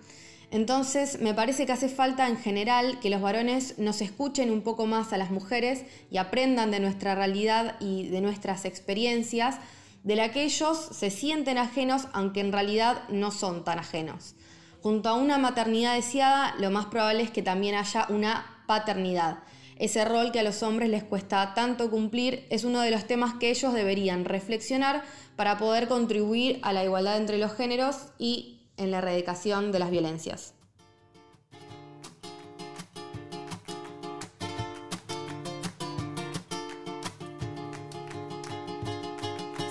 Entonces, 0.50 1.20
me 1.20 1.32
parece 1.32 1.64
que 1.64 1.72
hace 1.72 1.88
falta 1.88 2.28
en 2.28 2.36
general 2.36 2.98
que 3.00 3.10
los 3.10 3.20
varones 3.20 3.78
nos 3.78 4.00
escuchen 4.00 4.50
un 4.50 4.62
poco 4.62 4.86
más 4.86 5.12
a 5.12 5.18
las 5.18 5.30
mujeres 5.30 5.84
y 6.10 6.16
aprendan 6.16 6.72
de 6.72 6.80
nuestra 6.80 7.14
realidad 7.14 7.76
y 7.78 8.08
de 8.08 8.20
nuestras 8.20 8.64
experiencias, 8.64 9.58
de 10.02 10.16
la 10.16 10.32
que 10.32 10.42
ellos 10.42 10.88
se 10.92 11.10
sienten 11.10 11.58
ajenos, 11.58 12.08
aunque 12.12 12.40
en 12.40 12.52
realidad 12.52 13.02
no 13.10 13.30
son 13.30 13.64
tan 13.64 13.78
ajenos. 13.78 14.34
Junto 14.82 15.10
a 15.10 15.14
una 15.14 15.38
maternidad 15.38 15.94
deseada, 15.94 16.54
lo 16.58 16.70
más 16.70 16.86
probable 16.86 17.22
es 17.22 17.30
que 17.30 17.42
también 17.42 17.76
haya 17.76 18.06
una 18.08 18.62
paternidad. 18.66 19.40
Ese 19.80 20.04
rol 20.04 20.30
que 20.30 20.40
a 20.40 20.42
los 20.42 20.62
hombres 20.62 20.90
les 20.90 21.02
cuesta 21.02 21.54
tanto 21.54 21.90
cumplir 21.90 22.46
es 22.50 22.64
uno 22.64 22.82
de 22.82 22.90
los 22.90 23.06
temas 23.06 23.36
que 23.40 23.48
ellos 23.48 23.72
deberían 23.72 24.26
reflexionar 24.26 25.02
para 25.36 25.56
poder 25.56 25.88
contribuir 25.88 26.58
a 26.60 26.74
la 26.74 26.84
igualdad 26.84 27.16
entre 27.16 27.38
los 27.38 27.54
géneros 27.54 27.96
y 28.18 28.68
en 28.76 28.90
la 28.90 28.98
erradicación 28.98 29.72
de 29.72 29.78
las 29.78 29.90
violencias. 29.90 30.52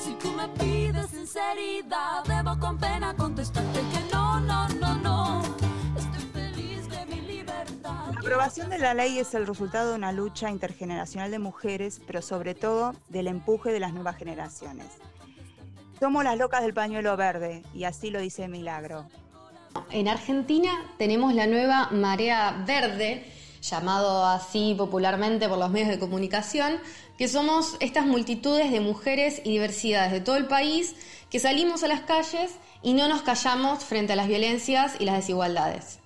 Si 0.04 0.12
tú 0.14 0.32
me 0.32 0.48
pides 0.58 1.08
sinceridad, 1.12 2.24
debo 2.28 2.60
con 2.60 2.80
pena 2.80 3.16
contestarte 3.16 3.80
que 3.80 4.12
no, 4.12 4.40
no, 4.40 4.68
no, 4.70 4.96
no. 4.96 5.59
Aprobación 8.30 8.70
de 8.70 8.78
la 8.78 8.94
ley 8.94 9.18
es 9.18 9.34
el 9.34 9.48
resultado 9.48 9.90
de 9.90 9.96
una 9.96 10.12
lucha 10.12 10.52
intergeneracional 10.52 11.32
de 11.32 11.40
mujeres, 11.40 12.00
pero 12.06 12.22
sobre 12.22 12.54
todo 12.54 12.94
del 13.08 13.26
empuje 13.26 13.72
de 13.72 13.80
las 13.80 13.92
nuevas 13.92 14.18
generaciones. 14.18 14.86
Somos 16.00 16.24
las 16.24 16.38
locas 16.38 16.62
del 16.62 16.76
pañuelo 16.76 17.18
verde, 17.18 17.64
y 17.74 17.86
así 17.86 18.12
lo 18.12 18.22
dice 18.22 18.48
Milagro. 18.48 19.08
En 19.90 20.08
Argentina 20.08 20.70
tenemos 21.00 21.34
la 21.34 21.48
nueva 21.48 21.90
marea 21.90 22.64
verde, 22.68 23.26
llamado 23.64 24.24
así 24.24 24.76
popularmente 24.78 25.50
por 25.50 25.58
los 25.58 25.72
medios 25.72 25.90
de 25.90 25.98
comunicación, 25.98 26.78
que 27.18 27.28
somos 27.28 27.78
estas 27.80 28.06
multitudes 28.06 28.72
de 28.72 28.80
mujeres 28.80 29.42
y 29.44 29.54
diversidades 29.54 30.12
de 30.12 30.22
todo 30.22 30.38
el 30.38 30.46
país 30.46 30.96
que 31.32 31.40
salimos 31.40 31.82
a 31.82 31.88
las 31.88 32.02
calles 32.02 32.52
y 32.84 32.94
no 32.94 33.08
nos 33.08 33.24
callamos 33.24 33.84
frente 33.84 34.14
a 34.14 34.16
las 34.16 34.28
violencias 34.28 34.98
y 35.00 35.06
las 35.06 35.16
desigualdades. 35.16 35.99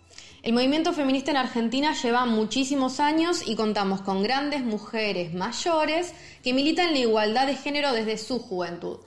El 0.43 0.51
movimiento 0.51 0.91
feminista 0.91 1.31
en 1.31 1.37
Argentina 1.37 1.93
lleva 1.93 2.25
muchísimos 2.25 2.99
años 2.99 3.47
y 3.47 3.55
contamos 3.55 4.01
con 4.01 4.23
grandes 4.23 4.61
mujeres 4.61 5.33
mayores 5.33 6.13
que 6.43 6.53
militan 6.53 6.91
la 6.91 6.99
igualdad 6.99 7.47
de 7.47 7.55
género 7.55 7.93
desde 7.93 8.17
su 8.17 8.39
juventud. 8.39 8.97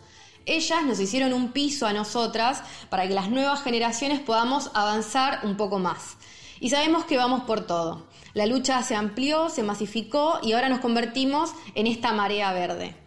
Ellas 0.46 0.82
nos 0.86 0.98
hicieron 0.98 1.34
un 1.34 1.52
piso 1.52 1.86
a 1.86 1.92
nosotras 1.92 2.62
para 2.88 3.06
que 3.06 3.12
las 3.12 3.28
nuevas 3.28 3.62
generaciones 3.62 4.20
podamos 4.20 4.70
avanzar 4.72 5.40
un 5.42 5.58
poco 5.58 5.78
más. 5.78 6.16
Y 6.58 6.70
sabemos 6.70 7.04
que 7.04 7.18
vamos 7.18 7.42
por 7.42 7.66
todo. 7.66 8.06
La 8.32 8.46
lucha 8.46 8.82
se 8.82 8.94
amplió, 8.94 9.50
se 9.50 9.62
masificó 9.62 10.38
y 10.42 10.52
ahora 10.52 10.70
nos 10.70 10.80
convertimos 10.80 11.50
en 11.74 11.86
esta 11.86 12.14
marea 12.14 12.54
verde. 12.54 13.05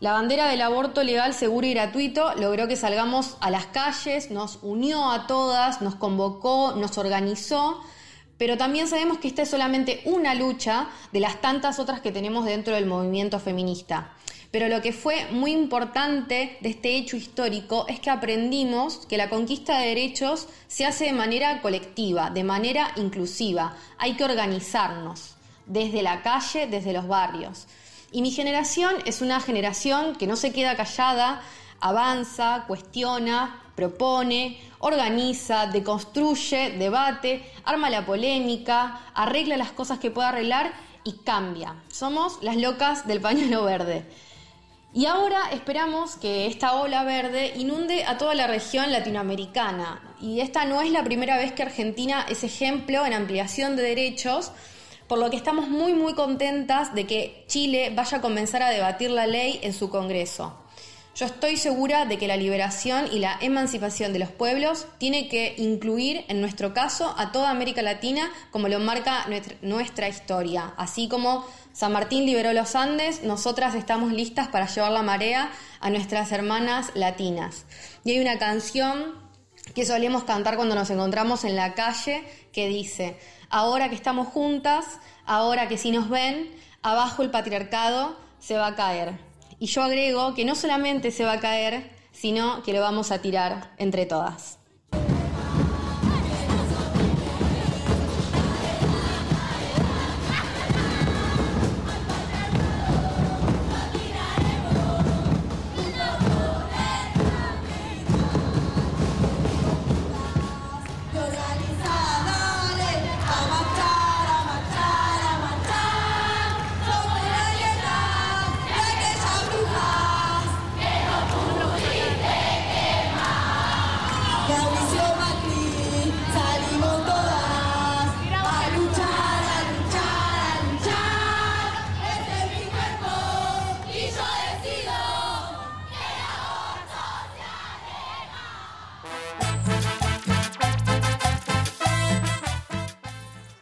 La 0.00 0.12
bandera 0.12 0.46
del 0.46 0.62
aborto 0.62 1.02
legal, 1.02 1.34
seguro 1.34 1.66
y 1.66 1.74
gratuito 1.74 2.32
logró 2.36 2.68
que 2.68 2.76
salgamos 2.76 3.36
a 3.40 3.50
las 3.50 3.66
calles, 3.66 4.30
nos 4.30 4.60
unió 4.62 5.10
a 5.10 5.26
todas, 5.26 5.82
nos 5.82 5.96
convocó, 5.96 6.74
nos 6.76 6.98
organizó, 6.98 7.82
pero 8.36 8.56
también 8.56 8.86
sabemos 8.86 9.18
que 9.18 9.26
esta 9.26 9.42
es 9.42 9.50
solamente 9.50 10.02
una 10.04 10.36
lucha 10.36 10.86
de 11.10 11.18
las 11.18 11.40
tantas 11.40 11.80
otras 11.80 12.00
que 12.00 12.12
tenemos 12.12 12.44
dentro 12.44 12.76
del 12.76 12.86
movimiento 12.86 13.40
feminista. 13.40 14.12
Pero 14.52 14.68
lo 14.68 14.80
que 14.82 14.92
fue 14.92 15.26
muy 15.32 15.50
importante 15.50 16.58
de 16.60 16.68
este 16.68 16.96
hecho 16.96 17.16
histórico 17.16 17.84
es 17.88 17.98
que 17.98 18.10
aprendimos 18.10 19.04
que 19.06 19.16
la 19.16 19.28
conquista 19.28 19.80
de 19.80 19.88
derechos 19.88 20.46
se 20.68 20.86
hace 20.86 21.06
de 21.06 21.12
manera 21.12 21.60
colectiva, 21.60 22.30
de 22.30 22.44
manera 22.44 22.92
inclusiva. 22.94 23.74
Hay 23.98 24.14
que 24.14 24.22
organizarnos 24.22 25.34
desde 25.66 26.02
la 26.02 26.22
calle, 26.22 26.68
desde 26.68 26.92
los 26.92 27.08
barrios. 27.08 27.66
Y 28.10 28.22
mi 28.22 28.30
generación 28.30 28.94
es 29.04 29.20
una 29.20 29.40
generación 29.40 30.16
que 30.16 30.26
no 30.26 30.36
se 30.36 30.52
queda 30.52 30.76
callada, 30.76 31.42
avanza, 31.80 32.64
cuestiona, 32.66 33.62
propone, 33.76 34.58
organiza, 34.80 35.66
deconstruye, 35.66 36.70
debate, 36.78 37.44
arma 37.64 37.90
la 37.90 38.06
polémica, 38.06 39.00
arregla 39.14 39.56
las 39.56 39.72
cosas 39.72 39.98
que 39.98 40.10
pueda 40.10 40.30
arreglar 40.30 40.72
y 41.04 41.12
cambia. 41.24 41.76
Somos 41.88 42.42
las 42.42 42.56
locas 42.56 43.06
del 43.06 43.20
pañuelo 43.20 43.64
verde. 43.64 44.06
Y 44.94 45.04
ahora 45.04 45.50
esperamos 45.52 46.16
que 46.16 46.46
esta 46.46 46.74
ola 46.74 47.04
verde 47.04 47.52
inunde 47.56 48.04
a 48.04 48.16
toda 48.16 48.34
la 48.34 48.46
región 48.46 48.90
latinoamericana. 48.90 50.00
Y 50.20 50.40
esta 50.40 50.64
no 50.64 50.80
es 50.80 50.90
la 50.90 51.04
primera 51.04 51.36
vez 51.36 51.52
que 51.52 51.62
Argentina 51.62 52.24
es 52.28 52.42
ejemplo 52.42 53.04
en 53.04 53.12
ampliación 53.12 53.76
de 53.76 53.82
derechos, 53.82 54.50
por 55.08 55.18
lo 55.18 55.30
que 55.30 55.36
estamos 55.36 55.68
muy 55.68 55.94
muy 55.94 56.14
contentas 56.14 56.94
de 56.94 57.06
que 57.06 57.44
Chile 57.48 57.92
vaya 57.94 58.18
a 58.18 58.20
comenzar 58.20 58.62
a 58.62 58.70
debatir 58.70 59.10
la 59.10 59.26
ley 59.26 59.58
en 59.62 59.72
su 59.72 59.90
Congreso. 59.90 60.54
Yo 61.18 61.26
estoy 61.26 61.56
segura 61.56 62.04
de 62.04 62.16
que 62.16 62.28
la 62.28 62.36
liberación 62.36 63.08
y 63.10 63.18
la 63.18 63.36
emancipación 63.40 64.12
de 64.12 64.20
los 64.20 64.30
pueblos 64.30 64.86
tiene 64.98 65.26
que 65.26 65.54
incluir, 65.58 66.24
en 66.28 66.40
nuestro 66.40 66.72
caso, 66.72 67.12
a 67.18 67.32
toda 67.32 67.50
América 67.50 67.82
Latina, 67.82 68.30
como 68.52 68.68
lo 68.68 68.78
marca 68.78 69.26
nuestra, 69.60 70.08
historia. 70.08 70.74
Así 70.76 71.08
como 71.08 71.44
San 71.72 71.92
Martín 71.92 72.24
liberó 72.24 72.52
los 72.52 72.76
Andes, 72.76 73.24
nosotras 73.24 73.74
estamos 73.74 74.12
listas 74.12 74.46
para 74.46 74.68
llevar 74.68 74.92
la 74.92 75.02
marea 75.02 75.50
a 75.80 75.90
nuestras 75.90 76.30
hermanas 76.30 76.92
latinas. 76.94 77.66
Y 78.04 78.12
hay 78.12 78.20
una 78.20 78.38
canción 78.38 79.16
que 79.74 79.84
solemos 79.84 80.22
cantar 80.22 80.54
cuando 80.54 80.76
nos 80.76 80.88
encontramos 80.90 81.42
en 81.42 81.56
la 81.56 81.74
calle 81.74 82.22
que 82.52 82.68
dice, 82.68 83.18
ahora 83.50 83.88
que 83.88 83.94
estamos 83.94 84.28
juntas, 84.28 84.98
ahora 85.26 85.68
que 85.68 85.78
si 85.78 85.90
nos 85.90 86.08
ven, 86.08 86.50
abajo 86.82 87.22
el 87.22 87.30
patriarcado 87.30 88.16
se 88.38 88.56
va 88.56 88.68
a 88.68 88.74
caer. 88.74 89.18
Y 89.58 89.66
yo 89.66 89.82
agrego 89.82 90.34
que 90.34 90.44
no 90.44 90.54
solamente 90.54 91.10
se 91.10 91.24
va 91.24 91.32
a 91.32 91.40
caer, 91.40 91.90
sino 92.12 92.62
que 92.62 92.72
lo 92.72 92.80
vamos 92.80 93.10
a 93.10 93.20
tirar 93.20 93.72
entre 93.78 94.06
todas. 94.06 94.58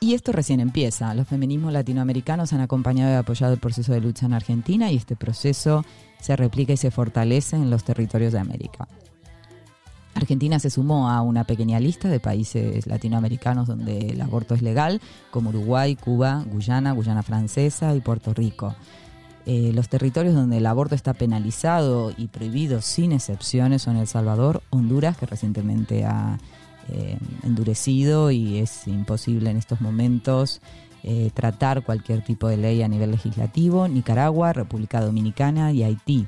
Y 0.07 0.15
esto 0.15 0.31
recién 0.31 0.61
empieza. 0.61 1.13
Los 1.15 1.27
feminismos 1.27 1.73
latinoamericanos 1.73 2.53
han 2.53 2.61
acompañado 2.61 3.11
y 3.11 3.17
apoyado 3.17 3.55
el 3.55 3.59
proceso 3.59 3.93
de 3.93 4.01
lucha 4.01 4.27
en 4.27 4.35
Argentina 4.35 4.93
y 4.93 4.95
este 4.95 5.17
proceso 5.17 5.85
se 6.21 6.37
replica 6.37 6.73
y 6.73 6.77
se 6.77 6.93
fortalece 6.93 7.57
en 7.57 7.71
los 7.71 7.83
territorios 7.83 8.33
de 8.33 8.39
América. 8.39 8.87
Argentina 10.15 10.61
se 10.61 10.71
sumó 10.71 11.11
a 11.11 11.23
una 11.23 11.43
pequeña 11.43 11.81
lista 11.81 12.09
de 12.09 12.21
países 12.21 12.87
latinoamericanos 12.87 13.67
donde 13.67 13.99
el 14.11 14.21
aborto 14.21 14.55
es 14.55 14.63
legal, 14.63 15.01
como 15.33 15.51
Uruguay, 15.51 15.97
Cuba, 15.97 16.45
Guyana, 16.53 16.93
Guyana 16.93 17.25
Francesa 17.25 17.93
y 17.97 18.01
Puerto 18.01 18.33
Rico. 18.33 18.77
Eh, 19.45 19.73
los 19.75 19.89
territorios 19.89 20.37
donde 20.37 20.59
el 20.59 20.67
aborto 20.67 20.95
está 20.95 21.15
penalizado 21.15 22.13
y 22.17 22.29
prohibido 22.29 22.81
sin 22.81 23.11
excepciones 23.11 23.83
son 23.83 23.97
El 23.97 24.07
Salvador, 24.07 24.63
Honduras, 24.71 25.17
que 25.17 25.27
recientemente 25.27 26.05
ha 26.05 26.39
eh, 26.89 27.19
endurecido 27.43 28.31
y 28.31 28.59
es 28.59 28.87
imposible 28.87 29.51
en 29.51 29.57
estos 29.57 29.81
momentos 29.81 30.61
eh, 31.03 31.31
tratar 31.35 31.83
cualquier 31.83 32.23
tipo 32.23 32.47
de 32.47 32.57
ley 32.57 32.83
a 32.83 32.89
nivel 32.89 33.11
legislativo, 33.11 33.89
Nicaragua, 33.89 34.53
República 34.53 35.01
Dominicana 35.01 35.73
y 35.73 35.83
Haití. 35.83 36.27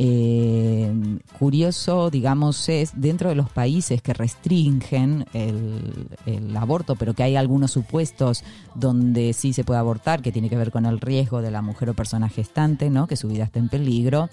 Eh, 0.00 0.92
curioso, 1.38 2.10
digamos, 2.10 2.68
es 2.68 2.92
dentro 3.00 3.30
de 3.30 3.34
los 3.34 3.48
países 3.50 4.02
que 4.02 4.12
restringen 4.12 5.26
el, 5.32 6.56
aborto, 6.56 6.94
pero 6.96 7.14
que 7.14 7.22
hay 7.22 7.36
algunos 7.36 7.70
supuestos 7.72 8.44
donde 8.74 9.32
sí 9.32 9.52
se 9.52 9.64
puede 9.64 9.80
abortar, 9.80 10.22
que 10.22 10.32
tiene 10.32 10.50
que 10.50 10.56
ver 10.56 10.70
con 10.70 10.86
el 10.86 11.00
riesgo 11.00 11.40
de 11.40 11.50
la 11.50 11.62
mujer 11.62 11.90
o 11.90 11.94
persona 11.94 12.28
gestante, 12.28 12.90
¿no? 12.90 13.06
que 13.06 13.16
su 13.16 13.28
vida 13.28 13.44
está 13.44 13.58
en 13.58 13.68
peligro. 13.68 14.28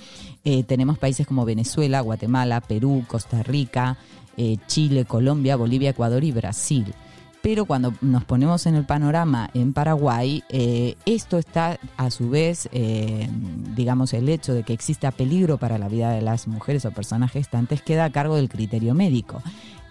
tenemos 0.67 0.97
países 0.97 1.25
como 1.25 1.45
Venezuela, 1.45 2.01
Guatemala, 2.01 2.61
Perú, 2.61 3.03
Costa 3.07 3.41
Rica, 3.41 3.97
eh, 4.37 4.57
Chile, 4.67 5.05
Colombia, 5.05 5.55
Bolivia, 5.55 5.91
Ecuador 5.91 6.23
y 6.23 6.31
Brasil. 6.31 6.93
Pero 7.41 7.65
cuando 7.65 7.93
nos 8.01 8.23
ponemos 8.23 8.65
en 8.65 8.73
el 8.73 8.85
panorama 8.85 9.51
en 9.53 9.71
Paraguay, 9.71 10.43
eh, 10.49 10.95
esto 11.05 11.37
está 11.37 11.77
a 11.95 12.09
su 12.09 12.31
vez, 12.31 12.67
eh, 12.71 13.29
digamos, 13.75 14.13
el 14.13 14.29
hecho 14.29 14.55
de 14.55 14.63
que 14.63 14.73
exista 14.73 15.11
peligro 15.11 15.59
para 15.59 15.77
la 15.77 15.87
vida 15.87 16.09
de 16.09 16.23
las 16.23 16.47
mujeres 16.47 16.85
o 16.85 16.91
personas 16.91 17.31
gestantes 17.31 17.83
queda 17.83 18.05
a 18.05 18.09
cargo 18.09 18.35
del 18.35 18.49
criterio 18.49 18.95
médico 18.95 19.43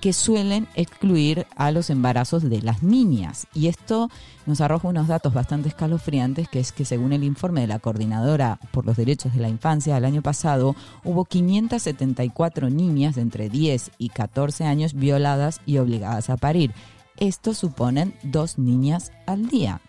que 0.05 0.13
suelen 0.13 0.69
excluir 0.75 1.47
a 1.57 1.71
los 1.71 1.89
embarazos 1.89 2.43
de 2.43 2.61
las 2.61 2.83
niñas. 2.83 3.47
Y 3.55 3.69
esto 3.69 4.11
nos 4.45 4.61
arroja 4.61 4.89
unos 4.89 5.09
datos 5.09 5.33
bastante 5.33 5.71
escalofriantes, 5.71 6.47
que 6.47 6.61
es 6.61 6.73
que 6.73 6.85
según 6.85 7.15
el 7.15 7.25
informe 7.25 7.63
de 7.63 7.69
la 7.69 7.79
Coordinadora 7.79 8.61
por 8.71 8.85
los 8.85 8.99
Derechos 8.99 9.33
de 9.33 9.41
la 9.41 9.49
Infancia 9.49 9.95
del 9.95 10.05
año 10.05 10.21
pasado, 10.21 10.77
hubo 11.05 11.25
574 11.25 12.69
niñas 12.69 13.15
de 13.15 13.23
entre 13.23 13.49
10 13.49 13.93
y 13.97 14.11
14 14.11 14.65
años 14.65 14.93
violadas 14.93 15.63
y 15.65 15.79
obligadas 15.79 16.29
a 16.29 16.37
parir. 16.37 16.75
Esto 17.17 17.55
suponen 17.55 18.15
dos 18.23 18.59
niñas 18.59 19.11
al 19.25 19.49
día. 19.49 19.81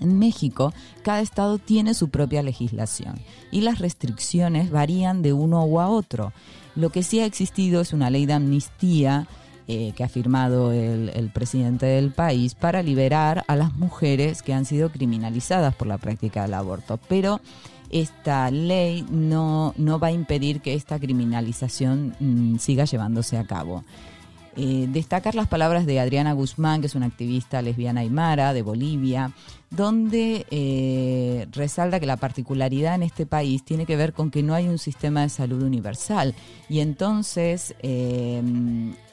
En 0.00 0.18
México, 0.18 0.72
cada 1.02 1.20
estado 1.20 1.58
tiene 1.58 1.92
su 1.92 2.08
propia 2.08 2.42
legislación 2.42 3.16
y 3.50 3.60
las 3.60 3.78
restricciones 3.78 4.70
varían 4.70 5.20
de 5.20 5.34
uno 5.34 5.66
u 5.66 5.80
a 5.80 5.88
otro. 5.88 6.32
Lo 6.78 6.90
que 6.90 7.02
sí 7.02 7.18
ha 7.18 7.26
existido 7.26 7.80
es 7.80 7.92
una 7.92 8.08
ley 8.08 8.24
de 8.24 8.34
amnistía 8.34 9.26
eh, 9.66 9.92
que 9.96 10.04
ha 10.04 10.08
firmado 10.08 10.70
el, 10.70 11.28
presidente 11.34 11.86
del 11.86 12.12
país 12.12 12.54
para 12.54 12.84
liberar 12.84 13.42
a 13.48 13.56
las 13.56 13.74
mujeres 13.74 14.44
que 14.44 14.54
han 14.54 14.64
sido 14.64 14.88
criminalizadas 14.92 15.74
por 15.74 15.88
la 15.88 15.98
práctica 15.98 16.42
del 16.42 16.54
aborto. 16.54 17.00
Pero 17.08 17.40
esta 17.90 18.48
ley 18.52 19.04
no, 19.10 19.74
no 19.76 19.98
va 19.98 20.08
a 20.08 20.12
impedir 20.12 20.60
que 20.60 20.74
esta 20.74 21.00
criminalización 21.00 22.14
mm, 22.20 22.58
siga 22.58 22.84
llevándose 22.84 23.38
a 23.38 23.44
cabo. 23.44 23.82
Eh, 24.60 24.88
destacar 24.90 25.36
las 25.36 25.46
palabras 25.46 25.86
de 25.86 26.00
Adriana 26.00 26.32
Guzmán, 26.32 26.80
que 26.80 26.88
es 26.88 26.96
una 26.96 27.06
activista 27.06 27.62
lesbiana 27.62 28.00
aymara 28.00 28.52
de 28.52 28.62
Bolivia, 28.62 29.30
donde 29.70 30.46
eh, 30.50 31.46
resalta 31.52 32.00
que 32.00 32.06
la 32.06 32.16
particularidad 32.16 32.96
en 32.96 33.04
este 33.04 33.24
país 33.24 33.64
tiene 33.64 33.86
que 33.86 33.94
ver 33.94 34.12
con 34.12 34.32
que 34.32 34.42
no 34.42 34.54
hay 34.54 34.66
un 34.66 34.78
sistema 34.78 35.20
de 35.20 35.28
salud 35.28 35.62
universal 35.62 36.34
y 36.68 36.80
entonces 36.80 37.76
eh, 37.84 38.42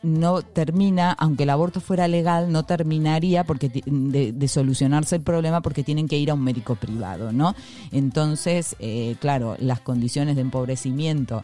no 0.01 0.41
termina, 0.41 1.11
aunque 1.11 1.43
el 1.43 1.51
aborto 1.51 1.79
fuera 1.79 2.07
legal, 2.07 2.51
no 2.51 2.63
terminaría 2.63 3.43
porque 3.43 3.69
de, 3.69 4.47
solucionarse 4.47 5.17
el 5.17 5.21
problema 5.21 5.61
porque 5.61 5.83
tienen 5.83 6.07
que 6.07 6.17
ir 6.17 6.31
a 6.31 6.33
un 6.33 6.43
médico 6.43 6.73
privado, 6.73 7.31
¿no? 7.31 7.53
Entonces, 7.91 8.75
claro, 9.19 9.57
las 9.59 9.79
condiciones 9.81 10.37
de 10.37 10.41
empobrecimiento 10.41 11.43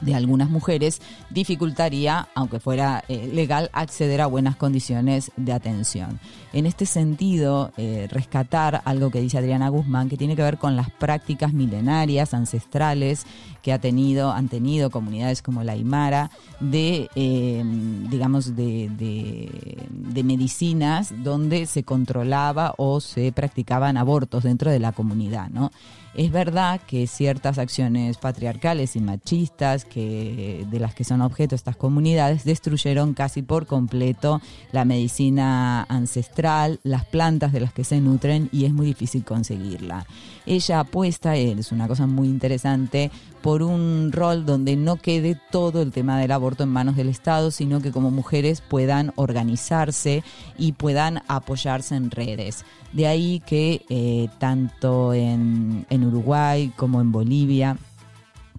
de 0.00 0.14
algunas 0.14 0.50
mujeres 0.50 1.00
dificultaría, 1.30 2.28
aunque 2.34 2.60
fuera 2.60 3.04
eh, 3.08 3.30
legal, 3.32 3.70
acceder 3.72 4.20
a 4.20 4.26
buenas 4.26 4.56
condiciones 4.56 5.30
de 5.36 5.52
atención. 5.52 6.18
En 6.54 6.66
este 6.66 6.86
sentido, 6.86 7.72
eh, 7.76 8.06
rescatar 8.10 8.80
algo 8.84 9.10
que 9.10 9.20
dice 9.20 9.36
Adriana 9.38 9.68
Guzmán, 9.70 10.08
que 10.08 10.16
tiene 10.16 10.36
que 10.36 10.42
ver 10.42 10.56
con 10.56 10.76
las 10.76 10.88
prácticas 10.88 11.52
milenarias, 11.52 12.32
ancestrales, 12.32 13.26
que 13.60 13.72
ha 13.72 13.80
tenido, 13.80 14.30
han 14.30 14.48
tenido 14.48 14.88
comunidades 14.90 15.42
como 15.42 15.64
la 15.64 15.72
Aymara, 15.72 16.30
de, 16.60 17.08
eh, 17.16 17.62
digamos, 18.08 18.54
de, 18.54 18.88
de- 18.90 20.22
medicinas 20.22 21.12
donde 21.22 21.66
se 21.66 21.82
controlaba 21.82 22.74
o 22.78 23.00
se 23.00 23.30
practicaban 23.32 23.96
abortos 23.98 24.44
dentro 24.44 24.70
de 24.70 24.78
la 24.78 24.92
comunidad, 24.92 25.50
¿no? 25.50 25.70
Es 26.14 26.30
verdad 26.30 26.80
que 26.86 27.08
ciertas 27.08 27.58
acciones 27.58 28.18
patriarcales 28.18 28.94
y 28.94 29.00
machistas 29.00 29.84
que, 29.84 30.64
de 30.70 30.78
las 30.78 30.94
que 30.94 31.02
son 31.02 31.20
objeto 31.20 31.56
estas 31.56 31.76
comunidades 31.76 32.44
destruyeron 32.44 33.14
casi 33.14 33.42
por 33.42 33.66
completo 33.66 34.40
la 34.70 34.84
medicina 34.84 35.82
ancestral, 35.88 36.43
las 36.44 37.04
plantas 37.06 37.52
de 37.52 37.60
las 37.60 37.72
que 37.72 37.84
se 37.84 38.00
nutren 38.00 38.48
y 38.52 38.64
es 38.66 38.72
muy 38.72 38.86
difícil 38.86 39.24
conseguirla. 39.24 40.06
Ella 40.46 40.80
apuesta, 40.80 41.36
es 41.36 41.72
una 41.72 41.88
cosa 41.88 42.06
muy 42.06 42.28
interesante, 42.28 43.10
por 43.42 43.62
un 43.62 44.10
rol 44.12 44.46
donde 44.46 44.76
no 44.76 44.96
quede 44.96 45.38
todo 45.50 45.82
el 45.82 45.92
tema 45.92 46.18
del 46.18 46.32
aborto 46.32 46.62
en 46.62 46.70
manos 46.70 46.96
del 46.96 47.08
Estado, 47.08 47.50
sino 47.50 47.80
que 47.80 47.92
como 47.92 48.10
mujeres 48.10 48.60
puedan 48.60 49.12
organizarse 49.16 50.22
y 50.58 50.72
puedan 50.72 51.22
apoyarse 51.28 51.94
en 51.94 52.10
redes. 52.10 52.64
De 52.92 53.06
ahí 53.06 53.42
que 53.46 53.84
eh, 53.88 54.28
tanto 54.38 55.12
en, 55.12 55.86
en 55.90 56.04
Uruguay 56.04 56.72
como 56.76 57.00
en 57.00 57.10
Bolivia 57.10 57.76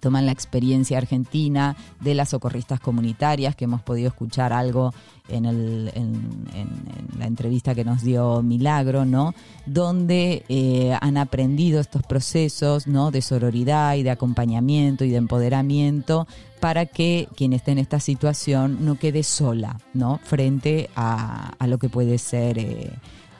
toman 0.00 0.26
la 0.26 0.32
experiencia 0.32 0.98
argentina 0.98 1.76
de 2.00 2.14
las 2.14 2.30
socorristas 2.30 2.80
comunitarias, 2.80 3.56
que 3.56 3.64
hemos 3.64 3.82
podido 3.82 4.08
escuchar 4.08 4.52
algo 4.52 4.92
en, 5.28 5.44
el- 5.46 5.90
en- 5.94 7.16
la 7.18 7.26
entrevista 7.26 7.74
que 7.74 7.84
nos 7.84 8.02
dio 8.02 8.42
Milagro, 8.42 9.04
¿no? 9.04 9.34
Donde 9.64 10.44
eh, 10.48 10.96
han 11.00 11.16
aprendido 11.16 11.80
estos 11.80 12.02
procesos, 12.02 12.86
¿no? 12.86 13.10
De 13.10 13.22
sororidad 13.22 13.94
y 13.96 14.02
de 14.02 14.10
acompañamiento 14.10 15.04
y 15.04 15.10
de 15.10 15.16
empoderamiento 15.16 16.26
para 16.60 16.86
que 16.86 17.28
quien 17.36 17.52
esté 17.52 17.72
en 17.72 17.78
esta 17.78 17.98
situación 18.00 18.78
no 18.84 18.96
quede 18.98 19.22
sola, 19.22 19.80
¿no? 19.94 20.20
Frente 20.24 20.90
a, 20.94 21.52
a 21.58 21.66
lo 21.66 21.78
que 21.78 21.88
puede 21.88 22.18
ser... 22.18 22.58
eh, 22.58 22.90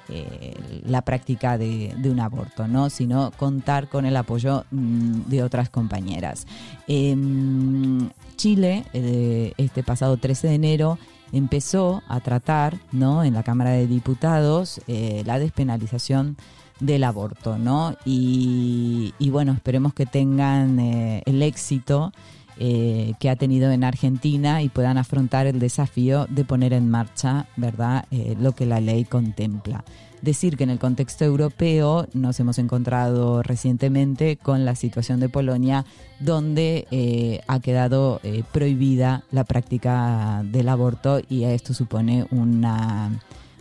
eh, 0.09 0.55
la 0.85 1.03
práctica 1.03 1.59
de, 1.59 1.95
un 2.05 2.21
aborto, 2.21 2.69
¿no? 2.69 2.91
sino 2.91 3.33
contar 3.37 3.89
con 3.89 4.07
el 4.07 4.17
apoyo 4.17 4.65
mm, 4.71 5.23
de 5.27 5.43
otras 5.43 5.69
compañeras. 5.69 6.47
Em, 6.87 8.09
Chile, 8.37 8.85
eh, 8.93 9.53
este 9.57 9.83
pasado 9.83 10.17
13 10.17 10.49
de 10.49 10.55
enero, 10.55 10.99
empezó 11.33 12.03
a 12.09 12.21
tratar 12.21 12.79
¿no? 12.93 13.25
en 13.25 13.35
la 13.35 13.43
Cámara 13.43 13.71
de 13.71 13.87
Diputados 13.87 14.81
eh, 14.87 15.23
la 15.27 15.39
despenalización 15.39 16.37
del 16.79 17.05
aborto, 17.05 17.57
¿no? 17.57 17.97
Y, 18.05 19.13
bueno, 19.31 19.53
esperemos 19.53 19.95
que 19.95 20.05
tengan 20.05 20.79
el 20.79 21.43
éxito 21.43 22.13
eh, 22.59 23.15
que 23.21 23.31
ha 23.31 23.37
tenido 23.37 23.71
en 23.71 23.85
Argentina 23.85 24.63
y 24.63 24.69
puedan 24.69 24.99
afrontar 24.99 25.47
el 25.47 25.59
desafío 25.59 26.27
de 26.29 26.45
poner 26.45 26.73
en 26.73 26.91
marcha, 26.91 27.47
¿verdad?, 27.57 28.05
eh, 28.11 28.37
lo 28.41 28.53
que 28.53 28.67
la 28.67 28.81
ley 28.81 29.05
contempla. 29.05 29.85
Decir 30.23 30.57
que 30.57 30.65
en 30.65 30.71
el 30.71 30.79
contexto 30.79 31.25
europeo 31.25 32.09
nos 32.15 32.41
hemos 32.41 32.59
encontrado 32.59 33.43
recientemente 33.43 34.39
con 34.39 34.65
la 34.65 34.75
situación 34.75 35.21
de 35.21 35.29
Polonia, 35.29 35.85
donde 36.21 36.89
eh, 36.91 37.43
ha 37.47 37.61
quedado 37.61 38.21
eh, 38.23 38.43
prohibida 38.51 39.25
la 39.31 39.45
práctica 39.45 40.43
del 40.45 40.69
aborto 40.71 41.21
y 41.29 41.45
esto 41.45 41.75
supone 41.75 42.27
una, 42.31 43.11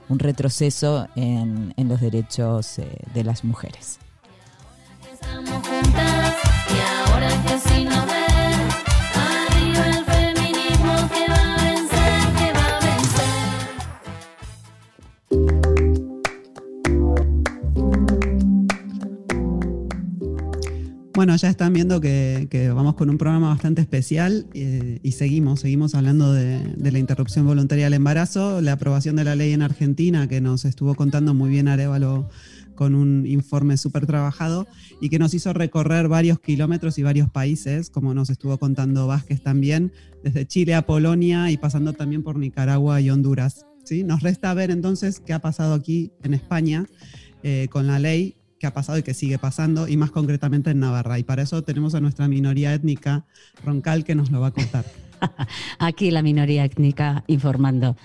un 0.08 0.18
retroceso 0.18 1.08
en, 1.16 1.74
en 1.76 1.90
los 1.90 2.00
derechos 2.00 2.80
eh, 2.80 2.88
de 3.14 3.24
las 3.24 3.44
mujeres. 3.44 4.00
Y 6.74 7.10
ahora 7.10 7.30
que 7.46 7.60
Bueno, 21.16 21.34
ya 21.38 21.50
están 21.50 21.72
viendo 21.72 22.02
que, 22.02 22.72
vamos 22.76 22.96
con 22.96 23.10
un 23.10 23.18
programa 23.18 23.48
bastante 23.48 23.82
especial 23.82 24.48
eh, 24.54 25.00
y 25.02 25.14
seguimos, 25.14 25.62
seguimos 25.62 25.96
hablando 25.96 26.34
de, 26.34 26.60
de 26.60 26.92
la 26.92 27.00
interrupción 27.00 27.46
voluntaria 27.46 27.86
del 27.86 27.94
embarazo, 27.94 28.60
la 28.60 28.74
aprobación 28.74 29.16
de 29.16 29.24
la 29.24 29.34
ley 29.34 29.54
en 29.54 29.62
Argentina, 29.62 30.28
que 30.28 30.42
nos 30.42 30.66
estuvo 30.66 30.94
contando 30.94 31.34
muy 31.34 31.50
bien 31.50 31.70
Arevalo 31.70 32.28
con 32.76 32.96
un 32.96 33.26
informe 33.26 33.78
súper 33.78 34.06
trabajado 34.06 34.68
y 35.00 35.08
que 35.08 35.18
nos 35.18 35.34
hizo 35.34 35.54
recorrer 35.54 36.10
varios 36.10 36.42
kilómetros 36.42 36.98
y 36.98 37.04
varios 37.04 37.30
países, 37.30 37.90
como 37.90 38.14
nos 38.14 38.30
estuvo 38.30 38.58
contando 38.58 39.08
Vázquez 39.08 39.42
también, 39.42 39.94
desde 40.22 40.46
Chile 40.46 40.76
a 40.76 40.86
Polonia 40.86 41.50
y 41.50 41.56
pasando 41.56 41.94
también 41.94 42.24
por 42.24 42.38
Nicaragua 42.38 43.00
y 43.00 43.10
Honduras. 43.10 43.66
¿sí? 43.86 44.04
Nos 44.04 44.22
resta 44.22 44.54
ver 44.54 44.70
entonces 44.70 45.22
qué 45.26 45.32
ha 45.32 45.40
pasado 45.40 45.76
aquí 45.76 46.12
en 46.24 46.34
España 46.34 46.86
eh, 47.42 47.68
con 47.72 47.88
la 47.88 48.00
ley 48.00 48.36
que 48.66 48.70
ha 48.70 48.74
pasado 48.74 48.98
y 48.98 49.04
que 49.04 49.14
sigue 49.14 49.38
pasando, 49.38 49.88
y 49.88 49.96
más 49.96 50.10
concretamente 50.10 50.72
en 50.72 50.80
Navarra. 50.80 51.20
Y 51.20 51.24
para 51.24 51.44
eso 51.44 51.62
tenemos 51.62 51.94
a 51.94 52.02
nuestra 52.02 52.28
minoría 52.28 52.74
étnica, 52.74 53.24
Roncal, 53.64 54.04
que 54.04 54.16
nos 54.16 54.32
lo 54.32 54.42
va 54.42 54.48
a 54.48 54.52
contar. 54.52 54.86
Aquí 55.78 56.10
la 56.10 56.24
minoría 56.24 56.66
étnica 56.66 57.24
informando. 57.28 57.96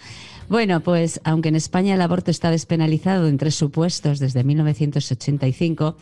Bueno, 0.51 0.81
pues 0.81 1.18
aunque 1.25 1.49
en 1.49 1.57
España 1.57 1.94
el 1.94 2.03
aborto 2.03 2.31
está 2.31 2.51
despenalizado 2.51 3.27
en 3.27 3.38
tres 3.38 3.55
supuestos 3.55 4.18
desde 4.18 4.44
1985, 4.44 5.96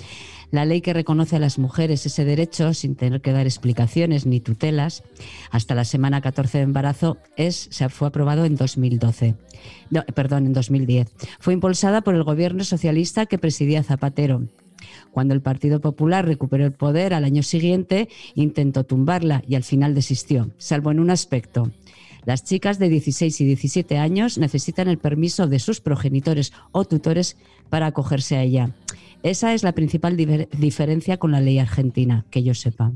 la 0.50 0.64
ley 0.64 0.80
que 0.80 0.92
reconoce 0.92 1.36
a 1.36 1.38
las 1.38 1.58
mujeres 1.58 2.06
ese 2.06 2.24
derecho 2.24 2.74
sin 2.74 2.96
tener 2.96 3.20
que 3.20 3.32
dar 3.32 3.46
explicaciones 3.46 4.26
ni 4.26 4.40
tutelas 4.40 5.02
hasta 5.50 5.74
la 5.74 5.84
semana 5.84 6.20
14 6.20 6.58
de 6.58 6.64
embarazo 6.64 7.18
es, 7.36 7.68
se 7.70 7.88
fue 7.88 8.08
aprobado 8.08 8.44
en 8.44 8.56
2012. 8.56 9.34
No, 9.90 10.04
perdón, 10.14 10.46
en 10.46 10.52
2010. 10.52 11.12
Fue 11.40 11.52
impulsada 11.52 12.00
por 12.02 12.14
el 12.14 12.22
gobierno 12.22 12.64
socialista 12.64 13.26
que 13.26 13.38
presidía 13.38 13.82
Zapatero. 13.82 14.42
Cuando 15.10 15.34
el 15.34 15.42
Partido 15.42 15.80
Popular 15.80 16.26
recuperó 16.26 16.64
el 16.64 16.72
poder 16.72 17.14
al 17.14 17.24
año 17.24 17.42
siguiente, 17.42 18.08
intentó 18.34 18.84
tumbarla 18.84 19.42
y 19.46 19.54
al 19.54 19.64
final 19.64 19.94
desistió, 19.94 20.50
salvo 20.58 20.90
en 20.90 21.00
un 21.00 21.10
aspecto. 21.10 21.70
Las 22.24 22.44
chicas 22.44 22.78
de 22.78 22.88
16 22.88 23.40
y 23.40 23.44
17 23.44 23.98
años 23.98 24.38
necesitan 24.38 24.88
el 24.88 24.98
permiso 24.98 25.46
de 25.46 25.58
sus 25.58 25.80
progenitores 25.80 26.52
o 26.72 26.84
tutores 26.84 27.36
para 27.70 27.86
acogerse 27.86 28.36
a 28.36 28.42
ella. 28.42 28.74
Esa 29.22 29.54
es 29.54 29.62
la 29.62 29.72
principal 29.72 30.16
diferencia 30.16 31.16
con 31.16 31.32
la 31.32 31.40
ley 31.40 31.58
argentina, 31.58 32.24
que 32.30 32.42
yo 32.42 32.54
sepa. 32.54 32.92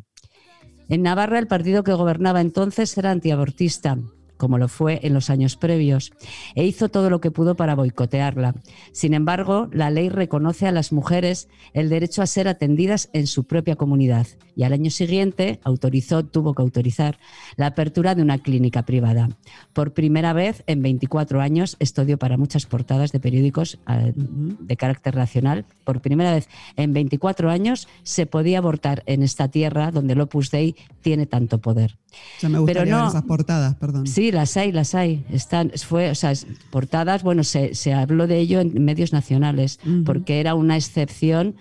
En 0.88 1.02
Navarra, 1.02 1.38
el 1.38 1.46
partido 1.46 1.84
que 1.84 1.94
gobernaba 1.94 2.40
entonces 2.40 2.96
era 2.98 3.10
antiabortista, 3.10 3.98
como 4.36 4.58
lo 4.58 4.68
fue 4.68 5.00
en 5.02 5.14
los 5.14 5.30
años 5.30 5.56
previos, 5.56 6.12
e 6.54 6.64
hizo 6.64 6.88
todo 6.88 7.10
lo 7.10 7.20
que 7.20 7.30
pudo 7.30 7.54
para 7.54 7.74
boicotearla. 7.74 8.54
Sin 8.92 9.14
embargo, 9.14 9.68
la 9.72 9.90
ley 9.90 10.08
reconoce 10.08 10.66
a 10.66 10.72
las 10.72 10.92
mujeres 10.92 11.48
el 11.72 11.88
derecho 11.88 12.22
a 12.22 12.26
ser 12.26 12.48
atendidas 12.48 13.08
en 13.12 13.26
su 13.26 13.44
propia 13.44 13.76
comunidad 13.76 14.26
y 14.56 14.64
al 14.64 14.72
año 14.72 14.90
siguiente 14.90 15.60
autorizó, 15.64 16.24
tuvo 16.24 16.54
que 16.54 16.62
autorizar, 16.62 17.18
la 17.56 17.66
apertura 17.66 18.14
de 18.14 18.22
una 18.22 18.38
clínica 18.38 18.82
privada. 18.84 19.30
Por 19.72 19.92
primera 19.92 20.32
vez 20.32 20.62
en 20.66 20.82
24 20.82 21.40
años, 21.40 21.76
esto 21.78 22.04
dio 22.04 22.18
para 22.18 22.36
muchas 22.36 22.66
portadas 22.66 23.12
de 23.12 23.20
periódicos 23.20 23.78
eh, 23.88 24.12
de 24.14 24.76
carácter 24.76 25.16
nacional, 25.16 25.64
por 25.84 26.00
primera 26.00 26.34
vez 26.34 26.48
en 26.76 26.92
24 26.92 27.50
años 27.50 27.88
se 28.02 28.26
podía 28.26 28.58
abortar 28.58 29.02
en 29.06 29.22
esta 29.22 29.48
tierra 29.48 29.90
donde 29.90 30.14
el 30.14 30.20
Opus 30.20 30.50
Dei 30.50 30.74
tiene 31.00 31.26
tanto 31.26 31.58
poder. 31.58 31.98
Me 32.42 32.58
gustaría 32.58 32.82
Pero 32.84 32.96
no- 32.96 33.02
ver 33.02 33.08
esas 33.10 33.24
portadas, 33.24 33.74
perdón. 33.76 34.06
Sí, 34.06 34.32
las 34.32 34.56
hay, 34.56 34.72
las 34.72 34.94
hay. 34.94 35.24
Están, 35.30 35.70
fue, 35.70 36.10
o 36.10 36.14
sea, 36.14 36.32
portadas, 36.70 37.22
bueno, 37.22 37.44
se, 37.44 37.74
se 37.74 37.92
habló 37.94 38.26
de 38.26 38.38
ello 38.38 38.60
en 38.60 38.84
medios 38.84 39.12
nacionales, 39.12 39.78
porque 40.04 40.40
era 40.40 40.54
una 40.54 40.76
excepción 40.76 41.54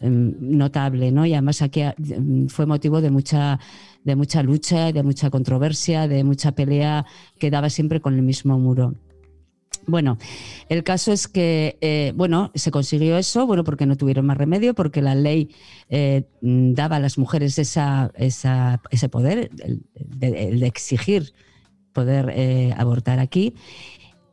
em, 0.00 0.34
notable, 0.40 1.10
¿no? 1.12 1.26
Y 1.26 1.34
además 1.34 1.60
aquí 1.62 1.82
em, 1.82 2.48
fue 2.48 2.64
motivo 2.66 3.00
de 3.00 3.10
mucha, 3.10 3.58
de 4.04 4.16
mucha 4.16 4.42
lucha, 4.42 4.92
de 4.92 5.02
mucha 5.02 5.28
controversia, 5.30 6.08
de 6.08 6.24
mucha 6.24 6.52
pelea 6.52 7.04
que 7.38 7.50
daba 7.50 7.68
siempre 7.68 8.00
con 8.00 8.14
el 8.14 8.22
mismo 8.22 8.58
muro. 8.58 8.94
Bueno, 9.86 10.18
el 10.68 10.84
caso 10.84 11.12
es 11.12 11.26
que, 11.26 11.76
eh, 11.80 12.12
bueno, 12.14 12.52
se 12.54 12.70
consiguió 12.70 13.16
eso, 13.16 13.46
bueno, 13.46 13.64
porque 13.64 13.86
no 13.86 13.96
tuvieron 13.96 14.26
más 14.26 14.36
remedio, 14.36 14.74
porque 14.74 15.02
la 15.02 15.14
ley 15.14 15.50
eh, 15.88 16.24
daba 16.40 16.96
a 16.96 17.00
las 17.00 17.18
mujeres 17.18 17.58
esa, 17.58 18.12
esa- 18.14 18.80
ese 18.90 19.08
poder, 19.08 19.50
el, 19.64 19.82
de, 19.94 20.66
exigir 20.66 21.32
poder 21.92 22.30
eh, 22.36 22.72
abortar 22.76 23.18
aquí, 23.18 23.54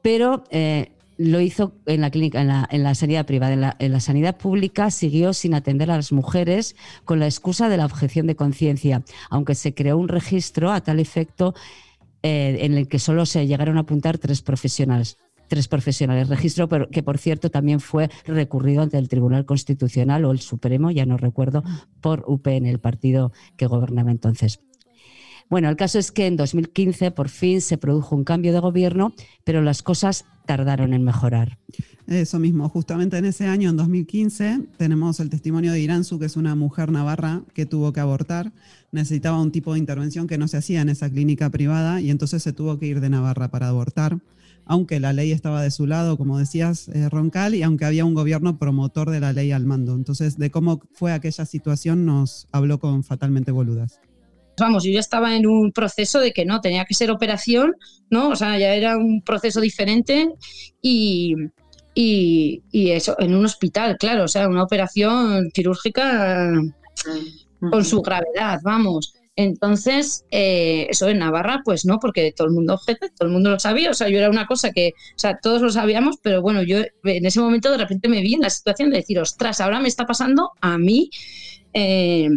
pero 0.01 0.43
eh, 0.51 0.91
lo 1.17 1.39
hizo 1.41 1.73
en 1.87 2.01
la 2.01 2.11
clínica, 2.11 2.41
en 2.41 2.47
la, 2.49 2.67
en 2.71 2.83
la 2.83 2.95
sanidad 2.95 3.25
privada. 3.25 3.53
En 3.53 3.61
la, 3.61 3.75
en 3.79 3.91
la 3.93 3.99
sanidad 3.99 4.37
pública 4.37 4.91
siguió 4.91 5.33
sin 5.33 5.53
atender 5.55 5.91
a 5.91 5.95
las 5.97 6.11
mujeres 6.11 6.75
con 7.05 7.19
la 7.19 7.25
excusa 7.25 7.69
de 7.69 7.77
la 7.77 7.85
objeción 7.85 8.27
de 8.27 8.35
conciencia, 8.35 9.03
aunque 9.29 9.55
se 9.55 9.73
creó 9.73 9.97
un 9.97 10.07
registro 10.09 10.71
a 10.71 10.81
tal 10.81 10.99
efecto 10.99 11.55
eh, 12.23 12.57
en 12.61 12.73
el 12.73 12.87
que 12.87 12.99
solo 12.99 13.25
se 13.25 13.47
llegaron 13.47 13.77
a 13.77 13.81
apuntar 13.81 14.17
tres 14.17 14.41
profesionales. 14.41 15.17
Tres 15.47 15.67
profesionales, 15.67 16.29
registro 16.29 16.67
que 16.69 17.03
por 17.03 17.17
cierto 17.17 17.49
también 17.49 17.79
fue 17.79 18.09
recurrido 18.25 18.81
ante 18.81 18.97
el 18.97 19.07
Tribunal 19.07 19.45
Constitucional 19.45 20.25
o 20.25 20.31
el 20.31 20.39
Supremo, 20.39 20.91
ya 20.91 21.05
no 21.05 21.17
recuerdo, 21.17 21.63
por 22.01 22.23
UPN, 22.27 22.65
el 22.65 22.79
partido 22.79 23.31
que 23.55 23.67
gobernaba 23.67 24.11
entonces. 24.11 24.59
Bueno, 25.49 25.69
el 25.69 25.77
caso 25.77 25.97
es 25.97 26.11
que 26.11 26.27
en 26.27 26.35
2015 26.35 27.11
por 27.11 27.29
fin 27.29 27.61
se 27.61 27.77
produjo 27.77 28.15
un 28.15 28.25
cambio 28.25 28.51
de 28.51 28.59
gobierno, 28.59 29.13
pero 29.45 29.61
las 29.61 29.81
cosas 29.81 30.25
tardaron 30.45 30.93
en 30.93 31.03
mejorar. 31.03 31.57
Eso 32.07 32.39
mismo, 32.39 32.67
justamente 32.69 33.17
en 33.17 33.25
ese 33.25 33.47
año, 33.47 33.69
en 33.69 33.77
2015, 33.77 34.61
tenemos 34.77 35.19
el 35.19 35.29
testimonio 35.29 35.71
de 35.71 35.79
Iranzu, 35.79 36.19
que 36.19 36.25
es 36.25 36.37
una 36.37 36.55
mujer 36.55 36.91
navarra 36.91 37.43
que 37.53 37.65
tuvo 37.65 37.91
que 37.91 37.99
abortar. 37.99 38.53
Necesitaba 38.91 39.41
un 39.41 39.51
tipo 39.51 39.73
de 39.73 39.79
intervención 39.79 40.27
que 40.27 40.37
no 40.37 40.47
se 40.47 40.57
hacía 40.57 40.81
en 40.81 40.89
esa 40.89 41.09
clínica 41.09 41.49
privada 41.49 41.99
y 41.99 42.09
entonces 42.09 42.43
se 42.43 42.53
tuvo 42.53 42.79
que 42.79 42.87
ir 42.87 43.01
de 43.01 43.09
Navarra 43.09 43.49
para 43.49 43.67
abortar, 43.67 44.19
aunque 44.67 44.99
la 44.99 45.13
ley 45.13 45.31
estaba 45.31 45.61
de 45.61 45.71
su 45.71 45.87
lado, 45.87 46.17
como 46.17 46.37
decías, 46.37 46.87
eh, 46.89 47.09
Roncal, 47.09 47.55
y 47.55 47.63
aunque 47.63 47.85
había 47.85 48.05
un 48.05 48.13
gobierno 48.13 48.57
promotor 48.57 49.09
de 49.09 49.19
la 49.19 49.33
ley 49.33 49.51
al 49.51 49.65
mando. 49.65 49.93
Entonces, 49.93 50.37
de 50.37 50.51
cómo 50.51 50.81
fue 50.93 51.13
aquella 51.13 51.45
situación 51.45 52.05
nos 52.05 52.47
habló 52.51 52.79
con 52.79 53.03
Fatalmente 53.03 53.51
Boludas. 53.51 53.99
Vamos, 54.59 54.83
yo 54.83 54.91
ya 54.91 54.99
estaba 54.99 55.35
en 55.35 55.45
un 55.45 55.71
proceso 55.71 56.19
de 56.19 56.33
que 56.33 56.43
no, 56.43 56.61
tenía 56.61 56.85
que 56.85 56.95
ser 56.95 57.11
operación, 57.11 57.75
¿no? 58.09 58.29
O 58.29 58.35
sea, 58.35 58.57
ya 58.57 58.73
era 58.73 58.97
un 58.97 59.21
proceso 59.21 59.61
diferente 59.61 60.29
y, 60.81 61.35
y, 61.93 62.63
y 62.71 62.91
eso, 62.91 63.15
en 63.19 63.35
un 63.35 63.45
hospital, 63.45 63.97
claro, 63.97 64.23
o 64.23 64.27
sea, 64.27 64.49
una 64.49 64.63
operación 64.63 65.51
quirúrgica 65.53 66.51
con 67.59 67.85
su 67.85 68.01
gravedad, 68.01 68.59
vamos. 68.63 69.16
Entonces, 69.37 70.25
eh, 70.31 70.87
eso 70.89 71.07
en 71.07 71.19
Navarra, 71.19 71.61
pues 71.63 71.85
no, 71.85 71.99
porque 71.99 72.33
todo 72.35 72.47
el 72.47 72.53
mundo 72.53 72.73
objeta, 72.73 73.07
todo 73.15 73.27
el 73.27 73.33
mundo 73.33 73.51
lo 73.51 73.59
sabía, 73.59 73.91
o 73.91 73.93
sea, 73.93 74.09
yo 74.09 74.17
era 74.17 74.29
una 74.31 74.47
cosa 74.47 74.71
que, 74.71 74.93
o 75.15 75.19
sea, 75.19 75.37
todos 75.41 75.61
lo 75.61 75.69
sabíamos, 75.71 76.17
pero 76.23 76.41
bueno, 76.41 76.63
yo 76.63 76.79
en 77.03 77.25
ese 77.25 77.39
momento 77.39 77.71
de 77.71 77.77
repente 77.77 78.09
me 78.09 78.21
vi 78.21 78.33
en 78.33 78.41
la 78.41 78.49
situación 78.49 78.89
de 78.89 78.97
decir, 78.97 79.19
ostras, 79.19 79.61
ahora 79.61 79.79
me 79.79 79.87
está 79.87 80.05
pasando 80.05 80.51
a 80.59 80.77
mí. 80.77 81.09
eh, 81.73 82.29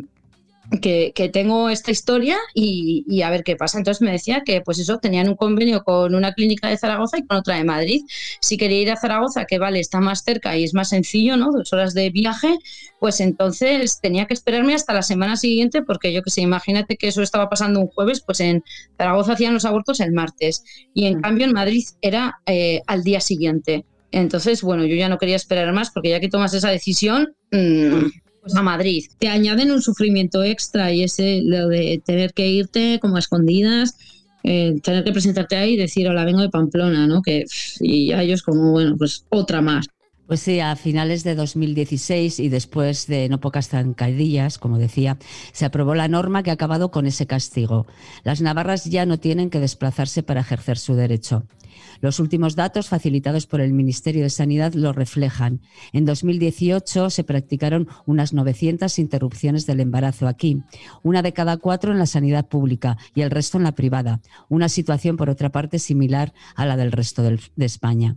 que, 0.80 1.12
que 1.14 1.28
tengo 1.28 1.68
esta 1.68 1.90
historia 1.90 2.38
y, 2.54 3.04
y 3.08 3.22
a 3.22 3.30
ver 3.30 3.42
qué 3.42 3.56
pasa. 3.56 3.78
Entonces 3.78 4.02
me 4.02 4.12
decía 4.12 4.42
que, 4.44 4.60
pues 4.60 4.78
eso, 4.78 4.98
tenían 4.98 5.28
un 5.28 5.34
convenio 5.34 5.82
con 5.82 6.14
una 6.14 6.32
clínica 6.32 6.68
de 6.68 6.76
Zaragoza 6.76 7.18
y 7.18 7.26
con 7.26 7.38
otra 7.38 7.56
de 7.56 7.64
Madrid. 7.64 8.02
Si 8.40 8.56
quería 8.56 8.80
ir 8.80 8.90
a 8.90 8.96
Zaragoza, 8.96 9.46
que 9.46 9.58
vale, 9.58 9.80
está 9.80 10.00
más 10.00 10.22
cerca 10.22 10.56
y 10.56 10.64
es 10.64 10.74
más 10.74 10.90
sencillo, 10.90 11.36
¿no? 11.36 11.50
Dos 11.50 11.72
horas 11.72 11.94
de 11.94 12.10
viaje, 12.10 12.58
pues 12.98 13.20
entonces 13.20 14.00
tenía 14.00 14.26
que 14.26 14.34
esperarme 14.34 14.74
hasta 14.74 14.92
la 14.92 15.02
semana 15.02 15.36
siguiente, 15.36 15.82
porque 15.82 16.12
yo 16.12 16.22
que 16.22 16.30
sé, 16.30 16.42
imagínate 16.42 16.96
que 16.96 17.08
eso 17.08 17.22
estaba 17.22 17.48
pasando 17.48 17.80
un 17.80 17.88
jueves, 17.88 18.20
pues 18.20 18.40
en 18.40 18.62
Zaragoza 18.96 19.32
hacían 19.32 19.54
los 19.54 19.64
abortos 19.64 20.00
el 20.00 20.12
martes 20.12 20.62
y 20.94 21.06
en 21.06 21.20
cambio 21.20 21.46
en 21.46 21.52
Madrid 21.52 21.84
era 22.00 22.40
eh, 22.46 22.82
al 22.86 23.02
día 23.02 23.20
siguiente. 23.20 23.84
Entonces, 24.12 24.62
bueno, 24.62 24.84
yo 24.84 24.96
ya 24.96 25.08
no 25.08 25.18
quería 25.18 25.36
esperar 25.36 25.72
más 25.72 25.90
porque 25.90 26.10
ya 26.10 26.20
que 26.20 26.28
tomas 26.28 26.52
esa 26.54 26.70
decisión, 26.70 27.34
mm, 27.52 28.06
pues 28.40 28.54
a 28.54 28.62
Madrid. 28.62 29.04
Te 29.18 29.28
añaden 29.28 29.70
un 29.70 29.82
sufrimiento 29.82 30.42
extra 30.42 30.92
y 30.92 31.02
ese 31.02 31.42
lo 31.44 31.68
de 31.68 32.02
tener 32.04 32.32
que 32.32 32.48
irte 32.48 32.98
como 33.00 33.16
a 33.16 33.20
escondidas, 33.20 33.96
eh, 34.42 34.80
tener 34.82 35.04
que 35.04 35.12
presentarte 35.12 35.56
ahí 35.56 35.74
y 35.74 35.76
decir, 35.76 36.08
hola, 36.08 36.24
vengo 36.24 36.40
de 36.40 36.48
Pamplona, 36.48 37.06
¿no? 37.06 37.22
Que, 37.22 37.44
y 37.80 38.08
ya 38.08 38.22
ellos 38.22 38.42
como, 38.42 38.72
bueno, 38.72 38.96
pues 38.96 39.26
otra 39.28 39.60
más. 39.60 39.86
Pues 40.26 40.40
sí, 40.40 40.60
a 40.60 40.76
finales 40.76 41.24
de 41.24 41.34
2016 41.34 42.38
y 42.38 42.48
después 42.48 43.08
de 43.08 43.28
no 43.28 43.40
pocas 43.40 43.68
zancadillas, 43.68 44.58
como 44.58 44.78
decía, 44.78 45.18
se 45.52 45.64
aprobó 45.64 45.96
la 45.96 46.06
norma 46.06 46.44
que 46.44 46.50
ha 46.50 46.54
acabado 46.54 46.92
con 46.92 47.06
ese 47.06 47.26
castigo. 47.26 47.88
Las 48.22 48.40
navarras 48.40 48.84
ya 48.84 49.06
no 49.06 49.18
tienen 49.18 49.50
que 49.50 49.58
desplazarse 49.58 50.22
para 50.22 50.42
ejercer 50.42 50.78
su 50.78 50.94
derecho. 50.94 51.46
Los 52.00 52.18
últimos 52.18 52.56
datos 52.56 52.88
facilitados 52.88 53.46
por 53.46 53.60
el 53.60 53.72
Ministerio 53.72 54.22
de 54.22 54.30
Sanidad 54.30 54.72
lo 54.74 54.92
reflejan. 54.92 55.60
En 55.92 56.04
2018 56.04 57.10
se 57.10 57.24
practicaron 57.24 57.88
unas 58.06 58.32
900 58.32 58.98
interrupciones 58.98 59.66
del 59.66 59.80
embarazo 59.80 60.26
aquí, 60.26 60.62
una 61.02 61.22
de 61.22 61.32
cada 61.32 61.58
cuatro 61.58 61.92
en 61.92 61.98
la 61.98 62.06
sanidad 62.06 62.48
pública 62.48 62.96
y 63.14 63.22
el 63.22 63.30
resto 63.30 63.58
en 63.58 63.64
la 63.64 63.74
privada, 63.74 64.20
una 64.48 64.68
situación 64.68 65.16
por 65.16 65.28
otra 65.30 65.50
parte 65.50 65.78
similar 65.78 66.32
a 66.54 66.66
la 66.66 66.76
del 66.76 66.92
resto 66.92 67.22
de 67.22 67.40
España. 67.64 68.16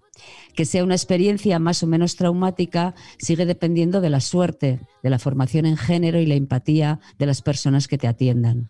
Que 0.55 0.65
sea 0.65 0.83
una 0.83 0.95
experiencia 0.95 1.59
más 1.59 1.83
o 1.83 1.87
menos 1.87 2.15
traumática 2.15 2.95
sigue 3.17 3.45
dependiendo 3.45 4.01
de 4.01 4.09
la 4.09 4.21
suerte, 4.21 4.79
de 5.01 5.09
la 5.09 5.19
formación 5.19 5.65
en 5.65 5.77
género 5.77 6.19
y 6.19 6.25
la 6.25 6.35
empatía 6.35 6.99
de 7.17 7.25
las 7.25 7.41
personas 7.41 7.87
que 7.87 7.97
te 7.97 8.07
atiendan. 8.07 8.69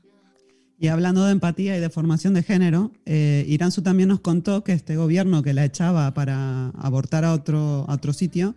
Y 0.83 0.89
hablando 0.89 1.23
de 1.23 1.31
empatía 1.31 1.77
y 1.77 1.79
de 1.79 1.89
formación 1.89 2.33
de 2.33 2.43
género, 2.43 2.91
eh, 3.05 3.45
Iranzu 3.47 3.83
también 3.83 4.09
nos 4.09 4.19
contó 4.19 4.65
que 4.65 4.73
este 4.73 4.97
gobierno 4.97 5.41
que 5.41 5.53
la 5.53 5.63
echaba 5.63 6.13
para 6.13 6.71
abortar 6.71 7.23
a 7.23 7.31
otro, 7.31 7.85
a 7.87 7.93
otro 7.93 8.11
sitio, 8.11 8.53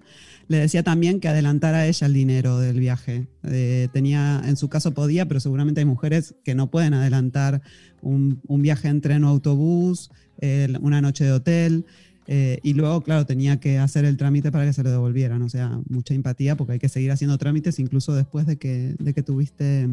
le 0.48 0.58
decía 0.58 0.82
también 0.82 1.20
que 1.20 1.28
adelantara 1.28 1.78
a 1.78 1.86
ella 1.86 2.04
el 2.08 2.14
dinero 2.14 2.58
del 2.58 2.80
viaje. 2.80 3.28
Eh, 3.44 3.86
tenía, 3.92 4.42
en 4.44 4.56
su 4.56 4.68
caso 4.68 4.90
podía, 4.90 5.28
pero 5.28 5.38
seguramente 5.38 5.82
hay 5.82 5.84
mujeres 5.84 6.34
que 6.42 6.56
no 6.56 6.68
pueden 6.68 6.94
adelantar 6.94 7.62
un, 8.02 8.40
un 8.48 8.60
viaje 8.60 8.88
en 8.88 9.00
tren 9.00 9.22
o 9.22 9.28
autobús, 9.28 10.10
una 10.80 11.00
noche 11.00 11.22
de 11.22 11.30
hotel. 11.30 11.84
eh, 12.26 12.58
y 12.64 12.74
luego, 12.74 13.02
claro, 13.02 13.24
tenía 13.24 13.60
que 13.60 13.78
hacer 13.78 14.04
el 14.04 14.16
trámite 14.16 14.50
para 14.50 14.64
que 14.64 14.72
se 14.72 14.82
lo 14.82 14.90
devolvieran. 14.90 15.42
O 15.42 15.48
sea, 15.48 15.78
mucha 15.88 16.12
empatía 16.12 16.56
porque 16.56 16.72
hay 16.72 16.78
que 16.80 16.88
seguir 16.88 17.12
haciendo 17.12 17.38
trámites 17.38 17.78
incluso 17.78 18.16
después 18.16 18.46
de 18.46 18.56
que, 18.56 18.96
de 18.98 19.14
que 19.14 19.22
tuviste 19.22 19.88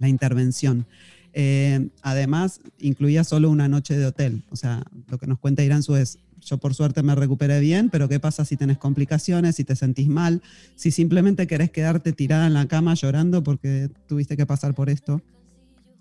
la 0.00 0.08
intervención. 0.08 0.86
Eh, 1.34 1.88
además, 2.02 2.60
incluía 2.78 3.24
solo 3.24 3.50
una 3.50 3.68
noche 3.68 3.96
de 3.96 4.06
hotel. 4.06 4.42
O 4.50 4.56
sea, 4.56 4.84
lo 5.08 5.18
que 5.18 5.26
nos 5.26 5.38
cuenta 5.38 5.62
Iranzu 5.62 5.96
es, 5.96 6.18
yo 6.40 6.58
por 6.58 6.74
suerte 6.74 7.02
me 7.02 7.14
recuperé 7.14 7.60
bien, 7.60 7.88
pero 7.90 8.08
¿qué 8.08 8.18
pasa 8.18 8.44
si 8.44 8.56
tenés 8.56 8.78
complicaciones, 8.78 9.56
si 9.56 9.64
te 9.64 9.76
sentís 9.76 10.08
mal, 10.08 10.42
si 10.74 10.90
simplemente 10.90 11.46
querés 11.46 11.70
quedarte 11.70 12.12
tirada 12.12 12.46
en 12.46 12.54
la 12.54 12.66
cama 12.66 12.94
llorando 12.94 13.42
porque 13.42 13.88
tuviste 14.06 14.36
que 14.36 14.46
pasar 14.46 14.74
por 14.74 14.90
esto? 14.90 15.22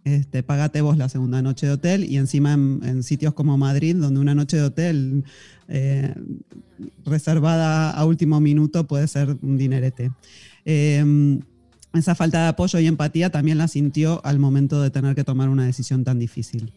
Este, 0.04 0.42
pagate 0.42 0.82
vos 0.82 0.98
la 0.98 1.10
segunda 1.10 1.44
noche 1.44 1.68
de 1.68 1.74
hotel 1.74 2.04
y 2.06 2.18
encima 2.18 2.54
en, 2.54 3.04
sitios 3.04 3.36
como 3.36 3.56
Madrid, 3.58 3.96
donde 3.96 4.20
una 4.20 4.34
noche 4.34 4.58
de 4.58 4.64
hotel 4.64 5.24
eh, 5.68 6.16
reservada 7.06 7.92
a 7.92 8.06
último 8.06 8.40
minuto 8.40 8.88
puede 8.88 9.08
ser 9.08 9.38
un 9.44 9.58
dinerete. 9.58 10.12
Eh, 10.66 11.40
esa 11.94 12.16
falta 12.16 12.44
de 12.44 12.48
apoyo 12.50 12.80
y 12.80 12.88
empatía 12.88 13.30
también 13.30 13.58
la 13.58 13.68
sintió 13.68 14.22
al 14.26 14.40
momento 14.40 14.82
de 14.82 14.90
tener 14.90 15.16
que 15.16 15.24
tomar 15.24 15.50
una 15.50 15.66
decisión 15.66 16.04
tan 16.04 16.20
difícil. 16.20 16.72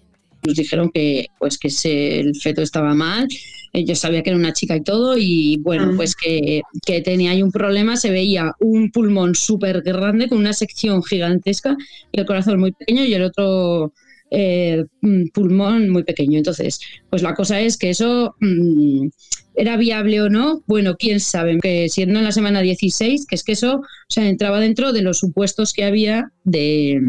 Nos 0.46 0.56
dijeron 0.56 0.90
que, 0.92 1.28
pues, 1.38 1.56
que 1.56 1.70
se- 1.70 2.20
el 2.20 2.34
feto 2.36 2.60
estaba 2.60 2.94
mal, 2.94 3.26
eh, 3.72 3.84
yo 3.84 3.94
sabía 3.94 4.22
que 4.22 4.30
era 4.30 4.38
una 4.38 4.52
chica 4.52 4.76
y 4.76 4.82
todo, 4.82 5.16
y 5.16 5.56
bueno, 5.62 5.92
pues 5.96 6.14
que, 6.14 6.60
que 6.84 7.00
tenía 7.00 7.30
ahí 7.30 7.42
un 7.42 7.50
problema, 7.50 7.96
se 7.96 8.10
veía 8.10 8.52
un 8.60 8.90
pulmón 8.90 9.34
súper 9.34 9.80
grande 9.82 10.28
con 10.28 10.38
una 10.38 10.52
sección 10.52 11.02
gigantesca 11.02 11.76
y 12.12 12.20
el 12.20 12.26
corazón 12.26 12.60
muy 12.60 12.72
pequeño 12.72 13.04
y 13.04 13.14
el 13.14 13.22
otro 13.22 13.94
eh, 14.30 14.84
pulmón 15.32 15.88
muy 15.90 16.02
pequeño. 16.02 16.36
Entonces, 16.38 16.78
pues 17.08 17.22
la 17.22 17.34
cosa 17.34 17.60
es 17.60 17.76
que 17.78 17.90
eso 17.90 18.34
mm, 18.40 19.06
era 19.54 19.76
viable 19.76 20.20
o 20.20 20.28
no, 20.28 20.62
bueno, 20.66 20.96
quién 20.96 21.20
sabe, 21.20 21.58
que 21.60 21.88
siendo 21.88 22.18
en 22.18 22.24
la 22.24 22.32
semana 22.32 22.60
16, 22.60 23.26
que 23.26 23.34
es 23.34 23.44
que 23.44 23.52
eso, 23.52 23.82
entraba 24.16 24.60
dentro 24.60 24.92
de 24.92 25.02
los 25.02 25.18
supuestos 25.18 25.72
que 25.72 25.84
había 25.84 26.30
de 26.44 27.00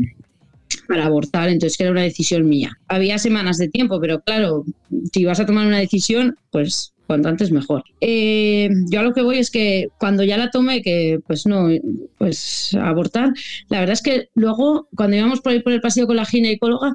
para 0.87 1.05
abortar, 1.05 1.49
entonces 1.49 1.77
que 1.77 1.83
era 1.83 1.91
una 1.91 2.01
decisión 2.01 2.47
mía. 2.47 2.77
Había 2.87 3.17
semanas 3.17 3.57
de 3.57 3.69
tiempo, 3.69 3.99
pero 3.99 4.21
claro, 4.21 4.65
si 5.13 5.25
vas 5.25 5.39
a 5.39 5.45
tomar 5.45 5.67
una 5.67 5.79
decisión, 5.79 6.37
pues 6.51 6.93
cuanto 7.07 7.29
antes 7.29 7.51
mejor. 7.51 7.83
Eh, 8.01 8.69
yo 8.89 8.99
a 8.99 9.03
lo 9.03 9.13
que 9.13 9.21
voy 9.21 9.37
es 9.37 9.51
que 9.51 9.89
cuando 9.99 10.23
ya 10.23 10.37
la 10.37 10.49
tomé, 10.49 10.81
que 10.81 11.19
pues 11.27 11.45
no, 11.45 11.69
pues 12.17 12.75
abortar, 12.79 13.31
la 13.69 13.79
verdad 13.79 13.93
es 13.93 14.01
que 14.01 14.29
luego 14.33 14.87
cuando 14.95 15.15
íbamos 15.15 15.41
por 15.41 15.51
ahí 15.51 15.59
por 15.59 15.73
el 15.73 15.81
pasillo 15.81 16.07
con 16.07 16.15
la 16.15 16.25
ginecóloga, 16.25 16.93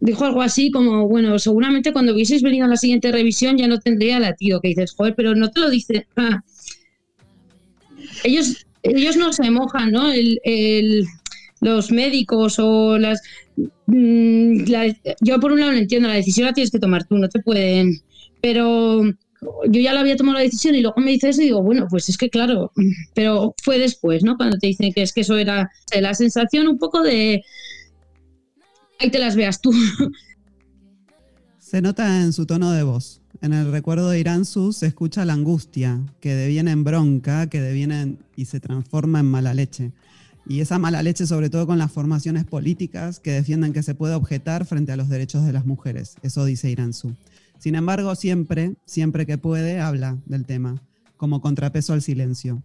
dijo 0.00 0.24
algo 0.24 0.42
así 0.42 0.70
como, 0.70 1.08
bueno, 1.08 1.38
seguramente 1.38 1.92
cuando 1.92 2.12
hubieseis 2.14 2.42
venido 2.42 2.66
a 2.66 2.68
la 2.68 2.76
siguiente 2.76 3.12
revisión 3.12 3.56
ya 3.58 3.68
no 3.68 3.78
tendría 3.80 4.20
latido, 4.20 4.60
que 4.60 4.68
dices, 4.68 4.92
joder, 4.96 5.14
pero 5.16 5.34
no 5.34 5.50
te 5.50 5.60
lo 5.60 5.70
dice. 5.70 6.06
Ah. 6.16 6.42
Ellos 8.24 8.64
ellos 8.82 9.16
no 9.16 9.32
se 9.32 9.50
mojan, 9.50 9.90
¿no? 9.90 10.10
El, 10.10 10.40
el- 10.44 11.04
los 11.60 11.90
médicos 11.90 12.56
o 12.60 12.96
las... 12.98 13.20
mm, 13.86 14.62
yo 15.20 15.40
por 15.40 15.50
un 15.52 15.58
lado 15.60 15.72
lo 15.72 15.78
entiendo, 15.78 16.08
la 16.08 16.14
decisión 16.14 16.46
la 16.46 16.52
tienes 16.52 16.70
que 16.70 16.78
tomar 16.78 17.04
tú, 17.06 17.18
no 17.18 17.28
te 17.28 17.40
pueden... 17.40 18.00
Pero 18.40 19.02
yo 19.04 19.80
ya 19.80 19.92
la 19.92 20.00
había 20.00 20.16
tomado 20.16 20.38
la 20.38 20.44
decisión 20.44 20.76
y 20.76 20.80
luego 20.82 21.00
me 21.00 21.10
dice 21.10 21.30
eso 21.30 21.42
y 21.42 21.46
digo, 21.46 21.60
bueno, 21.62 21.88
pues 21.90 22.08
es 22.08 22.16
que 22.16 22.30
claro, 22.30 22.70
pero 23.14 23.54
fue 23.64 23.78
después, 23.80 24.22
¿no? 24.22 24.36
Cuando 24.36 24.58
te 24.58 24.68
dicen 24.68 24.92
que 24.92 25.02
es 25.02 25.12
que 25.12 25.22
eso 25.22 25.36
era 25.36 25.68
la 26.00 26.14
sensación 26.14 26.68
un 26.68 26.78
poco 26.78 27.02
de... 27.02 27.42
Ahí 28.98 29.10
te 29.10 29.18
las 29.18 29.36
veas 29.36 29.60
tú. 29.60 29.72
Se 31.58 31.82
nota 31.82 32.22
en 32.22 32.32
su 32.32 32.46
tono 32.46 32.72
de 32.72 32.82
voz. 32.82 33.20
En 33.40 33.52
el 33.52 33.70
recuerdo 33.70 34.10
de 34.10 34.18
Iranzu 34.18 34.72
se 34.72 34.86
escucha 34.86 35.24
la 35.24 35.34
angustia, 35.34 36.00
que 36.20 36.34
deviene 36.34 36.72
en 36.72 36.82
bronca, 36.82 37.48
que 37.48 37.60
deviene 37.60 38.00
en- 38.02 38.18
y 38.36 38.46
se 38.46 38.58
transforma 38.58 39.20
en 39.20 39.26
mala 39.26 39.54
leche. 39.54 39.92
Y 40.46 40.60
esa 40.60 40.78
mala 40.78 41.02
leche 41.02 41.26
sobre 41.26 41.50
todo 41.50 41.66
con 41.66 41.78
las 41.78 41.92
formaciones 41.92 42.44
políticas 42.44 43.20
que 43.20 43.32
defienden 43.32 43.72
que 43.72 43.82
se 43.82 43.94
puede 43.94 44.14
objetar 44.14 44.64
frente 44.64 44.92
a 44.92 44.96
los 44.96 45.08
derechos 45.08 45.44
de 45.44 45.52
las 45.52 45.66
mujeres. 45.66 46.16
Eso 46.22 46.44
dice 46.46 46.70
Iranzu. 46.70 47.14
Sin 47.58 47.74
embargo, 47.74 48.14
siempre, 48.14 48.74
siempre 48.86 49.26
que 49.26 49.36
puede, 49.36 49.78
habla 49.78 50.16
del 50.26 50.46
tema, 50.46 50.82
como 51.16 51.40
contrapeso 51.40 51.92
al 51.92 52.02
silencio. 52.02 52.62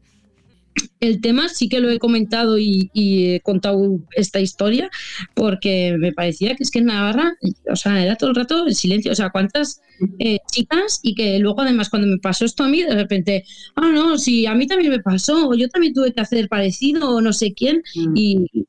El 1.03 1.19
tema 1.19 1.49
sí 1.49 1.67
que 1.67 1.81
lo 1.81 1.89
he 1.89 1.99
comentado 1.99 2.57
y, 2.57 2.89
y 2.93 3.33
he 3.33 3.39
contado 3.41 3.99
esta 4.15 4.39
historia 4.39 4.89
porque 5.33 5.95
me 5.99 6.13
parecía 6.13 6.55
que 6.55 6.63
es 6.63 6.71
que 6.71 6.79
en 6.79 6.85
Navarra, 6.85 7.35
o 7.69 7.75
sea, 7.75 8.01
era 8.01 8.15
todo 8.15 8.29
el 8.29 8.37
rato 8.37 8.65
el 8.65 8.73
silencio, 8.73 9.11
o 9.11 9.15
sea, 9.15 9.29
cuántas 9.29 9.81
eh, 10.19 10.39
chicas 10.49 11.01
y 11.03 11.13
que 11.13 11.39
luego 11.39 11.61
además 11.61 11.89
cuando 11.89 12.07
me 12.07 12.19
pasó 12.19 12.45
esto 12.45 12.63
a 12.63 12.69
mí, 12.69 12.83
de 12.83 12.95
repente, 12.95 13.43
ah, 13.75 13.89
no, 13.93 14.17
sí, 14.17 14.45
a 14.45 14.55
mí 14.55 14.65
también 14.65 14.91
me 14.91 14.99
pasó, 14.99 15.49
o 15.49 15.55
yo 15.55 15.67
también 15.67 15.93
tuve 15.93 16.13
que 16.13 16.21
hacer 16.21 16.47
parecido 16.47 17.15
o 17.15 17.21
no 17.21 17.33
sé 17.33 17.53
quién 17.53 17.83
y 18.15 18.65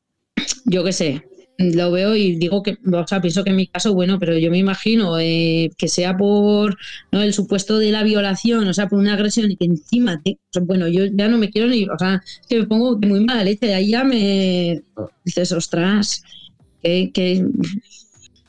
yo 0.65 0.83
qué 0.83 0.91
sé. 0.91 1.23
Lo 1.57 1.89
veo 1.91 2.15
y 2.17 2.35
digo 2.35 2.61
que, 2.63 2.77
o 2.91 3.07
sea, 3.07 3.21
pienso 3.21 3.43
que 3.45 3.51
en 3.51 3.55
mi 3.55 3.67
caso, 3.67 3.93
bueno, 3.93 4.19
pero 4.19 4.37
yo 4.37 4.51
me 4.51 4.57
imagino 4.57 5.17
eh, 5.19 5.69
que 5.77 5.87
sea 5.87 6.17
por 6.17 6.75
¿no? 7.13 7.21
el 7.21 7.33
supuesto 7.33 7.77
de 7.77 7.91
la 7.91 8.03
violación, 8.03 8.67
o 8.67 8.73
sea, 8.73 8.89
por 8.89 8.99
una 8.99 9.13
agresión 9.13 9.49
y 9.49 9.55
que 9.55 9.63
encima, 9.65 10.21
te- 10.21 10.37
bueno, 10.63 10.89
yo 10.89 11.05
ya 11.05 11.29
no 11.29 11.37
me 11.37 11.49
quiero 11.49 11.69
ni, 11.69 11.85
o 11.85 11.97
sea, 11.97 12.21
que 12.49 12.59
me 12.59 12.67
pongo 12.67 12.97
muy 12.99 13.21
mala 13.23 13.45
leche, 13.45 13.73
ahí 13.73 13.91
ya 13.91 14.03
me 14.03 14.81
dices, 15.23 15.53
ostras, 15.53 16.21
que, 16.83 17.11
que 17.13 17.45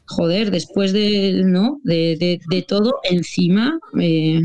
joder, 0.07 0.51
después 0.51 0.93
de, 0.93 1.43
¿no? 1.45 1.81
de, 1.85 2.17
de- 2.19 2.41
de 2.49 2.63
todo, 2.63 2.95
encima, 3.11 3.79
eh, 4.01 4.41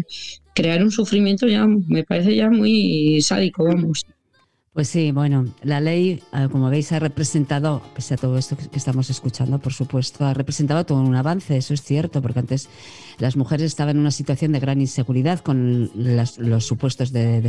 crear 0.53 0.83
un 0.83 0.91
sufrimiento 0.91 1.47
ya 1.47 1.65
me 1.65 2.03
parece 2.03 2.35
ya 2.35 2.49
muy 2.49 3.21
sádico, 3.21 3.65
vamos. 3.65 4.03
Pues 4.73 4.87
sí, 4.87 5.11
bueno, 5.11 5.47
la 5.63 5.81
ley, 5.81 6.23
eh, 6.31 6.47
como 6.49 6.69
veis, 6.69 6.93
ha 6.93 6.99
representado, 6.99 7.81
pese 7.93 8.13
a 8.13 8.17
todo 8.17 8.37
esto 8.37 8.55
que 8.55 8.77
estamos 8.77 9.09
escuchando, 9.09 9.59
por 9.59 9.73
supuesto, 9.73 10.23
ha 10.23 10.33
representado 10.33 10.85
todo 10.85 11.01
un 11.01 11.13
avance, 11.13 11.57
eso 11.57 11.73
es 11.73 11.81
cierto, 11.83 12.21
porque 12.21 12.39
antes 12.39 12.69
las 13.19 13.35
mujeres 13.35 13.65
estaban 13.65 13.97
en 13.97 13.99
una 14.01 14.11
situación 14.11 14.53
de 14.53 14.61
gran 14.61 14.79
inseguridad 14.79 15.41
con 15.41 15.91
las- 15.93 16.37
los 16.37 16.65
supuestos 16.65 17.11
de 17.11 17.41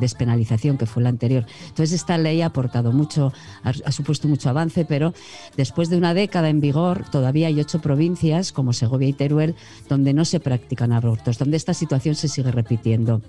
despenalización, 0.00 0.78
que 0.78 0.86
fue 0.86 1.02
la 1.02 1.10
anterior. 1.10 1.44
Entonces, 1.68 1.92
esta 1.92 2.16
ley 2.16 2.40
ha 2.40 2.46
aportado 2.46 2.90
mucho, 2.90 3.34
ha 3.62 3.92
supuesto 3.92 4.26
mucho 4.26 4.48
avance, 4.48 4.86
pero 4.86 5.12
después 5.58 5.90
de 5.90 5.98
una 5.98 6.14
década 6.14 6.48
en 6.48 6.62
vigor, 6.62 7.04
todavía 7.12 7.48
hay 7.48 7.60
ocho 7.60 7.82
provincias, 7.82 8.50
como 8.50 8.72
Segovia 8.72 9.08
y 9.08 9.12
Teruel, 9.12 9.56
donde 9.90 10.14
no 10.14 10.24
se 10.24 10.40
practican 10.40 10.92
abortos, 10.92 11.36
donde 11.36 11.58
esta 11.58 11.74
situación 11.74 12.14
se 12.14 12.28
sigue 12.28 12.50
repitiendo. 12.50 13.20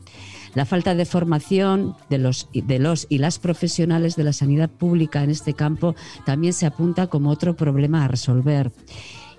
La 0.55 0.65
falta 0.65 0.93
de 0.93 1.05
formación 1.05 1.95
de 2.09 2.19
los, 2.19 2.47
de 2.53 2.79
los 2.79 3.07
y 3.09 3.17
las 3.17 3.39
profesionales 3.39 4.15
de 4.15 4.23
la 4.23 4.33
sanidad 4.33 4.69
pública 4.69 5.23
en 5.23 5.31
este 5.31 5.53
campo 5.53 5.95
también 6.25 6.53
se 6.53 6.65
apunta 6.65 7.07
como 7.07 7.31
otro 7.31 7.55
problema 7.55 8.03
a 8.03 8.07
resolver. 8.07 8.71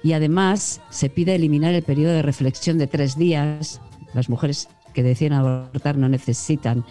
Y 0.02 0.12
además 0.12 0.80
se 0.90 1.08
pide 1.08 1.34
eliminar 1.34 1.72
el 1.72 1.82
periodo 1.82 2.12
de 2.12 2.22
reflexión 2.22 2.78
de 2.78 2.86
tres 2.86 3.16
días. 3.16 3.80
Las 4.12 4.28
mujeres 4.28 4.68
que 4.92 5.02
deciden 5.02 5.34
abortar 5.34 5.96
no 5.96 6.08
necesitan 6.08 6.84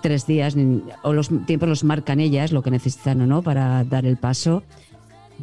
tres 0.00 0.26
días 0.26 0.54
o 1.02 1.12
los 1.12 1.30
tiempos 1.46 1.68
los 1.68 1.84
marcan 1.84 2.20
ellas, 2.20 2.52
lo 2.52 2.62
que 2.62 2.70
necesitan 2.70 3.20
o 3.20 3.26
no 3.26 3.42
para 3.42 3.84
dar 3.84 4.06
el 4.06 4.16
paso. 4.16 4.62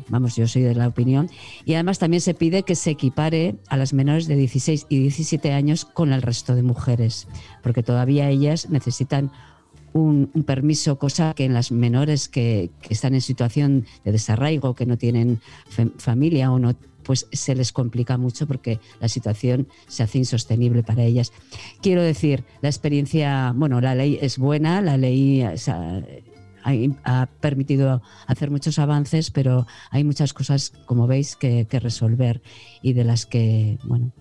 Vamos, 0.10 0.36
yo 0.36 0.48
soy 0.48 0.62
de 0.64 0.76
la 0.76 0.88
opinión. 0.88 1.30
Y 1.66 1.74
además 1.74 2.00
también 2.00 2.22
se 2.22 2.34
pide 2.34 2.64
que 2.64 2.76
se 2.76 2.92
equipare 2.92 3.56
a 3.70 3.78
las 3.78 3.94
menores 3.94 4.28
de 4.28 4.36
16 4.36 4.88
y 4.90 5.00
17 5.00 5.52
años 5.52 5.86
con 5.86 6.14
el 6.14 6.22
resto 6.22 6.56
de 6.56 6.64
mujeres, 6.64 7.28
porque 7.64 7.84
todavía 7.84 8.30
ellas 8.30 8.70
necesitan 8.70 9.32
un, 9.94 10.28
permiso, 10.46 11.00
cosa 11.00 11.34
que 11.34 11.46
en 11.46 11.54
las 11.54 11.72
menores 11.72 12.28
que, 12.28 12.70
están 12.90 13.14
en 13.14 13.22
situación 13.22 13.86
de 14.04 14.12
desarraigo, 14.12 14.76
que 14.76 14.86
no 14.86 14.98
tienen 14.98 15.40
fam- 15.76 15.94
familia 15.98 16.52
o 16.52 16.60
no, 16.60 16.76
pues 17.04 17.28
se 17.32 17.56
les 17.56 17.72
complica 17.72 18.18
mucho 18.18 18.48
porque 18.48 18.80
la 19.00 19.08
situación 19.08 19.68
se 19.88 20.04
hace 20.04 20.18
insostenible 20.18 20.84
para 20.84 21.04
ellas. 21.04 21.32
Quiero 21.82 22.02
decir, 22.02 22.44
la 22.62 22.70
experiencia, 22.70 23.54
bueno, 23.56 23.80
la 23.80 23.96
ley 23.96 24.18
es 24.22 24.38
buena, 24.38 24.82
la 24.82 24.98
ley 24.98 25.44
ha, 27.04 27.28
permitido 27.40 28.02
hacer 28.28 28.52
muchos 28.52 28.80
avances, 28.80 29.32
pero 29.32 29.68
hay 29.92 30.04
muchas 30.04 30.34
cosas, 30.34 30.74
como 30.86 31.08
veis, 31.08 31.36
que, 31.36 31.66
que 31.66 31.80
resolver 31.80 32.42
y 32.82 32.94
de 32.94 33.04
las 33.04 33.26
que, 33.26 33.78
bueno, 33.84 34.12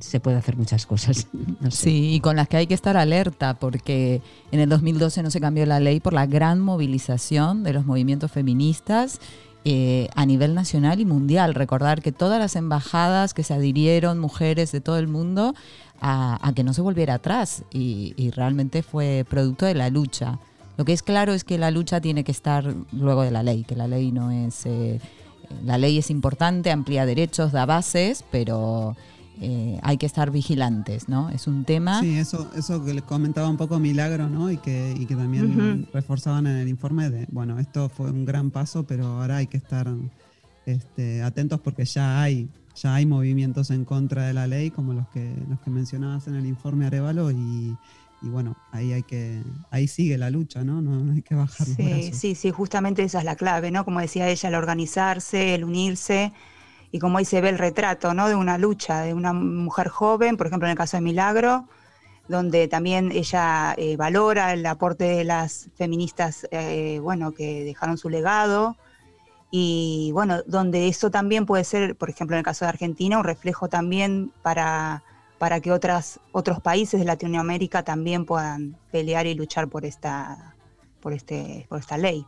se 0.00 0.20
puede 0.20 0.36
hacer 0.36 0.56
muchas 0.56 0.86
cosas. 0.86 1.26
No 1.60 1.70
sé. 1.70 1.76
Sí, 1.88 2.14
y 2.14 2.20
con 2.20 2.36
las 2.36 2.48
que 2.48 2.56
hay 2.56 2.66
que 2.66 2.74
estar 2.74 2.96
alerta, 2.96 3.58
porque 3.58 4.22
en 4.52 4.60
el 4.60 4.68
2012 4.68 5.22
no 5.22 5.30
se 5.30 5.40
cambió 5.40 5.66
la 5.66 5.80
ley 5.80 5.98
por 5.98 6.12
la 6.12 6.26
gran 6.26 6.60
movilización 6.60 7.64
de 7.64 7.72
los 7.72 7.84
movimientos 7.84 8.30
feministas 8.30 9.20
eh, 9.64 10.08
a 10.14 10.24
nivel 10.24 10.54
nacional 10.54 11.00
y 11.00 11.04
mundial. 11.04 11.54
Recordar 11.54 12.00
que 12.00 12.12
todas 12.12 12.38
las 12.38 12.54
embajadas 12.54 13.34
que 13.34 13.42
se 13.42 13.54
adhirieron, 13.54 14.18
mujeres 14.18 14.70
de 14.70 14.80
todo 14.80 14.98
el 14.98 15.08
mundo, 15.08 15.54
a, 16.00 16.38
a 16.46 16.52
que 16.52 16.62
no 16.62 16.74
se 16.74 16.80
volviera 16.80 17.14
atrás, 17.14 17.64
y, 17.72 18.14
y 18.16 18.30
realmente 18.30 18.82
fue 18.82 19.26
producto 19.28 19.66
de 19.66 19.74
la 19.74 19.90
lucha. 19.90 20.38
Lo 20.78 20.84
que 20.84 20.92
es 20.92 21.02
claro 21.02 21.34
es 21.34 21.44
que 21.44 21.58
la 21.58 21.70
lucha 21.70 22.00
tiene 22.00 22.22
que 22.24 22.32
estar 22.32 22.72
luego 22.92 23.22
de 23.22 23.32
la 23.32 23.42
ley, 23.42 23.64
que 23.64 23.76
la 23.76 23.88
ley 23.88 24.12
no 24.12 24.30
es... 24.30 24.64
eh, 24.64 25.00
la 25.64 25.76
ley 25.76 25.98
es 25.98 26.08
importante, 26.10 26.70
amplía 26.70 27.04
derechos, 27.04 27.52
da 27.52 27.66
bases, 27.66 28.24
pero 28.30 28.96
eh, 29.40 29.80
hay 29.82 29.96
que 29.96 30.06
estar 30.06 30.30
vigilantes, 30.30 31.08
¿no? 31.08 31.30
Es 31.30 31.46
un 31.46 31.64
tema... 31.64 32.00
Sí, 32.00 32.16
eso, 32.16 32.50
eso 32.54 32.84
que 32.84 32.94
le 32.94 33.02
comentaba 33.02 33.48
un 33.48 33.56
poco 33.56 33.78
Milagro, 33.78 34.28
¿no? 34.28 34.50
Y 34.50 34.58
que, 34.58 34.94
y 34.96 35.06
que 35.06 35.16
también 35.16 35.88
reforzaban 35.92 36.46
en 36.46 36.56
el 36.56 36.68
informe 36.68 37.10
de, 37.10 37.26
bueno, 37.32 37.58
esto 37.58 37.88
fue 37.88 38.10
un 38.10 38.24
gran 38.24 38.50
paso, 38.50 38.84
pero 38.84 39.06
ahora 39.06 39.38
hay 39.38 39.46
que 39.46 39.56
estar 39.56 39.88
este, 40.66 41.22
atentos 41.22 41.60
porque 41.60 41.84
ya 41.86 42.22
hay, 42.22 42.48
ya 42.76 42.94
hay 42.94 43.06
movimientos 43.06 43.70
en 43.70 43.84
contra 43.84 44.26
de 44.26 44.32
la 44.32 44.46
ley, 44.46 44.70
como 44.70 44.92
los 44.92 45.08
que, 45.08 45.34
los 45.48 45.58
que 45.60 45.70
mencionabas 45.70 46.28
en 46.28 46.34
el 46.34 46.46
informe 46.46 46.86
Arevalo, 46.86 47.30
y, 47.30 47.76
y 48.20 48.28
bueno, 48.28 48.56
ahí 48.72 48.92
hay 48.92 49.02
que, 49.04 49.42
ahí 49.70 49.86
sigue 49.88 50.18
la 50.18 50.30
lucha, 50.30 50.64
¿no? 50.64 50.80
No 50.82 51.12
hay 51.12 51.22
que 51.22 51.34
bajar 51.34 51.68
los 51.68 51.76
Sí, 51.76 51.82
brazos. 51.82 52.16
sí, 52.16 52.34
sí, 52.34 52.50
justamente 52.50 53.02
esa 53.02 53.18
es 53.20 53.24
la 53.24 53.36
clave, 53.36 53.70
¿no? 53.70 53.84
Como 53.84 54.00
decía 54.00 54.28
ella, 54.28 54.48
el 54.48 54.54
organizarse, 54.56 55.54
el 55.54 55.64
unirse, 55.64 56.32
y 56.90 56.98
como 56.98 57.18
ahí 57.18 57.24
se 57.24 57.40
ve 57.40 57.48
el 57.50 57.58
retrato, 57.58 58.14
¿no? 58.14 58.28
De 58.28 58.34
una 58.34 58.58
lucha, 58.58 59.02
de 59.02 59.14
una 59.14 59.32
mujer 59.32 59.88
joven, 59.88 60.36
por 60.36 60.46
ejemplo, 60.48 60.66
en 60.66 60.72
el 60.72 60.78
caso 60.78 60.96
de 60.96 61.02
Milagro, 61.02 61.68
donde 62.28 62.68
también 62.68 63.12
ella 63.12 63.74
eh, 63.78 63.96
valora 63.96 64.52
el 64.52 64.66
aporte 64.66 65.04
de 65.04 65.24
las 65.24 65.70
feministas, 65.76 66.46
eh, 66.50 66.98
bueno, 67.02 67.32
que 67.32 67.64
dejaron 67.64 67.98
su 67.98 68.08
legado, 68.10 68.76
y 69.50 70.10
bueno, 70.12 70.42
donde 70.46 70.88
eso 70.88 71.10
también 71.10 71.46
puede 71.46 71.64
ser, 71.64 71.96
por 71.96 72.10
ejemplo, 72.10 72.36
en 72.36 72.40
el 72.40 72.44
caso 72.44 72.64
de 72.64 72.70
Argentina, 72.70 73.18
un 73.18 73.24
reflejo 73.24 73.68
también 73.68 74.30
para, 74.42 75.02
para 75.38 75.60
que 75.60 75.70
otras, 75.72 76.20
otros 76.32 76.60
países 76.60 76.98
de 77.00 77.06
Latinoamérica 77.06 77.82
también 77.84 78.24
puedan 78.24 78.76
pelear 78.90 79.26
y 79.26 79.34
luchar 79.34 79.68
por 79.68 79.84
esta, 79.84 80.54
por 81.00 81.12
este, 81.12 81.66
por 81.68 81.78
esta 81.78 81.96
ley. 81.96 82.24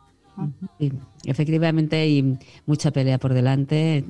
Sí, 0.79 0.93
efectivamente 1.25 1.97
hay 1.97 2.39
mucha 2.65 2.91
pelea 2.91 3.19
por 3.19 3.33
delante. 3.33 4.05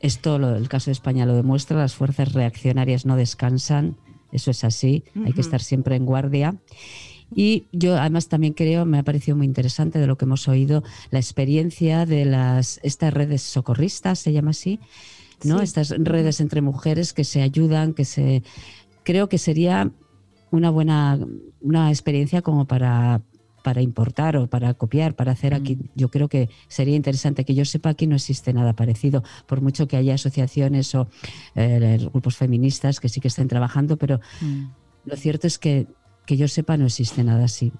Esto, 0.00 0.38
lo- 0.38 0.56
el 0.56 0.68
caso 0.68 0.86
de 0.86 0.92
España 0.92 1.24
lo 1.24 1.34
demuestra, 1.36 1.78
las 1.78 1.94
fuerzas 1.94 2.32
reaccionarias 2.32 3.06
no 3.06 3.16
descansan, 3.16 3.96
eso 4.32 4.50
es 4.50 4.64
así, 4.64 5.04
hay 5.24 5.32
que 5.32 5.40
estar 5.40 5.62
siempre 5.62 5.94
en 5.94 6.04
guardia. 6.04 6.56
Y 7.34 7.66
yo 7.72 7.96
además 7.96 8.28
también 8.28 8.52
creo, 8.54 8.84
me 8.84 8.98
ha 8.98 9.02
parecido 9.04 9.36
muy 9.36 9.46
interesante 9.46 9.98
de 9.98 10.06
lo 10.06 10.18
que 10.18 10.24
hemos 10.26 10.48
oído, 10.48 10.82
la 11.10 11.18
experiencia 11.18 12.04
de 12.06 12.24
las 12.26 12.78
estas 12.82 13.14
redes 13.14 13.40
socorristas, 13.42 14.18
se 14.18 14.32
llama 14.32 14.50
así, 14.50 14.80
¿no? 15.44 15.58
Sí. 15.58 15.64
Estas 15.64 15.90
redes 15.90 16.40
entre 16.40 16.60
mujeres 16.60 17.12
que 17.12 17.24
se 17.24 17.42
ayudan, 17.42 17.92
que 17.94 18.04
se 18.04 18.42
creo 19.04 19.28
que 19.28 19.38
sería 19.38 19.90
una 20.50 20.70
buena 20.70 21.18
una 21.60 21.90
experiencia 21.90 22.42
como 22.42 22.66
para 22.66 23.22
para 23.62 23.80
importar 23.80 24.36
o 24.36 24.48
para 24.48 24.74
copiar, 24.74 25.14
para 25.14 25.30
hacer 25.32 25.54
aquí. 25.54 25.78
Yo 25.94 26.10
creo 26.10 26.28
que 26.28 26.48
sería 26.66 26.96
interesante 26.96 27.44
que 27.44 27.54
yo 27.54 27.64
sepa 27.64 27.90
aquí 27.90 28.08
no 28.08 28.16
existe 28.16 28.52
nada 28.52 28.72
parecido, 28.72 29.22
por 29.46 29.60
mucho 29.60 29.86
que 29.86 29.96
haya 29.96 30.14
asociaciones 30.14 30.92
o 30.96 31.06
eh, 31.54 31.98
grupos 32.10 32.36
feministas 32.36 32.98
que 32.98 33.08
sí 33.08 33.20
que 33.20 33.28
estén 33.28 33.46
trabajando, 33.46 33.96
pero 33.96 34.18
Mm. 34.40 34.64
lo 35.04 35.16
cierto 35.16 35.46
es 35.46 35.58
que 35.58 35.86
que 36.26 36.36
yo 36.36 36.48
sepa 36.48 36.76
no 36.76 36.86
existe 36.86 37.22
nada 37.24 37.44
así. 37.44 37.72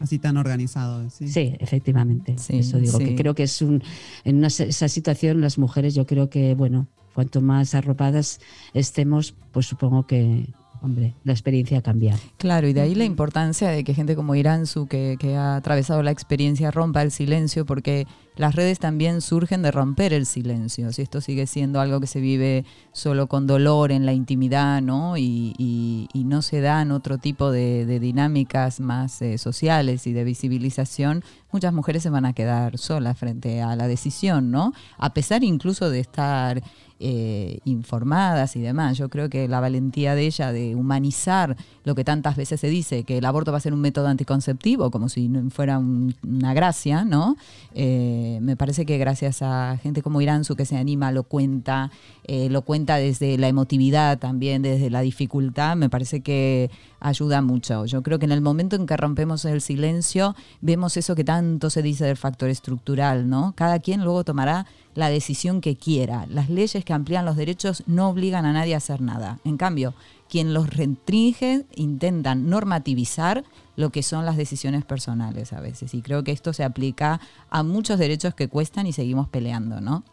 así 0.00 0.18
tan 0.20 0.36
organizado. 0.36 1.08
Sí, 1.10 1.26
Sí, 1.28 1.54
efectivamente. 1.58 2.36
Sí, 2.38 2.58
Eso 2.58 2.78
digo, 2.78 2.98
sí. 2.98 3.04
que 3.04 3.14
creo 3.16 3.34
que 3.34 3.44
es 3.44 3.60
un. 3.62 3.82
En 4.24 4.36
una, 4.36 4.46
esa 4.48 4.88
situación, 4.88 5.40
las 5.40 5.58
mujeres, 5.58 5.94
yo 5.96 6.04
creo 6.06 6.28
que, 6.30 6.54
bueno, 6.54 6.86
cuanto 7.14 7.40
más 7.40 7.74
arropadas 7.74 8.40
estemos, 8.74 9.34
pues 9.52 9.66
supongo 9.66 10.06
que, 10.06 10.46
hombre, 10.82 11.14
la 11.24 11.32
experiencia 11.32 11.80
cambia. 11.80 12.18
Claro, 12.36 12.68
y 12.68 12.72
de 12.72 12.82
ahí 12.82 12.94
la 12.94 13.04
importancia 13.04 13.70
de 13.70 13.84
que 13.84 13.94
gente 13.94 14.16
como 14.16 14.34
Iranzu, 14.34 14.86
que, 14.86 15.16
que 15.18 15.36
ha 15.36 15.56
atravesado 15.56 16.02
la 16.02 16.10
experiencia, 16.10 16.70
rompa 16.70 17.02
el 17.02 17.10
silencio, 17.10 17.64
porque 17.64 18.06
las 18.36 18.54
redes 18.54 18.78
también 18.78 19.20
surgen 19.20 19.62
de 19.62 19.70
romper 19.70 20.12
el 20.12 20.26
silencio. 20.26 20.92
Si 20.92 21.02
esto 21.02 21.20
sigue 21.20 21.46
siendo 21.46 21.80
algo 21.80 22.00
que 22.00 22.06
se 22.06 22.20
vive 22.20 22.64
solo 22.92 23.28
con 23.28 23.46
dolor 23.46 23.92
en 23.92 24.06
la 24.06 24.12
intimidad, 24.12 24.82
¿no? 24.82 25.16
Y, 25.16 26.08
no 26.24 26.40
se 26.42 26.60
dan 26.62 26.90
otro 26.90 27.18
tipo 27.18 27.52
de, 27.52 28.00
dinámicas 28.00 28.80
más 28.80 29.20
eh, 29.22 29.36
sociales 29.38 30.06
y 30.06 30.12
de 30.14 30.24
visibilización, 30.24 31.22
muchas 31.52 31.72
mujeres 31.72 32.02
se 32.02 32.10
van 32.10 32.24
a 32.24 32.32
quedar 32.32 32.78
solas 32.78 33.16
frente 33.18 33.62
a 33.62 33.76
la 33.76 33.86
decisión, 33.86 34.50
¿no? 34.50 34.72
A 34.98 35.12
pesar 35.12 35.44
incluso 35.44 35.90
de 35.90 36.00
estar 36.00 36.62
eh, 37.00 37.58
informadas 37.64 38.56
y 38.56 38.60
demás. 38.60 38.96
Yo 38.96 39.08
creo 39.08 39.28
que 39.28 39.48
la 39.48 39.60
valentía 39.60 40.14
de 40.14 40.26
ella 40.26 40.52
de 40.52 40.74
humanizar 40.74 41.56
lo 41.82 41.94
que 41.94 42.04
tantas 42.04 42.36
veces 42.36 42.60
se 42.60 42.68
dice, 42.68 43.04
que 43.04 43.18
el 43.18 43.24
aborto 43.24 43.50
va 43.52 43.58
a 43.58 43.60
ser 43.60 43.74
un 43.74 43.80
método 43.80 44.06
anticonceptivo, 44.06 44.90
como 44.90 45.08
si 45.08 45.30
fuera 45.50 45.78
un- 45.78 46.14
una 46.22 46.54
gracia, 46.54 47.04
¿no? 47.04 47.36
Eh, 47.74 48.23
me 48.40 48.56
parece 48.56 48.86
que 48.86 48.98
gracias 48.98 49.42
a 49.42 49.78
gente 49.82 50.02
como 50.02 50.20
Iranzu 50.20 50.56
que 50.56 50.66
se 50.66 50.76
anima, 50.76 51.12
lo 51.12 51.24
cuenta, 51.24 51.90
eh, 52.24 52.48
lo 52.50 52.62
cuenta 52.62 52.96
desde 52.96 53.38
la 53.38 53.48
emotividad 53.48 54.18
también, 54.18 54.62
desde 54.62 54.90
la 54.90 55.00
dificultad, 55.00 55.76
me 55.76 55.88
parece 55.88 56.20
que 56.20 56.70
ayuda 57.00 57.42
mucho. 57.42 57.86
Yo 57.86 58.02
creo 58.02 58.18
que 58.18 58.24
en 58.24 58.32
el 58.32 58.40
momento 58.40 58.76
en 58.76 58.86
que 58.86 58.96
rompemos 58.96 59.44
el 59.44 59.60
silencio, 59.60 60.34
vemos 60.60 60.96
eso 60.96 61.14
que 61.14 61.24
tanto 61.24 61.70
se 61.70 61.82
dice 61.82 62.04
del 62.04 62.16
factor 62.16 62.48
estructural, 62.50 63.28
¿no? 63.28 63.52
Cada 63.56 63.78
quien 63.78 64.02
luego 64.04 64.24
tomará 64.24 64.66
la 64.94 65.08
decisión 65.08 65.60
que 65.60 65.76
quiera. 65.76 66.26
Las 66.28 66.48
leyes 66.48 66.84
que 66.84 66.92
amplían 66.92 67.24
los 67.24 67.36
derechos 67.36 67.82
no 67.86 68.08
obligan 68.08 68.46
a 68.46 68.52
nadie 68.52 68.74
a 68.74 68.78
hacer 68.78 69.00
nada. 69.00 69.38
En 69.44 69.56
cambio, 69.56 69.94
quien 70.28 70.54
los 70.54 70.70
restringe 70.70 71.66
intentan 71.74 72.48
normativizar 72.48 73.44
lo 73.76 73.90
que 73.90 74.02
son 74.02 74.24
las 74.24 74.36
decisiones 74.36 74.84
personales 74.84 75.52
a 75.52 75.60
veces. 75.60 75.94
Y 75.94 76.02
creo 76.02 76.24
que 76.24 76.32
esto 76.32 76.52
se 76.52 76.64
aplica 76.64 77.20
a 77.50 77.62
muchos 77.62 77.98
derechos 77.98 78.34
que 78.34 78.48
cuestan 78.48 78.86
y 78.86 78.92
seguimos 78.92 79.28
peleando, 79.28 79.80
¿no? 79.80 80.04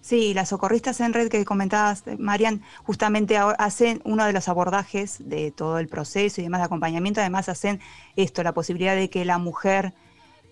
Sí, 0.00 0.34
las 0.34 0.48
socorristas 0.48 1.00
en 1.00 1.12
red 1.12 1.28
que 1.28 1.44
comentabas, 1.44 2.04
eh, 2.08 2.16
Marian, 2.18 2.62
justamente 2.84 3.36
hacen 3.36 4.02
uno 4.04 4.24
de 4.24 4.32
los 4.32 4.48
abordajes 4.48 5.18
de 5.20 5.52
todo 5.52 5.78
el 5.78 5.86
proceso 5.86 6.40
y 6.40 6.44
demás 6.44 6.60
de 6.60 6.64
acompañamiento, 6.64 7.20
además 7.20 7.48
hacen 7.48 7.80
esto, 8.16 8.42
la 8.42 8.52
posibilidad 8.52 8.96
de 8.96 9.10
que 9.10 9.24
la 9.24 9.38
mujer 9.38 9.94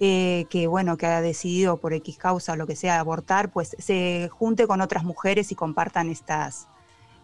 eh, 0.03 0.47
que 0.49 0.67
bueno, 0.67 0.97
que 0.97 1.07
ha 1.07 1.21
decidido 1.21 1.77
por 1.77 1.93
X 1.93 2.17
causa 2.17 2.53
o 2.53 2.57
lo 2.57 2.67
que 2.67 2.75
sea 2.75 3.01
abortar, 3.01 3.51
pues 3.51 3.77
se 3.79 4.31
junte 4.33 4.67
con 4.67 4.81
otras 4.81 5.05
mujeres 5.05 5.53
y 5.53 5.55
compartan 5.55 6.09
estas, 6.09 6.69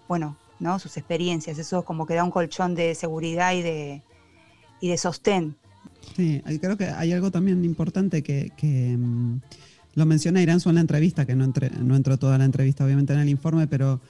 bueno, 0.09 0.37
¿no? 0.59 0.79
sus 0.79 0.97
experiencias. 0.99 1.59
Eso 1.59 1.85
como 1.85 2.07
que 2.07 2.15
da 2.15 2.25
un 2.25 2.31
colchón 2.31 2.75
de 2.75 2.95
seguridad 2.95 3.55
y 3.55 3.63
de, 3.63 4.03
y 4.81 4.89
de 4.89 4.99
sostén. 4.99 5.57
Sí, 6.15 6.43
creo 6.61 6.77
que 6.77 6.87
hay 6.87 7.13
algo 7.13 7.31
también 7.31 7.65
importante 7.65 8.23
que, 8.23 8.53
que, 8.57 8.97
mm, 8.97 9.41
lo 9.95 10.07
menciona 10.07 10.43
Iranzu 10.43 10.69
en 10.69 10.75
la 10.77 10.81
entrevista, 10.83 11.25
que 11.27 11.35
no, 11.35 11.45
entre- 11.45 11.71
no 11.71 11.97
entró 11.97 12.19
toda 12.19 12.37
la 12.39 12.45
entrevista 12.45 12.85
obviamente 12.85 13.13
en 13.15 13.19
el 13.21 13.29
informe, 13.29 13.67
pero 13.67 14.01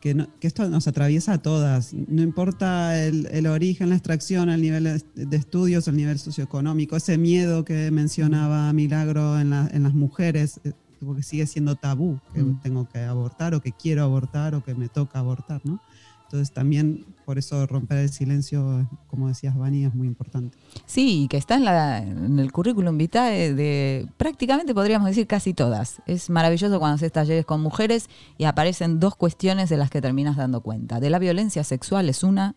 que, 0.00 0.12
no- 0.14 0.28
que 0.40 0.46
esto 0.48 0.68
nos 0.68 0.86
atraviesa 0.88 1.34
a 1.34 1.38
todas. 1.38 1.94
No 1.94 2.22
importa 2.22 3.02
el, 3.02 3.26
el 3.30 3.46
origen, 3.46 3.88
la 3.88 3.94
extracción, 3.94 4.50
el 4.50 4.60
nivel 4.60 4.84
de, 5.14 5.36
estudios, 5.36 5.86
el 5.88 5.96
nivel 5.96 6.18
socioeconómico, 6.18 6.96
ese 6.96 7.16
miedo 7.16 7.64
que 7.64 7.90
mencionaba 7.90 8.72
Milagro 8.72 9.38
en, 9.40 9.50
la- 9.50 9.70
en 9.72 9.84
las 9.84 9.94
mujeres, 9.94 10.60
eh, 10.64 10.72
porque 11.04 11.22
sigue 11.22 11.46
siendo 11.46 11.76
tabú, 11.76 12.18
que 12.34 12.42
Mm. 12.42 12.60
tengo 12.60 12.88
que 12.88 12.98
abortar 13.00 13.54
o 13.54 13.60
que 13.62 13.72
quiero 13.72 14.02
abortar 14.02 14.54
o 14.54 14.64
que 14.64 14.74
me 14.74 14.88
toca 14.88 15.20
abortar, 15.20 15.60
¿no? 15.64 15.80
Entonces 16.24 16.52
también 16.52 17.04
por 17.26 17.38
eso 17.38 17.66
romper 17.66 17.98
el 17.98 18.08
silencio, 18.08 18.88
como 19.08 19.26
decías, 19.26 19.58
Vani, 19.58 19.84
es 19.84 19.94
muy 19.94 20.06
importante. 20.06 20.56
Sí, 20.86 21.26
que 21.28 21.36
está 21.36 21.56
en, 21.56 21.64
la, 21.64 21.98
en 21.98 22.38
el 22.38 22.52
currículum 22.52 22.96
vitae 22.96 23.52
de 23.52 24.06
prácticamente 24.16 24.72
podríamos 24.72 25.08
decir 25.08 25.26
casi 25.26 25.52
todas. 25.52 26.00
Es 26.06 26.30
maravilloso 26.30 26.78
cuando 26.78 26.94
haces 26.94 27.10
talleres 27.10 27.44
con 27.44 27.60
mujeres 27.60 28.08
y 28.38 28.44
aparecen 28.44 29.00
dos 29.00 29.16
cuestiones 29.16 29.68
de 29.68 29.76
las 29.76 29.90
que 29.90 30.00
terminas 30.00 30.36
dando 30.36 30.60
cuenta. 30.60 31.00
De 31.00 31.10
la 31.10 31.18
violencia 31.18 31.64
sexual 31.64 32.08
es 32.08 32.22
una 32.22 32.54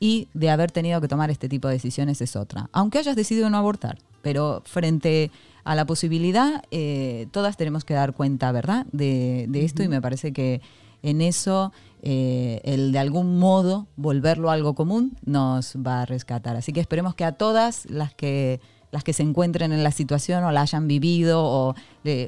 y 0.00 0.26
de 0.34 0.50
haber 0.50 0.72
tenido 0.72 1.00
que 1.00 1.06
tomar 1.06 1.30
este 1.30 1.48
tipo 1.48 1.68
de 1.68 1.74
decisiones 1.74 2.20
es 2.20 2.34
otra. 2.34 2.68
Aunque 2.72 2.98
hayas 2.98 3.14
decidido 3.14 3.48
no 3.50 3.56
abortar, 3.56 3.98
pero 4.22 4.62
frente 4.66 5.30
a 5.62 5.76
la 5.76 5.86
posibilidad, 5.86 6.64
eh, 6.72 7.28
todas 7.30 7.56
tenemos 7.56 7.84
que 7.84 7.94
dar 7.94 8.14
cuenta, 8.14 8.50
¿verdad?, 8.50 8.84
de, 8.90 9.46
de 9.48 9.64
esto 9.64 9.84
y 9.84 9.88
me 9.88 10.02
parece 10.02 10.32
que 10.32 10.60
en 11.02 11.20
eso 11.20 11.72
eh, 12.02 12.60
el 12.64 12.92
de 12.92 12.98
algún 12.98 13.38
modo 13.38 13.86
volverlo 13.96 14.50
algo 14.50 14.74
común 14.74 15.16
nos 15.24 15.74
va 15.76 16.02
a 16.02 16.06
rescatar. 16.06 16.56
Así 16.56 16.72
que 16.72 16.80
esperemos 16.80 17.14
que 17.14 17.24
a 17.24 17.32
todas 17.32 17.86
las 17.90 18.14
que 18.14 18.60
las 18.90 19.04
que 19.04 19.12
se 19.12 19.22
encuentren 19.22 19.72
en 19.74 19.82
la 19.82 19.90
situación 19.90 20.44
o 20.44 20.50
la 20.50 20.62
hayan 20.62 20.88
vivido 20.88 21.44
o, 21.44 21.74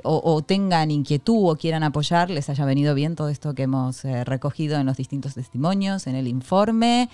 o- 0.02 0.22
o 0.34 0.42
tengan 0.42 0.90
inquietud 0.90 1.48
o 1.50 1.56
quieran 1.56 1.82
apoyar, 1.82 2.28
les 2.28 2.50
haya 2.50 2.66
venido 2.66 2.94
bien 2.94 3.16
todo 3.16 3.30
esto 3.30 3.54
que 3.54 3.62
hemos 3.62 4.04
eh, 4.04 4.24
recogido 4.24 4.78
en 4.78 4.84
los 4.84 4.98
distintos 4.98 5.32
testimonios, 5.34 6.06
en 6.06 6.16
el 6.16 6.28
informe. 6.28 7.08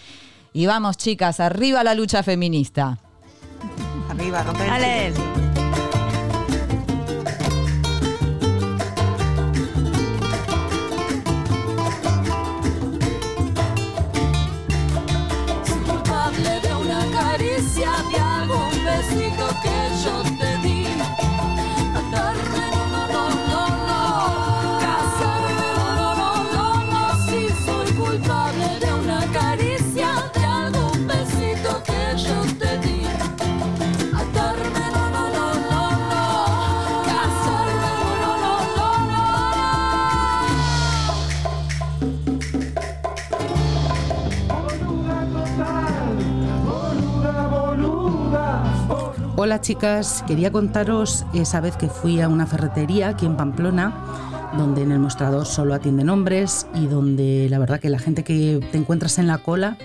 Y 0.52 0.66
vamos, 0.66 0.96
chicas, 0.96 1.38
arriba 1.38 1.84
la 1.84 1.94
lucha 1.94 2.24
feminista. 2.24 2.98
Arriba, 4.10 4.42
romper 4.42 4.68
Hola 49.46 49.60
chicas, 49.60 50.24
quería 50.26 50.50
contaros 50.50 51.24
esa 51.32 51.60
vez 51.60 51.76
que 51.76 51.86
fui 51.86 52.20
a 52.20 52.28
una 52.28 52.48
ferretería 52.48 53.10
aquí 53.10 53.26
en 53.26 53.36
Pamplona, 53.36 53.94
donde 54.58 54.82
en 54.82 54.90
el 54.90 54.98
mostrador 54.98 55.46
solo 55.46 55.72
atienden 55.72 56.10
hombres 56.10 56.66
y 56.74 56.88
donde 56.88 57.46
la 57.48 57.60
verdad 57.60 57.78
que 57.78 57.88
la 57.88 58.00
gente 58.00 58.24
que 58.24 58.58
te 58.72 58.76
encuentras 58.76 59.20
en 59.20 59.28
la 59.28 59.38
cola 59.38 59.78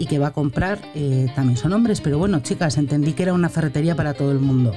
y 0.00 0.06
que 0.06 0.18
va 0.18 0.26
a 0.26 0.32
comprar 0.32 0.80
eh, 0.96 1.30
también 1.36 1.56
son 1.56 1.74
hombres, 1.74 2.00
pero 2.00 2.18
bueno 2.18 2.40
chicas, 2.40 2.76
entendí 2.76 3.12
que 3.12 3.22
era 3.22 3.34
una 3.34 3.48
ferretería 3.48 3.94
para 3.94 4.14
todo 4.14 4.32
el 4.32 4.40
mundo. 4.40 4.72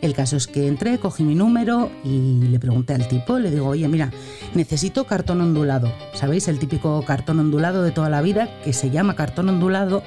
El 0.00 0.14
caso 0.14 0.38
es 0.38 0.46
que 0.46 0.66
entré, 0.66 0.98
cogí 0.98 1.22
mi 1.22 1.34
número 1.34 1.90
y 2.04 2.40
le 2.40 2.58
pregunté 2.58 2.94
al 2.94 3.06
tipo, 3.06 3.38
le 3.38 3.50
digo, 3.50 3.68
oye, 3.68 3.86
mira, 3.88 4.10
necesito 4.54 5.04
cartón 5.04 5.42
ondulado. 5.42 5.92
¿Sabéis? 6.14 6.48
El 6.48 6.58
típico 6.58 7.02
cartón 7.04 7.38
ondulado 7.38 7.82
de 7.82 7.90
toda 7.90 8.08
la 8.08 8.22
vida, 8.22 8.48
que 8.64 8.72
se 8.72 8.88
llama 8.88 9.14
cartón 9.14 9.50
ondulado 9.50 10.02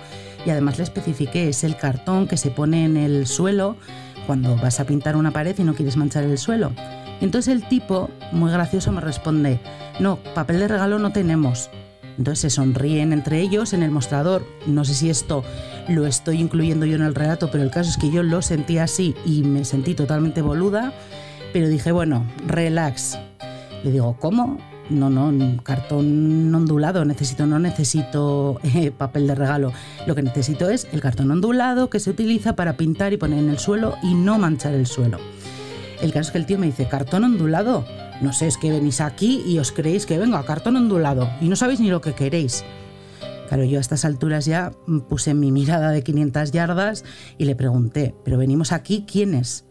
y 0.45 0.49
además 0.49 0.77
le 0.77 0.83
especifiqué, 0.83 1.49
es 1.49 1.63
el 1.63 1.77
cartón 1.77 2.27
que 2.27 2.37
se 2.37 2.51
pone 2.51 2.85
en 2.85 2.97
el 2.97 3.27
suelo 3.27 3.77
cuando 4.25 4.55
vas 4.57 4.79
a 4.79 4.85
pintar 4.85 5.15
una 5.15 5.31
pared 5.31 5.55
y 5.57 5.63
no 5.63 5.73
quieres 5.73 5.97
manchar 5.97 6.23
el 6.23 6.37
suelo. 6.37 6.71
Entonces 7.21 7.53
el 7.53 7.67
tipo, 7.67 8.09
muy 8.31 8.51
gracioso, 8.51 8.91
me 8.91 9.01
responde, 9.01 9.59
no, 9.99 10.17
papel 10.35 10.59
de 10.59 10.67
regalo 10.67 10.99
no 10.99 11.11
tenemos. 11.11 11.69
Entonces 12.17 12.39
se 12.39 12.49
sonríen 12.49 13.13
entre 13.13 13.39
ellos 13.41 13.73
en 13.73 13.83
el 13.83 13.91
mostrador. 13.91 14.45
No 14.65 14.85
sé 14.85 14.93
si 14.95 15.09
esto 15.09 15.43
lo 15.87 16.07
estoy 16.07 16.41
incluyendo 16.41 16.85
yo 16.85 16.95
en 16.95 17.03
el 17.03 17.15
relato, 17.15 17.49
pero 17.51 17.63
el 17.63 17.71
caso 17.71 17.89
es 17.89 17.97
que 17.97 18.11
yo 18.11 18.23
lo 18.23 18.41
sentí 18.41 18.79
así 18.79 19.15
y 19.25 19.43
me 19.43 19.65
sentí 19.65 19.93
totalmente 19.93 20.41
boluda. 20.41 20.93
Pero 21.53 21.69
dije, 21.69 21.91
bueno, 21.91 22.25
relax. 22.45 23.17
Le 23.83 23.91
digo, 23.91 24.17
¿cómo? 24.19 24.57
No, 24.89 25.09
no, 25.09 25.61
cartón 25.63 26.53
ondulado, 26.55 27.03
necesito, 27.03 27.45
no 27.45 27.59
necesito 27.59 28.59
eh, 28.63 28.91
papel 28.91 29.27
de 29.27 29.35
regalo. 29.35 29.73
Lo 30.05 30.15
que 30.15 30.23
necesito 30.23 30.69
es 30.69 30.87
el 30.93 31.01
cartón 31.01 31.29
ondulado 31.29 31.89
que 31.89 31.99
se 31.99 32.09
utiliza 32.09 32.55
para 32.55 32.77
pintar 32.77 33.11
y 33.11 33.17
poner 33.17 33.39
en 33.39 33.49
el 33.49 33.59
suelo 33.59 33.95
y 34.01 34.13
no 34.13 34.39
manchar 34.39 34.73
el 34.73 34.87
suelo. 34.87 35.17
El 36.01 36.13
caso 36.13 36.29
es 36.29 36.31
que 36.31 36.37
el 36.37 36.45
tío 36.45 36.57
me 36.57 36.67
dice, 36.67 36.87
¿cartón 36.87 37.25
ondulado? 37.25 37.85
No 38.21 38.31
sé, 38.31 38.47
es 38.47 38.57
que 38.57 38.71
venís 38.71 39.01
aquí 39.01 39.43
y 39.45 39.59
os 39.59 39.71
creéis 39.71 40.05
que 40.05 40.17
vengo 40.17 40.37
a 40.37 40.45
cartón 40.45 40.77
ondulado 40.77 41.29
y 41.41 41.49
no 41.49 41.55
sabéis 41.55 41.79
ni 41.79 41.89
lo 41.89 42.01
que 42.01 42.13
queréis. 42.13 42.63
Claro, 43.49 43.63
yo 43.63 43.77
a 43.77 43.81
estas 43.81 44.05
alturas 44.05 44.45
ya 44.45 44.71
puse 45.09 45.33
mi 45.33 45.51
mirada 45.51 45.91
de 45.91 46.03
500 46.03 46.51
yardas 46.51 47.03
y 47.37 47.45
le 47.45 47.55
pregunté, 47.55 48.13
¿pero 48.23 48.37
venimos 48.37 48.71
aquí 48.71 49.05
quiénes? 49.09 49.65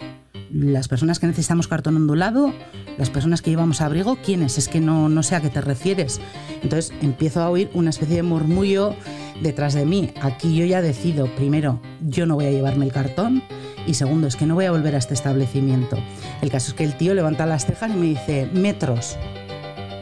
¿Las 0.52 0.88
personas 0.88 1.18
que 1.18 1.26
necesitamos 1.26 1.68
cartón 1.68 1.96
ondulado? 1.96 2.52
¿Las 2.98 3.10
personas 3.10 3.42
que 3.42 3.50
llevamos 3.50 3.80
abrigo? 3.80 4.16
¿Quiénes? 4.16 4.58
Es 4.58 4.68
que 4.68 4.80
no, 4.80 5.08
no 5.08 5.22
sé 5.22 5.34
a 5.34 5.40
qué 5.40 5.50
te 5.50 5.60
refieres. 5.60 6.20
Entonces 6.62 6.92
empiezo 7.02 7.42
a 7.42 7.50
oír 7.50 7.70
una 7.74 7.90
especie 7.90 8.16
de 8.16 8.22
murmullo 8.22 8.94
detrás 9.42 9.74
de 9.74 9.84
mí. 9.84 10.12
Aquí 10.22 10.54
yo 10.56 10.64
ya 10.64 10.82
decido, 10.82 11.26
primero, 11.34 11.80
yo 12.00 12.26
no 12.26 12.36
voy 12.36 12.46
a 12.46 12.50
llevarme 12.50 12.84
el 12.84 12.92
cartón 12.92 13.42
y 13.86 13.94
segundo, 13.94 14.26
es 14.26 14.36
que 14.36 14.46
no 14.46 14.54
voy 14.54 14.64
a 14.64 14.72
volver 14.72 14.94
a 14.94 14.98
este 14.98 15.14
establecimiento. 15.14 15.96
El 16.42 16.50
caso 16.50 16.70
es 16.70 16.74
que 16.74 16.84
el 16.84 16.96
tío 16.96 17.14
levanta 17.14 17.46
las 17.46 17.66
cejas 17.66 17.90
y 17.90 17.94
me 17.94 18.06
dice, 18.06 18.48
metros. 18.52 19.16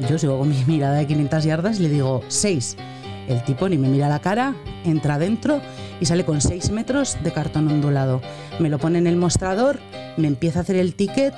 Yo 0.09 0.19
sigo 0.19 0.39
con 0.39 0.49
mi 0.49 0.65
mirada 0.67 0.97
de 0.97 1.07
500 1.07 1.45
yardas 1.45 1.79
y 1.79 1.83
le 1.85 1.89
digo, 1.91 2.23
6. 2.29 2.77
El 3.29 3.43
tipo 3.45 3.69
ni 3.69 3.79
me 3.79 3.89
mira 3.89 4.09
la 4.09 4.21
cara, 4.21 4.55
entra 4.85 5.19
dentro 5.19 5.61
y 6.01 6.07
sale 6.07 6.25
con 6.25 6.41
6 6.41 6.71
metros 6.71 7.17
de 7.23 7.33
cartón 7.33 7.69
ondulado. 7.69 8.21
Me 8.59 8.69
lo 8.69 8.79
pone 8.79 8.99
en 8.99 9.07
el 9.07 9.17
mostrador, 9.17 9.79
me 10.17 10.29
empieza 10.29 10.61
a 10.61 10.63
hacer 10.63 10.77
el 10.77 10.95
ticket 10.95 11.35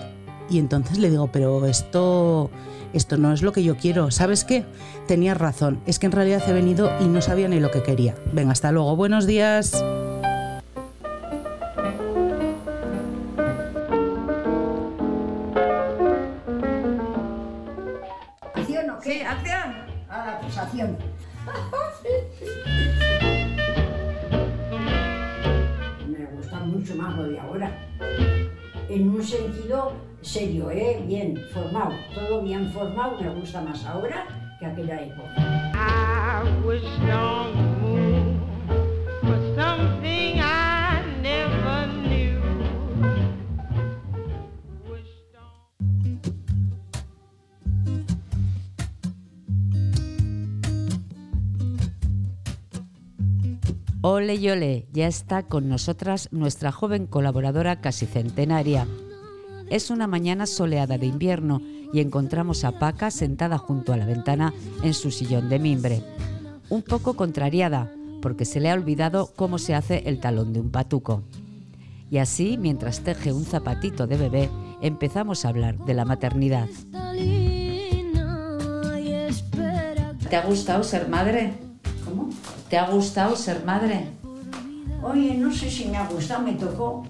y 0.50 0.58
entonces 0.58 0.98
le 0.98 1.10
digo, 1.10 1.28
pero 1.32 1.66
esto, 1.66 2.50
esto 2.92 3.16
no 3.16 3.32
es 3.32 3.42
lo 3.42 3.52
que 3.52 3.62
yo 3.62 3.76
quiero. 3.76 4.10
¿Sabes 4.10 4.44
qué? 4.44 4.64
Tenías 5.06 5.36
razón, 5.36 5.80
es 5.86 5.98
que 5.98 6.06
en 6.06 6.12
realidad 6.12 6.42
he 6.48 6.52
venido 6.52 6.90
y 7.00 7.04
no 7.04 7.20
sabía 7.20 7.48
ni 7.48 7.60
lo 7.60 7.70
que 7.70 7.82
quería. 7.82 8.14
Venga, 8.32 8.52
hasta 8.52 8.72
luego, 8.72 8.96
buenos 8.96 9.26
días. 9.26 9.74
¿Acción 18.54 18.90
o 18.90 18.98
qué? 19.00 19.24
acción. 19.24 19.86
A 20.08 20.18
la 20.18 20.32
acusación. 20.38 20.96
Me 26.08 26.24
gusta 26.26 26.60
mucho 26.60 26.94
más 26.96 27.16
lo 27.16 27.28
de 27.28 27.38
ahora. 27.38 27.70
En 28.88 29.10
un 29.10 29.22
sentido 29.22 29.92
serio, 30.22 30.70
¿eh? 30.70 31.02
Bien 31.06 31.36
formado. 31.52 31.92
Todo 32.14 32.40
bien 32.42 32.72
formado. 32.72 33.20
Me 33.20 33.28
gusta 33.30 33.60
más 33.60 33.84
ahora 33.84 34.26
que 34.58 34.64
aquella 34.66 35.02
época. 35.02 35.34
I 35.74 36.42
wish 36.66 36.82
Ole 54.08 54.36
y 54.36 54.48
ole, 54.50 54.86
ya 54.92 55.08
está 55.08 55.42
con 55.42 55.68
nosotras 55.68 56.28
nuestra 56.30 56.70
joven 56.70 57.08
colaboradora 57.08 57.80
casi 57.80 58.06
centenaria. 58.06 58.86
Es 59.68 59.90
una 59.90 60.06
mañana 60.06 60.46
soleada 60.46 60.96
de 60.96 61.06
invierno 61.06 61.60
y 61.92 61.98
encontramos 61.98 62.62
a 62.62 62.78
Paca 62.78 63.10
sentada 63.10 63.58
junto 63.58 63.92
a 63.92 63.96
la 63.96 64.06
ventana 64.06 64.54
en 64.84 64.94
su 64.94 65.10
sillón 65.10 65.48
de 65.48 65.58
mimbre. 65.58 66.04
Un 66.68 66.82
poco 66.82 67.14
contrariada, 67.14 67.90
porque 68.22 68.44
se 68.44 68.60
le 68.60 68.70
ha 68.70 68.74
olvidado 68.74 69.32
cómo 69.34 69.58
se 69.58 69.74
hace 69.74 70.04
el 70.06 70.20
talón 70.20 70.52
de 70.52 70.60
un 70.60 70.70
patuco. 70.70 71.24
Y 72.08 72.18
así, 72.18 72.58
mientras 72.58 73.00
teje 73.00 73.32
un 73.32 73.44
zapatito 73.44 74.06
de 74.06 74.18
bebé, 74.18 74.50
empezamos 74.82 75.44
a 75.44 75.48
hablar 75.48 75.78
de 75.78 75.94
la 75.94 76.04
maternidad. 76.04 76.68
¿Te 80.30 80.36
ha 80.36 80.46
gustado 80.46 80.84
ser 80.84 81.08
madre? 81.08 81.65
¿Te 82.68 82.76
ha 82.78 82.90
gustado 82.90 83.36
ser 83.36 83.64
madre? 83.64 84.08
Oye, 85.02 85.34
no 85.34 85.52
sé 85.52 85.70
si 85.70 85.84
me 85.84 85.96
ha 85.98 86.08
gustado, 86.08 86.42
me 86.42 86.54
tocó. 86.54 87.06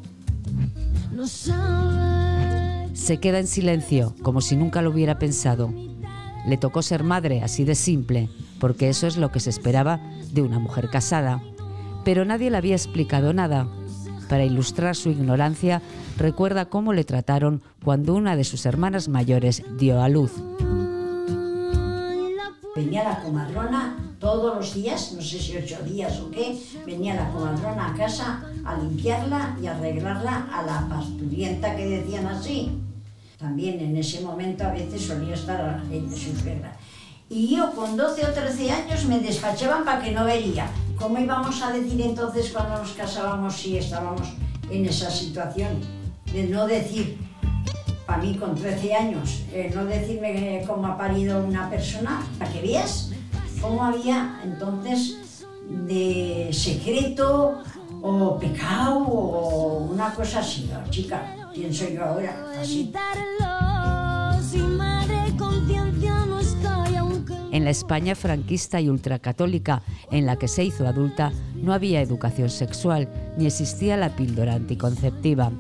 Se 2.93 3.19
queda 3.21 3.39
en 3.39 3.47
silencio, 3.47 4.15
como 4.23 4.43
si 4.43 4.57
nunca 4.57 4.83
lo 4.83 4.91
hubiera 4.91 5.19
pensado. 5.19 5.73
Le 6.47 6.59
tocó 6.59 6.83
ser 6.83 7.05
madre, 7.05 7.43
así 7.43 7.65
de 7.65 7.75
simple, 7.75 8.29
porque 8.61 8.91
eso 8.91 9.07
es 9.07 9.17
lo 9.17 9.33
que 9.33 9.41
se 9.41 9.51
esperaba 9.51 10.01
de 10.33 10.43
una 10.43 10.59
mujer 10.59 10.91
casada. 10.91 11.43
Pero 12.05 12.25
nadie 12.27 12.51
le 12.51 12.59
había 12.59 12.75
explicado 12.75 13.33
nada. 13.33 13.67
Para 14.29 14.45
ilustrar 14.45 14.95
su 14.95 15.09
ignorancia, 15.09 15.81
recuerda 16.19 16.67
cómo 16.67 16.93
le 16.93 17.05
trataron 17.05 17.63
cuando 17.83 18.15
una 18.15 18.37
de 18.37 18.45
sus 18.45 18.67
hermanas 18.67 19.09
mayores 19.09 19.63
dio 19.79 20.03
a 20.03 20.09
luz. 20.09 20.33
Venía 22.75 23.05
la 23.05 23.23
comadrona 23.23 23.96
todos 24.27 24.57
los 24.57 24.75
días, 24.75 25.13
no 25.13 25.23
sé 25.23 25.39
si 25.39 25.57
ocho 25.57 25.79
días 25.85 26.19
o 26.19 26.29
qué, 26.33 26.59
venía 26.85 27.15
la 27.15 27.31
comadrona 27.31 27.93
a 27.93 27.95
casa 27.95 28.43
a 28.65 28.75
limpiarla 28.75 29.57
y 29.63 29.69
arreglarla 29.69 30.49
a 30.53 30.63
la 30.63 30.89
pasturienta 30.89 31.77
que 31.77 31.87
decían 31.87 32.27
así. 32.27 32.73
También 33.39 33.79
en 33.79 33.97
ese 33.97 34.23
momento 34.23 34.65
a 34.65 34.73
veces 34.73 35.03
solía 35.03 35.35
estar 35.35 35.81
en 35.93 36.11
su 36.11 36.35
suegra. 36.35 36.77
Y 37.31 37.55
yo 37.55 37.71
con 37.71 37.97
12 37.97 38.27
o 38.27 38.33
13 38.33 38.71
años 38.73 39.05
me 39.05 39.21
despachaban 39.21 39.85
para 39.85 40.03
que 40.03 40.11
no 40.11 40.25
vería. 40.25 40.67
¿Cómo 40.99 41.21
íbamos 41.21 41.63
a 41.63 41.71
decir 41.71 42.01
entonces 42.01 42.51
cuando 42.51 42.79
nos 42.79 42.93
casábamos 42.95 43.55
si 43.55 43.79
estábamos 43.79 44.27
en 44.69 44.87
esa 44.87 45.09
situación? 45.09 45.81
De 46.33 46.49
no 46.49 46.67
decir, 46.67 47.17
para 48.05 48.23
mí 48.23 48.35
con 48.35 48.57
13 48.57 48.93
años, 48.93 49.45
eh, 49.53 49.71
no 49.73 49.85
decirme 49.85 50.65
cómo 50.67 50.89
ha 50.89 50.99
parido 50.99 51.45
una 51.45 51.71
persona, 51.71 52.27
para 52.41 52.53
que 52.53 52.63
veas 52.63 53.13
cómo 53.61 53.85
había 53.85 54.41
entonces 54.45 55.45
de 55.69 56.49
secreto 56.53 57.63
o 58.03 58.39
pecado 58.39 58.99
o 58.99 59.79
una 59.91 60.15
cosa 60.15 60.41
así, 60.41 60.71
¿no, 60.73 60.89
chica? 60.91 61.35
Pienso 61.53 61.89
yo 61.89 62.05
ahora, 62.05 62.47
así. 62.61 62.93
En 67.53 67.65
la 67.65 67.71
España 67.71 68.15
franquista 68.15 68.83
y 68.83 68.91
ultracatólica 68.91 69.83
en 70.11 70.27
la 70.27 70.37
que 70.37 70.47
se 70.47 70.63
hizo 70.63 70.87
adulta 70.87 71.33
no 71.55 71.73
había 71.73 72.03
educación 72.03 72.51
sexual 72.51 73.09
ni 73.39 73.47
existía 73.47 73.97
la 73.97 74.15
píldora 74.15 74.55
anticonceptiva. 74.55 75.51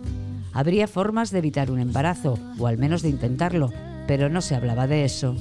Habría 0.52 0.88
formas 0.88 1.30
de 1.30 1.38
evitar 1.38 1.70
un 1.70 1.80
embarazo, 1.80 2.38
o 2.58 2.66
al 2.66 2.76
menos 2.76 3.00
de 3.00 3.08
intentarlo, 3.08 3.72
pero 4.06 4.28
no 4.28 4.40
se 4.42 4.54
hablaba 4.54 4.86
de 4.86 5.04
eso. 5.04 5.36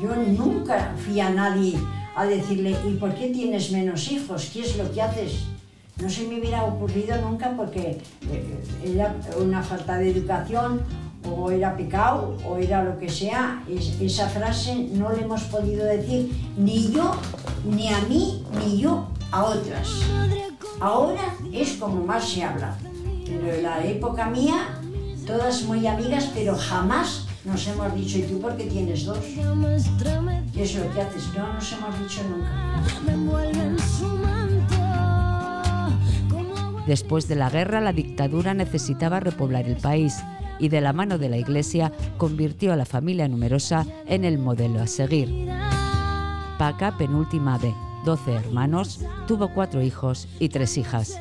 Yo 0.00 0.14
nunca 0.16 0.92
fui 1.04 1.20
a 1.20 1.30
nadie 1.30 1.78
a 2.16 2.24
decirle, 2.24 2.76
¿y 2.86 2.94
por 2.94 3.14
qué 3.14 3.28
tienes 3.28 3.70
menos 3.72 4.10
hijos? 4.10 4.50
¿Qué 4.52 4.60
es 4.62 4.76
lo 4.76 4.90
que 4.92 5.02
haces? 5.02 5.44
No 6.00 6.08
se 6.08 6.26
me 6.26 6.38
hubiera 6.38 6.64
ocurrido 6.64 7.20
nunca 7.20 7.52
porque 7.56 8.00
eh, 8.30 8.64
era 8.84 9.14
una 9.40 9.62
falta 9.62 9.98
de 9.98 10.10
educación 10.10 10.80
o 11.28 11.50
era 11.50 11.76
pecado 11.76 12.36
o 12.48 12.56
era 12.56 12.84
lo 12.84 12.98
que 12.98 13.08
sea. 13.08 13.62
Es- 13.68 14.00
esa 14.00 14.28
frase 14.28 14.88
no 14.92 15.12
le 15.12 15.22
hemos 15.22 15.42
podido 15.44 15.84
decir 15.84 16.30
ni 16.56 16.90
yo, 16.92 17.12
ni 17.68 17.88
a 17.92 17.98
mí, 18.08 18.44
ni 18.64 18.78
yo 18.80 19.08
a 19.32 19.44
otras. 19.44 19.88
Ahora 20.80 21.34
es 21.52 21.72
como 21.76 22.04
más 22.04 22.28
se 22.28 22.44
habla. 22.44 22.76
Pero 23.26 23.52
en 23.52 23.62
la 23.64 23.84
época 23.84 24.30
mía, 24.30 24.78
todas 25.26 25.62
muy 25.64 25.86
amigas, 25.86 26.30
pero 26.32 26.56
jamás 26.56 27.26
nos 27.48 27.66
hemos 27.66 27.94
dicho, 27.94 28.18
¿y 28.18 28.22
tú 28.22 28.40
por 28.40 28.56
qué 28.56 28.64
tienes 28.64 29.04
dos? 29.04 29.18
¿Qué 29.18 30.62
es 30.62 30.74
lo 30.74 30.92
que 30.92 31.00
haces? 31.00 31.28
No 31.36 31.52
nos 31.52 31.72
hemos 31.72 31.98
dicho 31.98 32.22
nunca. 32.28 32.82
Después 36.86 37.28
de 37.28 37.36
la 37.36 37.50
guerra, 37.50 37.80
la 37.80 37.92
dictadura 37.92 38.54
necesitaba 38.54 39.20
repoblar 39.20 39.66
el 39.66 39.76
país 39.76 40.16
y 40.58 40.68
de 40.68 40.80
la 40.80 40.92
mano 40.92 41.18
de 41.18 41.28
la 41.28 41.36
Iglesia 41.36 41.92
convirtió 42.16 42.72
a 42.72 42.76
la 42.76 42.86
familia 42.86 43.28
numerosa 43.28 43.86
en 44.06 44.24
el 44.24 44.38
modelo 44.38 44.80
a 44.80 44.86
seguir. 44.86 45.48
Paca, 46.58 46.96
penúltima 46.96 47.58
de 47.58 47.74
12 48.04 48.32
hermanos, 48.32 49.00
tuvo 49.26 49.52
cuatro 49.52 49.82
hijos 49.82 50.28
y 50.38 50.48
tres 50.48 50.78
hijas. 50.78 51.18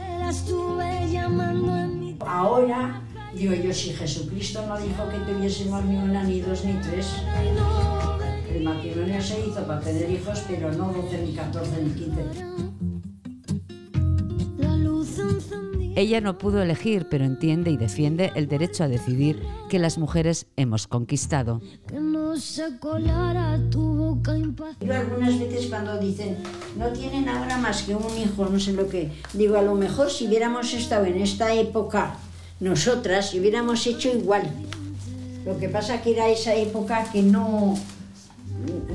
Ahora, 2.25 3.01
digo 3.37 3.53
yo, 3.53 3.73
si 3.73 3.91
Jesucristo 3.91 4.65
no 4.65 4.77
dijo 4.79 5.07
que 5.09 5.17
tuviésemos 5.31 5.85
ni 5.85 5.95
una, 5.95 6.23
ni 6.23 6.41
dos, 6.41 6.65
ni 6.65 6.73
tres, 6.81 7.07
el 8.53 8.63
matrimonio 8.63 9.21
se 9.21 9.39
hizo 9.45 9.63
para 9.65 9.79
tener 9.79 10.09
hijos, 10.09 10.43
pero 10.47 10.73
no 10.73 10.91
12, 10.91 11.21
ni 11.21 11.33
14, 11.33 11.83
ni 11.83 11.91
15. 11.91 12.67
Ella 15.95 16.21
no 16.21 16.37
pudo 16.37 16.61
elegir, 16.61 17.07
pero 17.09 17.25
entiende 17.25 17.71
y 17.71 17.77
defiende 17.77 18.31
el 18.35 18.47
derecho 18.47 18.83
a 18.83 18.87
decidir 18.87 19.41
que 19.67 19.79
las 19.79 19.97
mujeres 19.97 20.45
hemos 20.55 20.85
conquistado. 20.85 21.59
Yo 24.79 24.93
algunas 24.93 25.39
veces 25.39 25.65
cuando 25.67 25.97
dicen, 25.97 26.37
no 26.77 26.89
tienen 26.89 27.27
ahora 27.29 27.57
más 27.57 27.81
que 27.81 27.95
un 27.95 28.15
hijo, 28.15 28.45
no 28.45 28.59
sé 28.59 28.73
lo 28.73 28.87
que, 28.87 29.11
digo, 29.33 29.57
a 29.57 29.63
lo 29.63 29.73
mejor 29.73 30.11
si 30.11 30.27
hubiéramos 30.27 30.71
estado 30.73 31.05
en 31.05 31.17
esta 31.19 31.53
época, 31.55 32.19
nosotras, 32.59 33.33
hubiéramos 33.33 33.85
hecho 33.85 34.09
igual. 34.09 34.49
Lo 35.45 35.57
que 35.57 35.69
pasa 35.69 36.01
que 36.01 36.11
era 36.11 36.27
esa 36.27 36.53
época 36.55 37.09
que 37.11 37.21
no, 37.21 37.77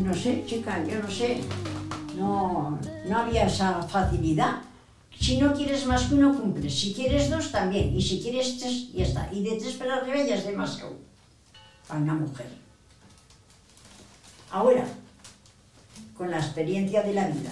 no 0.00 0.14
sé, 0.14 0.44
chica, 0.46 0.84
yo 0.84 1.00
no 1.00 1.10
sé. 1.10 1.40
No, 2.16 2.78
no 3.08 3.18
había 3.18 3.46
esa 3.46 3.82
facilidad. 3.82 4.60
Si 5.18 5.38
no 5.38 5.54
quieres 5.54 5.86
más 5.86 6.04
que 6.04 6.14
uno, 6.14 6.38
cumples. 6.38 6.78
Si 6.78 6.92
quieres 6.92 7.30
dos, 7.30 7.52
también. 7.52 7.96
Y 7.96 8.02
si 8.02 8.20
quieres 8.20 8.58
tres, 8.58 8.92
ya 8.92 9.04
está. 9.04 9.28
Y 9.32 9.42
de 9.42 9.56
tres 9.56 9.74
para 9.74 9.96
arriba 9.96 10.16
ya 10.26 10.34
es 10.34 10.44
demasiado 10.44 10.96
para 11.86 12.00
una 12.00 12.14
mujer. 12.14 12.46
Ahora, 14.50 14.84
con 16.16 16.30
la 16.30 16.38
experiencia 16.38 17.02
de 17.02 17.14
la 17.14 17.28
vida. 17.28 17.50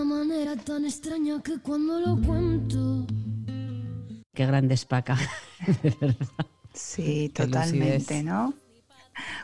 Una 0.00 0.24
manera 0.24 0.56
tan 0.56 0.84
extraña 0.84 1.42
que 1.42 1.58
cuando 1.58 2.00
lo 2.00 2.16
cuento 2.22 3.06
Qué 4.32 4.46
grande 4.46 4.74
es 4.74 4.84
Paca. 4.86 5.18
de 5.82 5.94
verdad. 6.00 6.16
Sí, 6.72 7.30
Qué 7.34 7.44
totalmente, 7.44 7.98
lucidez. 7.98 8.24
¿no? 8.24 8.54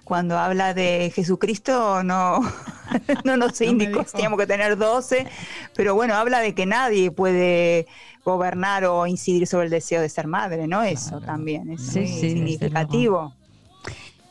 Cuando 0.04 0.38
habla 0.38 0.72
de 0.72 1.12
Jesucristo, 1.14 2.02
no, 2.02 2.40
no 3.24 3.36
nos 3.36 3.60
indicó 3.60 4.04
si 4.04 4.12
teníamos 4.12 4.38
que 4.38 4.46
tener 4.46 4.78
12, 4.78 5.26
pero 5.74 5.94
bueno, 5.94 6.14
habla 6.14 6.40
de 6.40 6.54
que 6.54 6.64
nadie 6.64 7.10
puede 7.10 7.86
gobernar 8.24 8.84
o 8.86 9.06
incidir 9.06 9.46
sobre 9.46 9.66
el 9.66 9.70
deseo 9.70 10.00
de 10.00 10.08
ser 10.08 10.26
madre, 10.26 10.66
¿no? 10.66 10.82
Eso 10.82 11.20
también 11.20 11.70
es 11.72 11.82
Sí, 11.82 12.00
muy 12.00 12.08
sí, 12.08 12.20
significativo. 12.30 13.34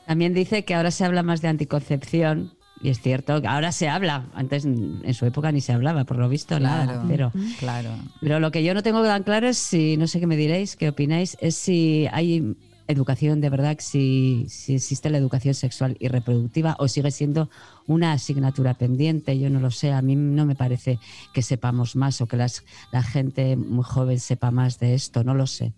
También 0.08 0.34
dice 0.34 0.66
que 0.66 0.74
ahora 0.74 0.90
se 0.90 1.06
habla 1.06 1.22
más 1.22 1.42
de 1.42 1.50
anticoncepción. 1.50 2.54
Y 2.82 2.90
es 2.90 3.02
cierto 3.02 3.42
ahora 3.48 3.72
se 3.72 3.88
habla. 3.88 4.26
Antes, 4.34 4.66
en 4.66 5.14
su 5.14 5.26
época, 5.26 5.52
ni 5.52 5.62
se 5.62 5.74
hablaba, 5.74 6.04
por 6.04 6.18
lo 6.18 6.30
visto, 6.30 6.60
nada. 6.60 7.04
Pero, 7.08 7.32
claro. 7.60 7.90
pero 8.22 8.40
lo 8.40 8.52
que 8.52 8.64
yo 8.64 8.74
no 8.74 8.84
tengo 8.84 9.04
tan 9.04 9.24
claro 9.24 9.48
es 9.48 9.58
si, 9.58 9.98
no 9.98 10.08
sé 10.08 10.20
qué 10.20 10.28
me 10.28 10.38
diréis, 10.38 10.76
qué 10.76 10.90
opináis, 10.90 11.38
es 11.40 11.56
si 11.56 12.08
hay 12.12 12.56
educación 12.88 13.42
de 13.42 13.50
verdad, 13.50 13.78
si, 13.80 14.46
si 14.50 14.76
existe 14.76 15.10
la 15.10 15.18
educación 15.18 15.54
sexual 15.54 15.98
y 16.00 16.08
reproductiva 16.08 16.76
o 16.80 16.88
sigue 16.88 17.12
siendo 17.12 17.50
una 17.88 18.14
asignatura 18.14 18.76
pendiente. 18.76 19.40
Yo 19.40 19.50
no 19.50 19.60
lo 19.60 19.72
sé. 19.72 19.92
A 19.92 20.02
mí 20.02 20.16
no 20.16 20.46
me 20.46 20.56
parece 20.56 21.00
que 21.34 21.42
sepamos 21.42 21.96
más 21.96 22.22
o 22.22 22.28
que 22.28 22.38
las, 22.38 22.64
la 22.92 23.04
gente 23.04 23.56
muy 23.56 23.84
joven 23.84 24.20
sepa 24.20 24.52
más 24.52 24.80
de 24.80 24.94
esto. 24.94 25.24
No 25.24 25.34
lo 25.34 25.48
sé. 25.48 25.74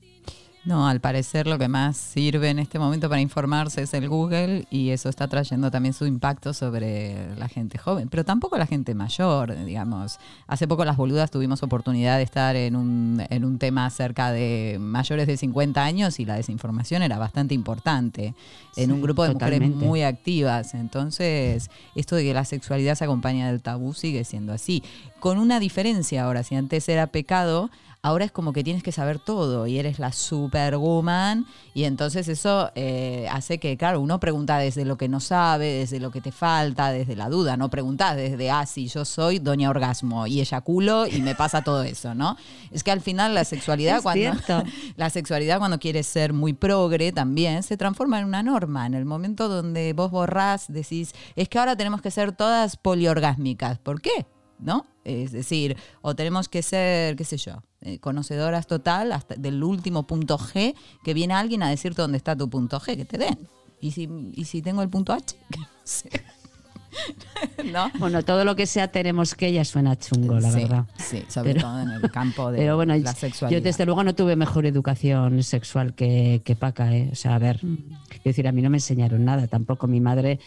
No, 0.68 0.86
al 0.86 1.00
parecer 1.00 1.48
lo 1.48 1.58
que 1.58 1.70
más 1.70 1.96
sirve 1.96 2.50
en 2.50 2.60
este 2.60 2.78
momento 2.78 3.08
para 3.08 3.22
informarse 3.22 3.84
es 3.84 3.94
el 3.94 4.10
Google 4.10 4.68
y 4.70 4.90
eso 4.90 5.08
está 5.08 5.30
trayendo 5.30 5.72
también 5.72 5.94
su 5.94 6.06
impacto 6.06 6.54
sobre 6.54 7.34
la 7.38 7.48
gente 7.48 7.78
joven, 7.78 8.10
pero 8.10 8.26
tampoco 8.26 8.58
la 8.58 8.66
gente 8.66 8.94
mayor, 8.94 9.56
digamos. 9.64 10.20
Hace 10.46 10.68
poco 10.68 10.84
las 10.84 10.98
boludas 10.98 11.32
tuvimos 11.32 11.64
oportunidad 11.64 12.18
de 12.18 12.24
estar 12.24 12.58
en 12.58 12.76
un, 12.76 13.24
en 13.30 13.46
un 13.46 13.60
tema 13.60 13.86
acerca 13.86 14.34
de 14.34 14.76
mayores 14.78 15.26
de 15.28 15.38
50 15.38 15.82
años 15.82 16.20
y 16.20 16.26
la 16.26 16.36
desinformación 16.36 17.02
era 17.02 17.18
bastante 17.18 17.54
importante 17.54 18.36
en 18.76 18.92
un 18.92 19.02
grupo 19.02 19.24
de 19.24 19.36
mujeres 19.36 19.70
muy 19.70 20.04
activas. 20.04 20.74
Entonces, 20.74 21.72
esto 21.96 22.18
de 22.18 22.26
que 22.26 22.34
la 22.34 22.44
sexualidad 22.44 22.96
se 22.96 23.06
acompaña 23.06 23.50
del 23.50 23.62
tabú 23.62 23.94
sigue 23.94 24.26
siendo 24.26 24.52
así. 24.52 24.84
Con 25.22 25.38
una 25.38 25.62
diferencia 25.62 26.26
ahora, 26.26 26.44
si 26.44 26.56
antes 26.56 26.90
era 26.90 27.08
pecado, 27.08 27.70
ahora 28.08 28.26
es 28.26 28.32
como 28.32 28.54
que 28.54 28.64
tienes 28.64 28.84
que 28.84 28.92
saber 28.92 29.20
todo 29.20 29.68
y 29.68 29.78
eres 29.78 30.00
la 30.00 30.14
superwoman 30.14 31.46
y 31.74 31.84
entonces 31.84 32.28
eso 32.30 32.72
eh, 32.76 33.28
hace 33.30 33.60
que, 33.60 33.78
claro, 33.78 34.00
uno 34.00 34.20
pregunta 34.20 34.58
desde 34.58 34.86
lo 34.86 34.98
que 34.98 35.10
no 35.10 35.20
sabe, 35.20 35.74
desde 35.74 36.00
lo 36.00 36.10
que 36.10 36.22
te 36.22 36.32
falta, 36.32 36.92
desde 36.92 37.16
la 37.16 37.30
duda, 37.30 37.58
no 37.58 37.70
preguntas 37.70 38.16
desde, 38.16 38.50
ah, 38.50 38.66
sí, 38.66 38.88
yo 38.88 39.04
soy 39.04 39.40
doña 39.40 39.70
orgasmo 39.70 40.26
y 40.26 40.40
eyaculo 40.40 41.06
y 41.06 41.22
me 41.22 41.36
pasa 41.36 41.64
todo 41.64 41.84
eso, 41.84 42.16
¿no? 42.16 42.38
Es 42.72 42.84
que 42.84 42.92
al 42.92 43.02
final 43.02 43.36
la 43.36 43.44
sexualidad 43.44 43.98
Es 43.98 44.04
cuando 44.04 44.32
la 44.96 45.10
sexualidad 45.10 45.60
cuando 45.60 45.78
quiere 45.78 46.02
ser 46.04 46.32
muy 46.32 46.54
progre 46.54 47.12
también 47.12 47.62
se 47.62 47.76
transforma 47.76 48.20
en 48.20 48.26
una 48.26 48.42
norma. 48.42 48.86
En 48.86 48.94
el 48.94 49.06
momento 49.06 49.50
donde 49.50 49.92
vos 49.94 50.12
borrás, 50.12 50.72
decís, 50.72 51.14
es 51.36 51.50
que 51.50 51.60
ahora 51.60 51.76
tenemos 51.76 52.02
que 52.02 52.12
ser 52.12 52.32
todas 52.32 52.78
poliorgásmicas. 52.78 53.80
¿Por 53.80 54.02
qué? 54.02 54.26
¿No? 54.60 54.86
Es 55.04 55.32
decir, 55.32 55.78
o 56.02 56.16
tenemos 56.16 56.50
que 56.50 56.64
ser, 56.64 57.16
qué 57.16 57.24
sé 57.24 57.38
yo, 57.38 57.62
eh, 57.82 58.00
conocedoras 58.00 58.68
total 58.68 59.12
hasta 59.12 59.36
del 59.36 59.64
último 59.64 60.08
punto 60.08 60.38
G, 60.38 60.74
que 61.04 61.14
viene 61.14 61.34
alguien 61.34 61.64
a 61.64 61.70
decirte 61.70 62.02
dónde 62.02 62.18
está 62.18 62.36
tu 62.36 62.50
punto 62.50 62.80
G, 62.80 62.96
que 62.98 63.06
te 63.06 63.18
den. 63.18 63.38
Y 63.80 63.92
si, 63.92 64.10
y 64.34 64.46
si 64.46 64.62
tengo 64.62 64.82
el 64.82 64.90
punto 64.90 65.14
H, 65.14 65.36
que 65.52 65.60
no 65.60 65.68
sé. 65.84 66.10
¿No? 67.72 67.92
Bueno, 68.00 68.24
todo 68.24 68.44
lo 68.44 68.56
que 68.56 68.66
sea 68.66 68.88
tenemos 68.88 69.36
que 69.36 69.52
ya 69.52 69.64
suena 69.66 69.96
chungo, 69.98 70.40
la 70.40 70.52
Sí, 70.52 70.62
verdad. 70.62 70.86
sí, 70.98 71.24
sobre 71.28 71.54
todo 71.56 71.80
en 71.82 71.90
el 71.92 72.10
campo 72.12 72.52
de 72.52 72.58
pero 72.60 72.76
bueno, 72.76 72.96
la 72.96 73.00
yo 73.00 73.14
sexualidad. 73.20 73.62
desde 73.62 73.86
luego 73.86 74.04
no 74.04 74.16
tuve 74.16 74.36
mejor 74.36 74.66
educación 74.66 75.44
sexual 75.44 75.94
que, 75.94 76.42
que 76.44 76.56
Paca, 76.56 76.96
¿eh? 76.96 77.10
O 77.12 77.16
sea, 77.16 77.36
a 77.36 77.40
ver, 77.40 77.64
Mm. 77.64 77.76
quiero 78.10 78.22
decir, 78.24 78.48
a 78.48 78.52
mí 78.52 78.62
no 78.62 78.70
me 78.72 78.78
enseñaron 78.78 79.26
nada, 79.26 79.48
tampoco 79.48 79.86
mi 79.88 80.00
madre 80.00 80.40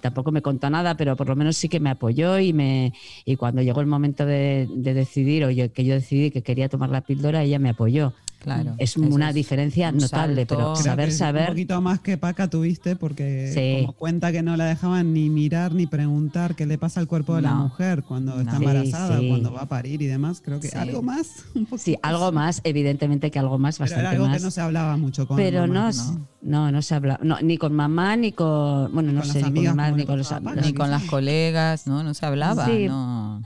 tampoco 0.00 0.32
me 0.32 0.42
contó 0.42 0.70
nada, 0.70 0.96
pero 0.96 1.16
por 1.16 1.28
lo 1.28 1.36
menos 1.36 1.56
sí 1.56 1.68
que 1.68 1.80
me 1.80 1.90
apoyó 1.90 2.38
y 2.38 2.52
me 2.52 2.92
y 3.24 3.36
cuando 3.36 3.62
llegó 3.62 3.80
el 3.80 3.86
momento 3.86 4.26
de, 4.26 4.68
de 4.70 4.94
decidir 4.94 5.44
o 5.44 5.50
yo, 5.50 5.72
que 5.72 5.84
yo 5.84 5.94
decidí 5.94 6.30
que 6.30 6.42
quería 6.42 6.68
tomar 6.68 6.90
la 6.90 7.02
píldora, 7.02 7.42
ella 7.42 7.58
me 7.58 7.70
apoyó. 7.70 8.12
Claro, 8.38 8.74
es 8.78 8.96
una 8.96 9.30
es 9.30 9.34
diferencia 9.34 9.88
un 9.90 9.98
notable, 9.98 10.36
salto. 10.46 10.56
pero 10.56 10.76
saber, 10.76 11.06
que 11.08 11.12
Un 11.12 11.18
saber. 11.18 11.48
poquito 11.48 11.80
más 11.80 12.00
que 12.00 12.16
Paca 12.18 12.48
tuviste 12.48 12.94
porque 12.96 13.50
Sí. 13.52 13.82
como 13.84 13.92
cuenta 13.94 14.30
que 14.32 14.42
no 14.42 14.56
la 14.56 14.64
dejaban 14.66 15.12
ni 15.12 15.28
mirar 15.28 15.74
ni 15.74 15.86
preguntar 15.86 16.54
qué 16.54 16.64
le 16.64 16.78
pasa 16.78 17.00
al 17.00 17.08
cuerpo 17.08 17.34
de 17.34 17.42
la 17.42 17.50
No. 17.50 17.64
mujer 17.64 18.04
cuando 18.04 18.40
está 18.40 18.56
embarazada, 18.56 19.18
sí. 19.18 19.28
cuando 19.28 19.52
va 19.52 19.62
a 19.62 19.66
parir 19.68 20.00
y 20.02 20.06
demás. 20.06 20.40
Creo 20.42 20.60
que 20.60 20.68
Sí. 20.68 20.78
algo 20.78 21.02
más. 21.02 21.44
Un 21.56 21.64
poquito. 21.66 21.78
Sí, 21.78 21.98
algo 22.00 22.30
más, 22.30 22.60
evidentemente 22.64 23.30
que 23.30 23.38
algo 23.40 23.58
más, 23.58 23.76
Pero 23.78 23.84
bastante 23.86 24.00
era 24.02 24.10
algo 24.10 24.28
más. 24.28 24.38
que 24.38 24.44
no 24.44 24.50
se 24.52 24.60
hablaba 24.60 24.96
mucho 24.96 25.26
con 25.26 25.36
pero 25.36 25.66
no, 25.66 25.74
mamá, 25.74 25.88
s- 25.90 26.12
no, 26.42 26.70
no 26.70 26.80
se 26.82 26.94
habla, 26.94 27.18
no, 27.22 27.40
ni 27.40 27.58
con 27.58 27.74
mamá 27.74 28.16
ni 28.16 28.30
con, 28.32 28.92
bueno, 28.94 29.10
no 29.12 29.20
Con 29.22 29.30
sé, 29.30 29.38
ni 29.38 29.42
con 29.42 29.76
como 29.76 29.96
ni 29.96 30.04
con 30.06 30.16
los 30.18 30.32
Ni 30.64 30.72
con 30.74 30.90
las 30.90 31.02
colegas, 31.04 31.86
¿no? 31.88 32.02
No 32.04 32.14
se 32.14 32.24
hablaba, 32.24 32.66
Sí. 32.66 32.86
no. 32.86 33.42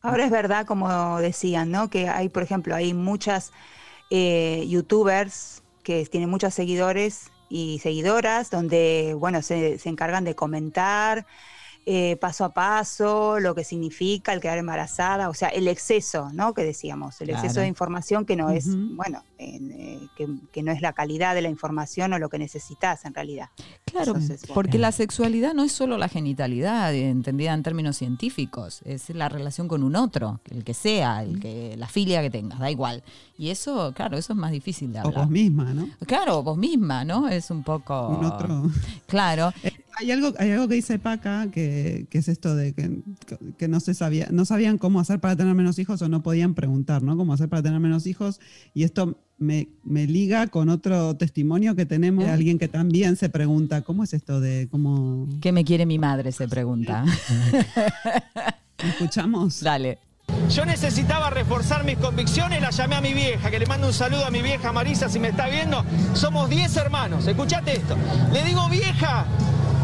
Ahora 0.00 0.24
es 0.24 0.30
verdad, 0.30 0.64
como 0.64 1.18
decían, 1.18 1.70
¿no? 1.70 1.90
Que 1.90 2.08
hay, 2.08 2.28
por 2.28 2.42
ejemplo, 2.44 2.74
hay 2.74 2.94
muchas 2.94 3.52
eh, 4.10 4.64
youtubers 4.68 5.62
que 5.82 6.04
tienen 6.06 6.30
muchos 6.30 6.54
seguidores 6.54 7.30
y 7.48 7.78
seguidoras 7.80 8.50
donde, 8.50 9.14
bueno, 9.18 9.42
se, 9.42 9.78
se 9.78 9.88
encargan 9.88 10.24
de 10.24 10.34
comentar 10.34 11.26
eh, 11.88 12.16
paso 12.20 12.44
a 12.44 12.52
paso 12.52 13.38
lo 13.38 13.54
que 13.54 13.62
significa 13.62 14.32
el 14.32 14.40
quedar 14.40 14.58
embarazada, 14.58 15.28
o 15.28 15.34
sea, 15.34 15.50
el 15.50 15.68
exceso, 15.68 16.30
¿no? 16.32 16.52
Que 16.52 16.64
decíamos, 16.64 17.20
el 17.20 17.30
exceso 17.30 17.60
de 17.60 17.68
información 17.68 18.26
que 18.26 18.34
no 18.34 18.50
es, 18.50 18.66
bueno, 18.96 19.22
en, 19.38 19.70
eh, 19.70 20.00
que, 20.16 20.26
que 20.50 20.64
no 20.64 20.72
es 20.72 20.80
la 20.82 20.92
calidad 20.94 21.36
de 21.36 21.42
la 21.42 21.48
información 21.48 22.12
o 22.12 22.18
lo 22.18 22.28
que 22.28 22.38
necesitas 22.38 23.04
en 23.04 23.14
realidad. 23.14 23.50
Claro, 23.84 24.08
Entonces, 24.08 24.40
bueno. 24.40 24.54
porque 24.54 24.78
la 24.78 24.90
sexualidad 24.90 25.54
no 25.54 25.62
es 25.62 25.70
solo 25.70 25.96
la 25.96 26.08
genitalidad, 26.08 26.92
eh, 26.92 27.08
entendida 27.08 27.54
en 27.54 27.62
términos 27.62 27.96
científicos, 27.96 28.80
es 28.84 29.08
la 29.10 29.28
relación 29.28 29.68
con 29.68 29.84
un 29.84 29.94
otro, 29.94 30.40
el 30.50 30.64
que 30.64 30.74
sea, 30.74 31.22
el 31.22 31.38
que 31.38 31.76
la 31.76 31.86
filia 31.86 32.20
que 32.20 32.30
tengas, 32.30 32.58
da 32.58 32.68
igual. 32.68 33.04
Y 33.38 33.50
eso, 33.50 33.92
claro, 33.94 34.16
eso 34.18 34.32
es 34.32 34.38
más 34.38 34.50
difícil 34.50 34.92
de 34.92 34.98
O 34.98 35.02
hablar. 35.02 35.20
vos 35.20 35.30
misma, 35.30 35.72
¿no? 35.72 35.88
Claro, 36.04 36.42
vos 36.42 36.58
misma, 36.58 37.04
¿no? 37.04 37.28
Es 37.28 37.50
un 37.52 37.62
poco... 37.62 38.08
Un 38.08 38.24
otro. 38.24 38.62
Claro. 39.06 39.52
Hay 39.98 40.10
algo, 40.10 40.34
hay 40.38 40.50
algo 40.50 40.68
que 40.68 40.74
dice 40.74 40.98
Paca, 40.98 41.50
que, 41.50 42.06
que 42.10 42.18
es 42.18 42.28
esto 42.28 42.54
de 42.54 42.74
que, 42.74 43.00
que 43.56 43.66
no 43.66 43.80
se 43.80 43.94
sabía, 43.94 44.28
no 44.30 44.44
sabían 44.44 44.76
cómo 44.76 45.00
hacer 45.00 45.20
para 45.20 45.36
tener 45.36 45.54
menos 45.54 45.78
hijos 45.78 46.02
o 46.02 46.08
no 46.08 46.22
podían 46.22 46.54
preguntar, 46.54 47.02
¿no? 47.02 47.16
Cómo 47.16 47.32
hacer 47.32 47.48
para 47.48 47.62
tener 47.62 47.80
menos 47.80 48.06
hijos. 48.06 48.40
Y 48.74 48.84
esto 48.84 49.18
me, 49.38 49.68
me 49.84 50.06
liga 50.06 50.48
con 50.48 50.68
otro 50.68 51.16
testimonio 51.16 51.74
que 51.76 51.86
tenemos 51.86 52.24
de 52.24 52.30
alguien 52.30 52.58
que 52.58 52.68
también 52.68 53.16
se 53.16 53.28
pregunta, 53.28 53.82
¿cómo 53.82 54.04
es 54.04 54.12
esto 54.14 54.40
de 54.40 54.68
cómo 54.70 55.28
¿Qué 55.40 55.52
me 55.52 55.64
quiere 55.64 55.86
mi 55.86 55.98
madre? 55.98 56.32
Se 56.32 56.46
pregunta. 56.48 57.04
escuchamos? 58.78 59.60
Dale. 59.60 59.98
Yo 60.50 60.64
necesitaba 60.64 61.30
reforzar 61.30 61.84
mis 61.84 61.98
convicciones, 61.98 62.60
la 62.60 62.70
llamé 62.70 62.96
a 62.96 63.00
mi 63.00 63.14
vieja, 63.14 63.50
que 63.50 63.58
le 63.58 63.66
mando 63.66 63.88
un 63.88 63.92
saludo 63.92 64.24
a 64.24 64.30
mi 64.30 64.42
vieja 64.42 64.72
Marisa 64.72 65.08
si 65.08 65.18
me 65.18 65.28
está 65.28 65.48
viendo. 65.48 65.84
Somos 66.14 66.48
10 66.48 66.76
hermanos, 66.76 67.26
escuchate 67.26 67.76
esto. 67.76 67.96
Le 68.32 68.44
digo, 68.44 68.68
vieja, 68.68 69.24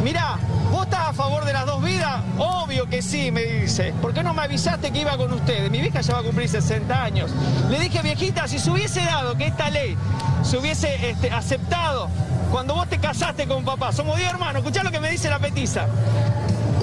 mirá, 0.05 0.39
¿vos 0.71 0.85
estás 0.85 1.09
a 1.09 1.13
favor 1.13 1.45
de 1.45 1.53
las 1.53 1.67
dos 1.67 1.83
vidas? 1.83 2.23
Obvio 2.39 2.89
que 2.89 3.03
sí, 3.03 3.33
me 3.33 3.43
dice. 3.43 3.93
¿Por 4.01 4.15
qué 4.15 4.23
no 4.23 4.35
me 4.35 4.43
avisaste 4.43 4.93
que 4.93 5.01
iba 5.01 5.17
con 5.17 5.33
ustedes? 5.33 5.71
Mi 5.71 5.81
vieja 5.81 6.01
ya 6.01 6.15
va 6.15 6.21
a 6.21 6.23
cumplir 6.23 6.49
60 6.49 7.03
años. 7.03 7.31
Le 7.69 7.81
dije, 7.81 8.01
viejita, 8.03 8.47
si 8.47 8.59
se 8.59 8.71
hubiese 8.71 9.05
dado 9.05 9.37
que 9.37 9.49
esta 9.49 9.69
ley 9.69 9.97
se 10.45 10.59
hubiese 10.59 11.11
este, 11.11 11.31
aceptado 11.31 12.09
cuando 12.53 12.75
vos 12.75 12.89
te 12.89 12.99
casaste 12.99 13.47
con 13.49 13.65
papá, 13.65 13.93
somos 13.93 14.17
10 14.17 14.31
hermanos, 14.31 14.63
escuchá 14.63 14.83
lo 14.85 14.91
que 14.91 15.01
me 15.01 15.11
dice 15.11 15.29
la 15.29 15.39
petiza. 15.39 15.87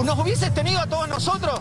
¿Nos 0.03 0.17
hubieses 0.17 0.53
tenido 0.53 0.79
a 0.79 0.87
todos 0.87 1.07
nosotros? 1.07 1.59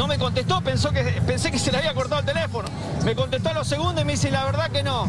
No 0.00 0.06
me 0.06 0.18
contestó, 0.18 0.62
pensó 0.62 0.92
que, 0.92 1.02
pensé 1.26 1.50
que 1.50 1.58
se 1.58 1.70
le 1.70 1.76
había 1.76 1.92
cortado 1.92 2.20
el 2.20 2.26
teléfono. 2.26 2.66
Me 3.04 3.14
contestó 3.14 3.50
a 3.50 3.52
los 3.52 3.68
segundos 3.68 4.00
y 4.00 4.06
me 4.06 4.12
dice, 4.12 4.30
la 4.30 4.46
verdad 4.46 4.70
que 4.70 4.82
no. 4.82 5.06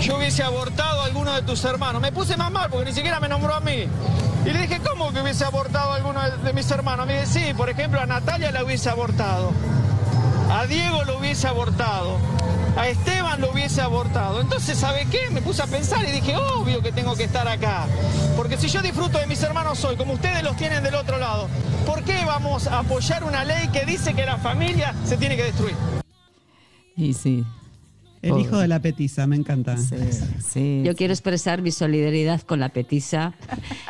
Yo 0.00 0.18
hubiese 0.18 0.44
abortado 0.44 1.00
a 1.02 1.06
alguno 1.06 1.32
de 1.34 1.42
tus 1.42 1.64
hermanos. 1.64 2.00
Me 2.00 2.12
puse 2.12 2.36
más 2.36 2.52
mal 2.52 2.70
porque 2.70 2.84
ni 2.84 2.92
siquiera 2.92 3.18
me 3.18 3.28
nombró 3.28 3.52
a 3.52 3.58
mí. 3.58 3.88
Y 4.44 4.50
le 4.50 4.60
dije, 4.60 4.80
¿cómo 4.88 5.12
que 5.12 5.20
hubiese 5.20 5.44
abortado 5.44 5.90
a 5.90 5.96
alguno 5.96 6.22
de, 6.22 6.36
de 6.44 6.52
mis 6.52 6.70
hermanos? 6.70 7.08
Me 7.08 7.22
dice, 7.22 7.46
sí, 7.48 7.54
por 7.54 7.68
ejemplo, 7.68 8.00
a 8.00 8.06
Natalia 8.06 8.52
la 8.52 8.62
hubiese 8.62 8.88
abortado. 8.88 9.50
a 10.52 10.66
Diego 10.66 11.02
lo 11.02 11.18
hubiese 11.18 11.48
abortado, 11.48 12.18
a 12.76 12.88
Esteban 12.88 13.40
lo 13.40 13.52
hubiese 13.52 13.80
abortado. 13.80 14.40
Entonces, 14.40 14.78
¿sabe 14.78 15.06
qué? 15.10 15.30
Me 15.30 15.42
puse 15.42 15.62
a 15.62 15.66
pensar 15.66 16.04
y 16.08 16.12
dije, 16.12 16.36
obvio 16.36 16.82
que 16.82 16.92
tengo 16.92 17.14
que 17.14 17.24
estar 17.24 17.46
acá. 17.46 17.86
Porque 18.36 18.56
si 18.56 18.68
yo 18.68 18.82
disfruto 18.82 19.18
de 19.18 19.26
mis 19.26 19.42
hermanos 19.42 19.84
hoy, 19.84 19.96
como 19.96 20.14
ustedes 20.14 20.42
los 20.42 20.56
tienen 20.56 20.82
del 20.82 20.94
otro 20.94 21.18
lado, 21.18 21.48
¿por 21.86 22.02
qué 22.02 22.24
vamos 22.24 22.66
a 22.66 22.80
apoyar 22.80 23.24
una 23.24 23.44
ley 23.44 23.68
que 23.68 23.84
dice 23.84 24.14
que 24.14 24.26
la 24.26 24.38
familia 24.38 24.94
se 25.04 25.16
tiene 25.16 25.36
que 25.36 25.44
destruir? 25.44 25.76
Y 26.96 27.14
sí. 27.14 27.44
El 28.24 28.38
hijo 28.38 28.56
de 28.56 28.68
la 28.68 28.80
petiza, 28.80 29.26
me 29.26 29.36
encanta. 29.36 29.76
Sí, 29.76 30.82
Yo 30.82 30.96
quiero 30.96 31.12
expresar 31.12 31.60
mi 31.60 31.70
solidaridad 31.70 32.40
con 32.40 32.58
la 32.58 32.70
petisa 32.70 33.34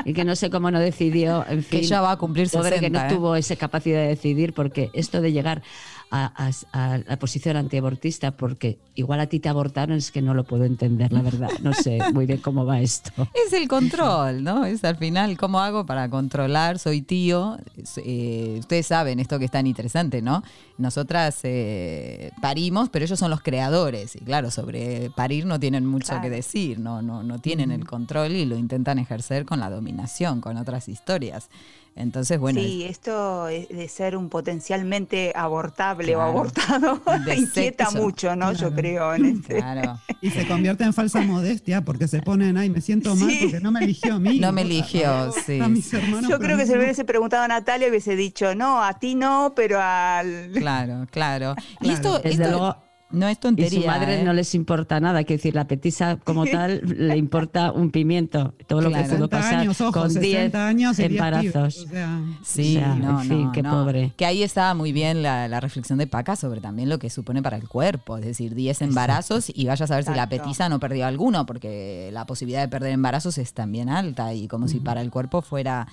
y 0.04 0.12
que 0.12 0.24
no 0.24 0.34
sé 0.34 0.50
cómo 0.50 0.72
no 0.72 0.80
decidió, 0.80 1.44
en 1.48 1.62
fin. 1.62 1.80
Que 1.80 1.86
ya 1.86 2.00
va 2.00 2.12
a 2.12 2.16
cumplir 2.16 2.50
pobre 2.50 2.70
que 2.70 2.86
60, 2.86 2.98
no 2.98 3.06
¿eh? 3.06 3.14
tuvo 3.14 3.36
esa 3.36 3.54
capacidad 3.54 4.00
de 4.00 4.08
decidir 4.08 4.52
porque 4.52 4.90
esto 4.92 5.20
de 5.20 5.30
llegar 5.30 5.62
a, 6.10 6.46
a- 6.46 6.50
a 6.94 6.98
la 6.98 7.18
posición 7.18 7.56
antiabortista 7.56 8.30
porque 8.30 8.78
igual 8.94 9.20
a 9.20 9.26
ti 9.26 9.40
te 9.40 9.48
abortaron 9.48 9.96
es 9.96 10.10
que 10.12 10.22
no 10.22 10.32
lo 10.34 10.44
puedo 10.44 10.64
entender, 10.64 11.12
la 11.12 11.22
verdad. 11.22 11.48
No 11.62 11.72
sé 11.72 11.98
muy 12.12 12.26
bien 12.26 12.38
cómo 12.40 12.64
va 12.64 12.80
esto. 12.80 13.10
Es 13.46 13.52
el 13.52 13.66
control, 13.68 14.42
¿no? 14.44 14.64
Es 14.64 14.84
al 14.84 14.96
final, 14.96 15.36
¿cómo 15.36 15.60
hago 15.60 15.86
para 15.86 16.08
controlar? 16.08 16.78
Soy 16.78 17.02
tío. 17.02 17.58
Eh, 17.98 18.56
ustedes 18.60 18.86
saben 18.86 19.18
esto 19.20 19.38
que 19.38 19.46
es 19.46 19.50
tan 19.50 19.66
interesante, 19.66 20.22
¿no? 20.22 20.42
Nosotras 20.78 21.40
eh, 21.42 22.30
parimos, 22.40 22.88
pero 22.90 23.04
ellos 23.04 23.18
son 23.18 23.30
los 23.30 23.40
creadores. 23.42 24.16
Y 24.16 24.20
claro, 24.20 24.50
sobre 24.50 25.10
parir 25.16 25.46
no 25.46 25.58
tienen 25.60 25.84
mucho 25.86 26.08
Claro. 26.08 26.22
que 26.22 26.30
decir, 26.30 26.78
no, 26.78 27.02
no, 27.02 27.22
no 27.22 27.38
tienen 27.40 27.70
el 27.70 27.84
control 27.86 28.32
y 28.32 28.44
lo 28.44 28.56
intentan 28.56 28.98
ejercer 28.98 29.44
con 29.44 29.60
la 29.60 29.70
dominación, 29.70 30.40
con 30.40 30.56
otras 30.56 30.88
historias. 30.88 31.48
Entonces, 31.96 32.40
bueno, 32.40 32.60
sí, 32.60 32.84
esto 32.84 33.46
es 33.46 33.68
de 33.68 33.88
ser 33.88 34.16
un 34.16 34.28
potencialmente 34.28 35.32
abortable 35.36 36.16
o 36.16 36.18
Claro. 36.18 36.30
abortado 36.30 37.00
De 37.24 37.34
inquieta 37.36 37.86
sexo. 37.86 38.02
mucho, 38.02 38.34
¿no? 38.34 38.52
Yo 38.52 38.74
creo 38.74 39.14
en 39.14 39.24
este. 39.26 39.56
claro. 39.56 40.00
Y 40.20 40.30
se 40.30 40.46
convierte 40.48 40.84
en 40.84 40.92
falsa 40.94 41.20
modestia 41.20 41.82
porque 41.82 42.08
se 42.08 42.22
ponen, 42.22 42.56
ay, 42.56 42.70
me 42.70 42.80
siento 42.80 43.14
mal 43.14 43.28
Sí. 43.30 43.38
porque 43.42 43.60
no 43.60 43.70
me 43.70 43.84
eligió 43.84 44.14
a 44.14 44.18
mí. 44.18 44.40
No 44.40 44.52
me 44.52 44.62
eligió, 44.62 45.30
sí. 45.46 45.60
A 45.60 45.68
mis 45.68 45.92
hermanos, 45.92 46.30
Yo 46.30 46.38
creo 46.38 46.56
que 46.56 46.62
mí 46.62 46.66
se 46.66 46.72
le 46.72 46.78
no. 46.78 46.84
hubiese 46.84 47.04
preguntado 47.04 47.42
a 47.44 47.48
Natalia 47.48 47.86
y 47.86 47.90
hubiese 47.90 48.16
dicho, 48.16 48.54
no, 48.54 48.82
a 48.82 48.94
ti 48.98 49.14
no, 49.14 49.52
pero 49.54 49.78
al... 49.82 50.50
Claro, 50.54 51.06
claro. 51.10 51.54
Y 51.82 51.90
esto, 51.90 52.18
Desde 52.20 52.30
esto 52.44 52.48
luego, 52.58 52.76
no 53.14 53.26
es 53.28 53.36
Y 53.38 53.40
tontería. 53.40 53.80
su 53.80 53.86
madre 53.86 54.20
¿eh? 54.20 54.24
no 54.24 54.32
les 54.32 54.54
importa 54.54 55.00
nada, 55.00 55.24
que 55.24 55.34
decir, 55.34 55.54
la 55.54 55.66
petisa 55.66 56.16
como 56.24 56.44
tal 56.46 56.80
le 56.84 57.16
importa 57.16 57.72
un 57.72 57.90
pimiento. 57.90 58.54
Todo 58.66 58.80
lo 58.82 58.88
Claro. 58.90 59.04
que 59.04 59.14
pudo 59.16 59.26
60 59.28 59.36
pasar 59.38 59.54
años, 59.60 59.80
ojo, 59.80 59.92
con 59.92 60.08
10 60.08 60.20
60 60.20 60.66
años 60.68 60.98
y 60.98 61.02
10 61.02 61.10
embarazos. 61.12 61.78
o 61.78 61.88
sea, 61.88 62.20
Sí, 62.42 62.76
O 62.76 62.80
sea, 62.80 62.94
no, 62.94 63.20
en 63.22 63.28
fin, 63.28 63.42
no, 63.44 63.52
qué 63.52 63.62
no. 63.62 63.70
pobre. 63.70 64.12
Que 64.16 64.26
ahí 64.26 64.42
estaba 64.42 64.74
muy 64.74 64.92
bien 64.92 65.22
la, 65.22 65.48
la 65.48 65.60
reflexión 65.60 65.98
de 65.98 66.06
Paca 66.06 66.36
sobre 66.36 66.60
también 66.60 66.88
lo 66.88 66.98
que 66.98 67.10
supone 67.10 67.42
para 67.42 67.56
el 67.56 67.68
cuerpo, 67.68 68.18
es 68.18 68.24
decir, 68.24 68.54
10 68.54 68.82
embarazos 68.82 69.50
y 69.54 69.66
vaya 69.66 69.84
a 69.84 69.88
saber 69.88 70.04
si 70.04 70.10
la 70.10 70.24
Exacto. 70.24 70.36
petiza 70.44 70.68
no 70.68 70.80
perdió 70.80 71.06
alguno, 71.06 71.46
porque 71.46 72.10
la 72.12 72.26
posibilidad 72.26 72.60
de 72.62 72.68
perder 72.68 72.92
embarazos 72.92 73.38
es 73.38 73.52
también 73.54 73.88
alta 73.88 74.34
y 74.34 74.48
como 74.48 74.68
si 74.68 74.80
para 74.80 75.00
el 75.00 75.10
cuerpo 75.10 75.42
fuera 75.42 75.86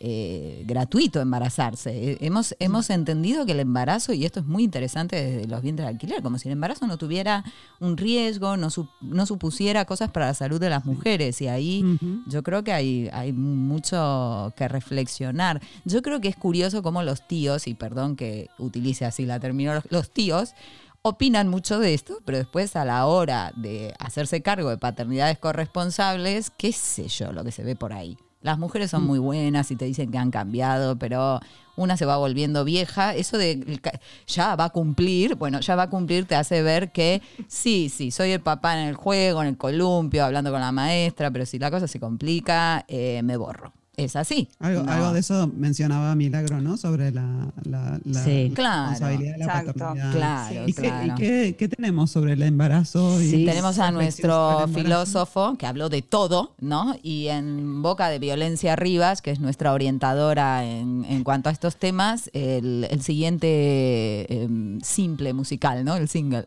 eh, 0.00 0.62
gratuito 0.66 1.20
embarazarse. 1.20 2.12
Eh, 2.12 2.18
Hemos, 2.20 2.54
hemos 2.58 2.90
entendido 2.90 3.46
que 3.46 3.52
el 3.52 3.60
embarazo, 3.60 4.12
y 4.12 4.24
esto 4.24 4.40
es 4.40 4.46
muy 4.46 4.62
interesante 4.64 5.16
desde 5.16 5.48
los 5.48 5.62
vientres 5.62 5.86
de 5.86 5.90
alquiler, 5.94 6.22
como 6.22 6.38
si 6.38 6.48
el 6.48 6.52
embarazo 6.52 6.86
no 6.86 6.96
tuviera 6.98 7.44
un 7.80 7.96
riesgo, 7.96 8.56
no, 8.56 8.70
su- 8.70 8.88
no 9.00 9.26
supusiera 9.26 9.84
cosas 9.84 10.10
para 10.10 10.26
la 10.26 10.34
salud 10.34 10.60
de 10.60 10.70
las 10.70 10.84
mujeres. 10.84 11.40
Y 11.40 11.48
ahí 11.48 11.84
yo 12.26 12.42
creo 12.42 12.62
que 12.64 12.72
hay, 12.72 13.08
hay 13.12 13.32
mucho 13.32 14.52
que 14.56 14.68
reflexionar. 14.68 15.60
Yo 15.84 16.02
creo 16.02 16.20
que 16.20 16.28
es 16.28 16.36
curioso 16.36 16.82
cómo 16.82 17.02
los 17.02 17.26
tíos, 17.26 17.66
y 17.66 17.74
perdón 17.74 18.16
que 18.16 18.48
utilice 18.58 19.04
así 19.04 19.26
la 19.26 19.40
terminología, 19.40 19.88
los 19.90 20.10
tíos 20.10 20.54
opinan 21.02 21.48
mucho 21.48 21.78
de 21.78 21.94
esto, 21.94 22.18
pero 22.24 22.36
después 22.38 22.74
a 22.74 22.84
la 22.84 23.06
hora 23.06 23.52
de 23.56 23.94
hacerse 24.00 24.42
cargo 24.42 24.70
de 24.70 24.76
paternidades 24.78 25.38
corresponsables, 25.38 26.50
qué 26.50 26.72
sé 26.72 27.06
yo 27.08 27.30
lo 27.32 27.44
que 27.44 27.52
se 27.52 27.62
ve 27.62 27.76
por 27.76 27.92
ahí. 27.92 28.18
Las 28.46 28.60
mujeres 28.60 28.92
son 28.92 29.04
muy 29.04 29.18
buenas 29.18 29.72
y 29.72 29.76
te 29.76 29.86
dicen 29.86 30.12
que 30.12 30.18
han 30.18 30.30
cambiado, 30.30 30.96
pero 30.96 31.40
una 31.74 31.96
se 31.96 32.06
va 32.06 32.16
volviendo 32.16 32.64
vieja. 32.64 33.12
Eso 33.12 33.38
de 33.38 33.80
ya 34.28 34.54
va 34.54 34.66
a 34.66 34.70
cumplir, 34.70 35.34
bueno, 35.34 35.58
ya 35.58 35.74
va 35.74 35.82
a 35.82 35.90
cumplir, 35.90 36.26
te 36.26 36.36
hace 36.36 36.62
ver 36.62 36.92
que 36.92 37.22
sí, 37.48 37.88
sí, 37.88 38.12
soy 38.12 38.30
el 38.30 38.40
papá 38.40 38.80
en 38.80 38.86
el 38.86 38.94
juego, 38.94 39.42
en 39.42 39.48
el 39.48 39.56
columpio, 39.56 40.24
hablando 40.24 40.52
con 40.52 40.60
la 40.60 40.70
maestra, 40.70 41.32
pero 41.32 41.44
si 41.44 41.58
la 41.58 41.72
cosa 41.72 41.88
se 41.88 41.98
complica, 41.98 42.84
eh, 42.86 43.20
me 43.24 43.36
borro. 43.36 43.72
Es 43.96 44.14
así. 44.14 44.48
Algo, 44.58 44.82
No. 44.82 44.92
algo 44.92 45.12
de 45.14 45.20
eso 45.20 45.50
mencionaba 45.56 46.14
Milagro, 46.14 46.60
¿no? 46.60 46.76
Sobre 46.76 47.12
la, 47.12 47.50
la, 47.64 47.98
la 48.04 48.24
Sí. 48.24 48.52
Claro, 48.54 48.90
responsabilidad 48.90 49.32
de 49.32 49.38
la 49.38 49.44
exacto. 49.46 49.72
paternidad. 49.72 50.12
Claro, 50.12 50.68
¿Y, 50.68 50.72
qué, 50.74 50.82
claro. 50.82 51.06
y 51.06 51.16
qué- 51.16 51.56
qué 51.58 51.68
tenemos 51.68 52.10
sobre 52.10 52.34
el 52.34 52.42
embarazo? 52.42 53.20
y 53.22 53.30
Sí. 53.30 53.44
Tenemos 53.46 53.78
a 53.78 53.90
nuestro 53.92 54.68
filósofo 54.68 55.56
que 55.56 55.66
habló 55.66 55.88
de 55.88 56.02
todo, 56.02 56.54
¿no? 56.60 56.94
Y 57.02 57.28
en 57.28 57.80
boca 57.82 58.08
de 58.10 58.18
Violencia 58.18 58.76
Rivas, 58.76 59.22
que 59.22 59.30
es 59.30 59.40
nuestra 59.40 59.72
orientadora 59.72 60.64
en, 60.66 61.06
en 61.08 61.24
cuanto 61.24 61.48
a 61.48 61.52
estos 61.52 61.76
temas, 61.76 62.28
el, 62.34 62.86
el 62.90 63.00
siguiente 63.02 64.42
em, 64.42 64.78
simple 64.82 65.32
musical, 65.32 65.84
¿no? 65.86 65.96
El 65.96 66.08
single. 66.10 66.44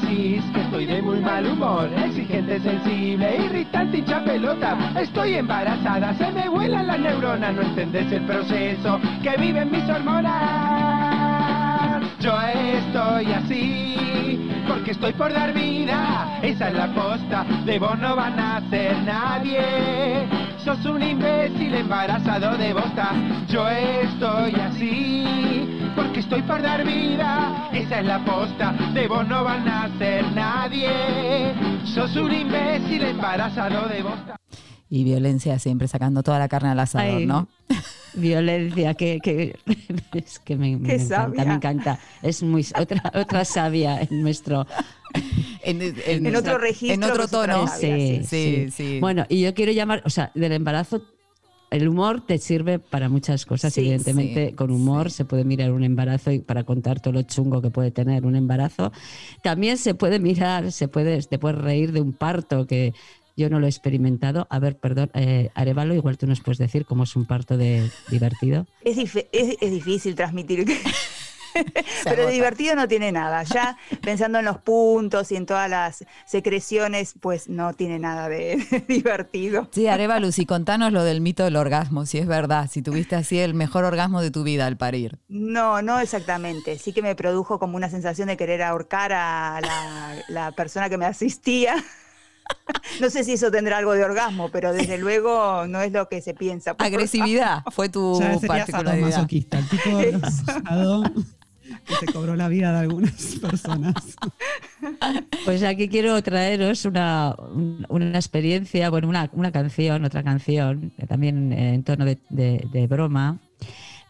Decís 0.00 0.42
que 0.52 0.60
estoy 0.60 0.86
de 0.86 1.02
muy 1.02 1.18
mal 1.20 1.46
humor, 1.46 1.88
exigente, 2.04 2.60
sensible, 2.60 3.36
irritante, 3.44 3.98
hincha 3.98 4.24
pelota. 4.24 4.76
Estoy 5.00 5.34
embarazada, 5.34 6.14
se 6.14 6.30
me 6.32 6.48
vuelan 6.48 6.86
las 6.86 6.98
neuronas, 6.98 7.54
no 7.54 7.62
entendés 7.62 8.10
el 8.12 8.22
proceso 8.24 9.00
que 9.22 9.36
viven 9.36 9.70
mis 9.70 9.88
hormonas. 9.88 10.36
Yo 12.20 12.32
estoy 12.40 13.32
así, 13.32 14.50
porque 14.66 14.90
estoy 14.92 15.12
por 15.12 15.32
dar 15.32 15.52
vida, 15.52 16.40
esa 16.42 16.68
es 16.68 16.74
la 16.74 16.88
posta, 16.88 17.44
de 17.64 17.78
vos 17.78 17.98
no 17.98 18.16
van 18.16 18.38
a 18.38 18.56
hacer 18.58 18.96
nadie. 19.04 20.26
Sos 20.66 20.84
un 20.84 21.00
imbécil 21.00 21.72
embarazado 21.76 22.58
de 22.58 22.72
bosta, 22.72 23.12
yo 23.48 23.68
estoy 23.68 24.52
así, 24.56 25.24
porque 25.94 26.18
estoy 26.18 26.42
por 26.42 26.60
dar 26.60 26.84
vida, 26.84 27.70
esa 27.72 28.00
es 28.00 28.04
la 28.06 28.24
posta, 28.24 28.72
de 28.92 29.06
vos 29.06 29.28
no 29.28 29.44
van 29.44 29.68
a 29.68 29.84
hacer 29.84 30.24
nadie. 30.32 31.54
Sos 31.84 32.16
un 32.16 32.32
imbécil 32.32 33.00
embarazado 33.04 33.86
de 33.88 34.02
bosta. 34.02 34.34
Y 34.90 35.04
Violencia 35.04 35.56
siempre 35.60 35.86
sacando 35.86 36.24
toda 36.24 36.40
la 36.40 36.48
carne 36.48 36.70
al 36.70 36.80
asador, 36.80 37.18
Ay, 37.18 37.26
¿no? 37.26 37.46
Violencia, 38.14 38.94
que, 38.94 39.20
que 39.22 39.56
es 40.14 40.40
que 40.40 40.56
me, 40.56 40.76
me 40.76 40.94
encanta, 40.94 41.16
sabia. 41.16 41.44
me 41.44 41.54
encanta. 41.54 41.98
Es 42.22 42.42
muy 42.42 42.66
otra, 42.76 43.12
otra 43.14 43.44
sabia 43.44 44.00
en 44.00 44.20
nuestro 44.20 44.66
En, 45.62 45.82
En 45.82 46.36
otro 46.36 46.58
registro, 46.58 46.94
En 46.94 47.02
otro 47.02 47.26
tono. 47.26 47.66
sí, 47.66 48.20
sí, 48.24 48.70
sí. 48.70 48.98
Bueno, 49.00 49.26
y 49.28 49.40
yo 49.40 49.52
quiero 49.54 49.72
llamar, 49.72 50.02
o 50.04 50.10
sea, 50.10 50.30
del 50.34 50.52
embarazo, 50.52 51.02
el 51.70 51.88
humor 51.88 52.24
te 52.24 52.38
sirve 52.38 52.78
para 52.78 53.08
muchas 53.08 53.44
cosas, 53.44 53.72
Sí, 53.74 53.80
evidentemente. 53.80 54.50
sí, 54.50 54.54
con 54.54 54.70
humor 54.70 55.10
sí. 55.10 55.16
se 55.18 55.24
puede 55.24 55.44
mirar 55.44 55.72
un 55.72 55.82
embarazo 55.82 56.30
y 56.30 56.38
para 56.38 56.62
contar 56.62 57.00
todo 57.00 57.14
lo 57.14 57.22
chungo 57.22 57.60
que 57.62 57.70
puede 57.70 57.90
tener 57.90 58.24
un 58.26 58.36
embarazo. 58.36 58.92
También 59.42 59.76
se 59.76 59.94
puede 59.94 60.20
mirar, 60.20 60.70
se 60.70 60.86
puede, 60.86 61.20
te 61.22 61.38
puedes 61.40 61.58
reír 61.58 61.90
de 61.90 62.00
un 62.00 62.12
parto 62.12 62.66
que 62.68 62.94
yo 63.36 63.50
no 63.50 63.58
lo 63.58 63.66
he 63.66 63.68
experimentado. 63.68 64.46
A 64.48 64.60
ver, 64.60 64.78
perdón, 64.78 65.10
eh, 65.14 65.50
Arevalo, 65.54 65.94
igual 65.94 66.16
tú 66.16 66.28
nos 66.28 66.40
puedes 66.40 66.58
decir 66.58 66.84
cómo 66.86 67.02
es 67.02 67.16
un 67.16 67.26
parto 67.26 67.56
de 67.56 67.90
divertido. 68.08 68.66
Es, 68.84 68.96
dif- 68.96 69.26
es, 69.32 69.56
es 69.60 69.70
difícil 69.72 70.14
transmitir. 70.14 70.64
Pero 72.04 72.26
de 72.26 72.32
divertido 72.32 72.74
no 72.74 72.88
tiene 72.88 73.12
nada. 73.12 73.42
Ya 73.44 73.76
pensando 74.02 74.38
en 74.38 74.44
los 74.44 74.58
puntos 74.58 75.30
y 75.32 75.36
en 75.36 75.46
todas 75.46 75.68
las 75.70 76.04
secreciones, 76.26 77.14
pues 77.20 77.48
no 77.48 77.74
tiene 77.74 77.98
nada 77.98 78.28
de, 78.28 78.56
de 78.70 78.80
divertido. 78.88 79.68
Sí, 79.72 79.86
Arevalus, 79.88 80.38
y 80.38 80.46
contanos 80.46 80.92
lo 80.92 81.04
del 81.04 81.20
mito 81.20 81.44
del 81.44 81.56
orgasmo, 81.56 82.06
si 82.06 82.18
es 82.18 82.26
verdad, 82.26 82.68
si 82.70 82.82
tuviste 82.82 83.16
así 83.16 83.38
el 83.38 83.54
mejor 83.54 83.84
orgasmo 83.84 84.20
de 84.20 84.30
tu 84.30 84.42
vida 84.42 84.66
al 84.66 84.76
parir. 84.76 85.18
No, 85.28 85.82
no 85.82 85.98
exactamente. 86.00 86.78
Sí 86.78 86.92
que 86.92 87.02
me 87.02 87.14
produjo 87.14 87.58
como 87.58 87.76
una 87.76 87.90
sensación 87.90 88.28
de 88.28 88.36
querer 88.36 88.62
ahorcar 88.62 89.12
a 89.12 89.60
la, 89.60 90.16
la 90.28 90.52
persona 90.52 90.88
que 90.88 90.98
me 90.98 91.06
asistía. 91.06 91.74
No 93.00 93.10
sé 93.10 93.24
si 93.24 93.32
eso 93.32 93.50
tendrá 93.50 93.78
algo 93.78 93.92
de 93.94 94.04
orgasmo, 94.04 94.50
pero 94.52 94.72
desde 94.72 94.98
luego 95.06 95.66
no 95.66 95.80
es 95.80 95.90
lo 95.90 96.08
que 96.08 96.22
se 96.22 96.32
piensa. 96.32 96.76
Agresividad 96.78 97.64
fue 97.72 97.88
tu 97.88 98.20
Ya 98.20 98.38
particularidad. 98.46 98.66
sadomasoquista, 99.10 99.58
el 99.58 99.68
tipo 99.68 99.98
que 101.86 101.94
se 101.96 102.06
cobró 102.12 102.36
la 102.36 102.48
vida 102.48 102.72
de 102.72 102.78
algunas 102.78 103.36
personas. 103.40 103.94
Pues 105.44 105.62
aquí 105.62 105.88
quiero 105.88 106.20
traeros 106.22 106.84
una, 106.84 107.34
un- 107.54 107.86
una 107.88 108.16
experiencia, 108.16 108.90
bueno, 108.90 109.08
una, 109.08 109.30
una 109.32 109.52
canción, 109.52 110.04
otra 110.04 110.22
canción, 110.22 110.92
también 111.08 111.52
en 111.52 111.82
tono 111.82 112.04
de, 112.04 112.18
de- 112.30 112.66
de 112.72 112.86
broma, 112.86 113.38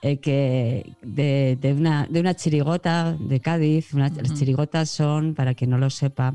eh, 0.02 0.18
que 0.18 0.92
de, 1.02 1.59
de 1.61 1.72
una, 1.72 2.07
de 2.09 2.20
una 2.20 2.34
chirigota 2.34 3.16
de 3.18 3.40
Cádiz. 3.40 3.94
Una- 3.94 4.09
Las 4.11 4.34
chirigotas 4.34 4.90
son, 4.90 5.34
para 5.34 5.54
quien 5.54 5.70
no 5.70 5.78
lo 5.78 5.90
sepa, 5.90 6.34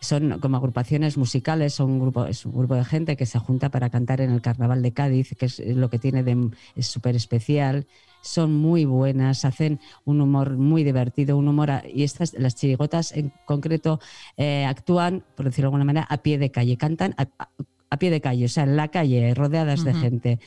son 0.00 0.38
como 0.40 0.56
agrupaciones 0.56 1.16
musicales, 1.16 1.74
son 1.74 1.90
un 1.92 2.00
grupo, 2.00 2.26
es 2.26 2.44
un 2.46 2.52
grupo 2.56 2.74
de 2.74 2.84
gente 2.84 3.16
que 3.16 3.26
se 3.26 3.38
junta 3.38 3.70
para 3.70 3.90
cantar 3.90 4.20
en 4.20 4.30
el 4.32 4.40
Carnaval 4.40 4.82
de 4.82 4.92
Cádiz, 4.92 5.34
que 5.38 5.46
es 5.46 5.58
lo 5.64 5.90
que 5.90 5.98
tiene 5.98 6.22
de 6.22 6.50
es 6.76 6.86
súper 6.86 7.16
especial. 7.16 7.86
Son 8.22 8.52
muy 8.54 8.84
buenas, 8.84 9.44
hacen 9.44 9.80
un 10.04 10.20
humor 10.20 10.56
muy 10.56 10.84
divertido, 10.84 11.36
un 11.36 11.48
humor 11.48 11.70
a- 11.70 11.82
y 11.86 12.04
estas 12.04 12.32
las 12.34 12.54
chirigotas 12.54 13.12
en 13.12 13.32
concreto 13.44 14.00
eh, 14.36 14.64
actúan, 14.64 15.24
por 15.36 15.46
decirlo 15.46 15.64
de 15.64 15.68
alguna 15.68 15.84
manera, 15.84 16.06
a 16.08 16.18
pie 16.18 16.38
de 16.38 16.50
calle, 16.50 16.76
cantan 16.76 17.14
a, 17.18 17.26
a- 17.38 17.50
a 17.90 17.98
pie 17.98 18.10
de 18.10 18.20
calle, 18.22 18.46
o 18.46 18.48
sea, 18.48 18.62
en 18.64 18.76
la 18.76 18.88
calle, 18.88 19.34
rodeadas 19.34 19.84
de 19.84 19.92
gente. 20.00 20.38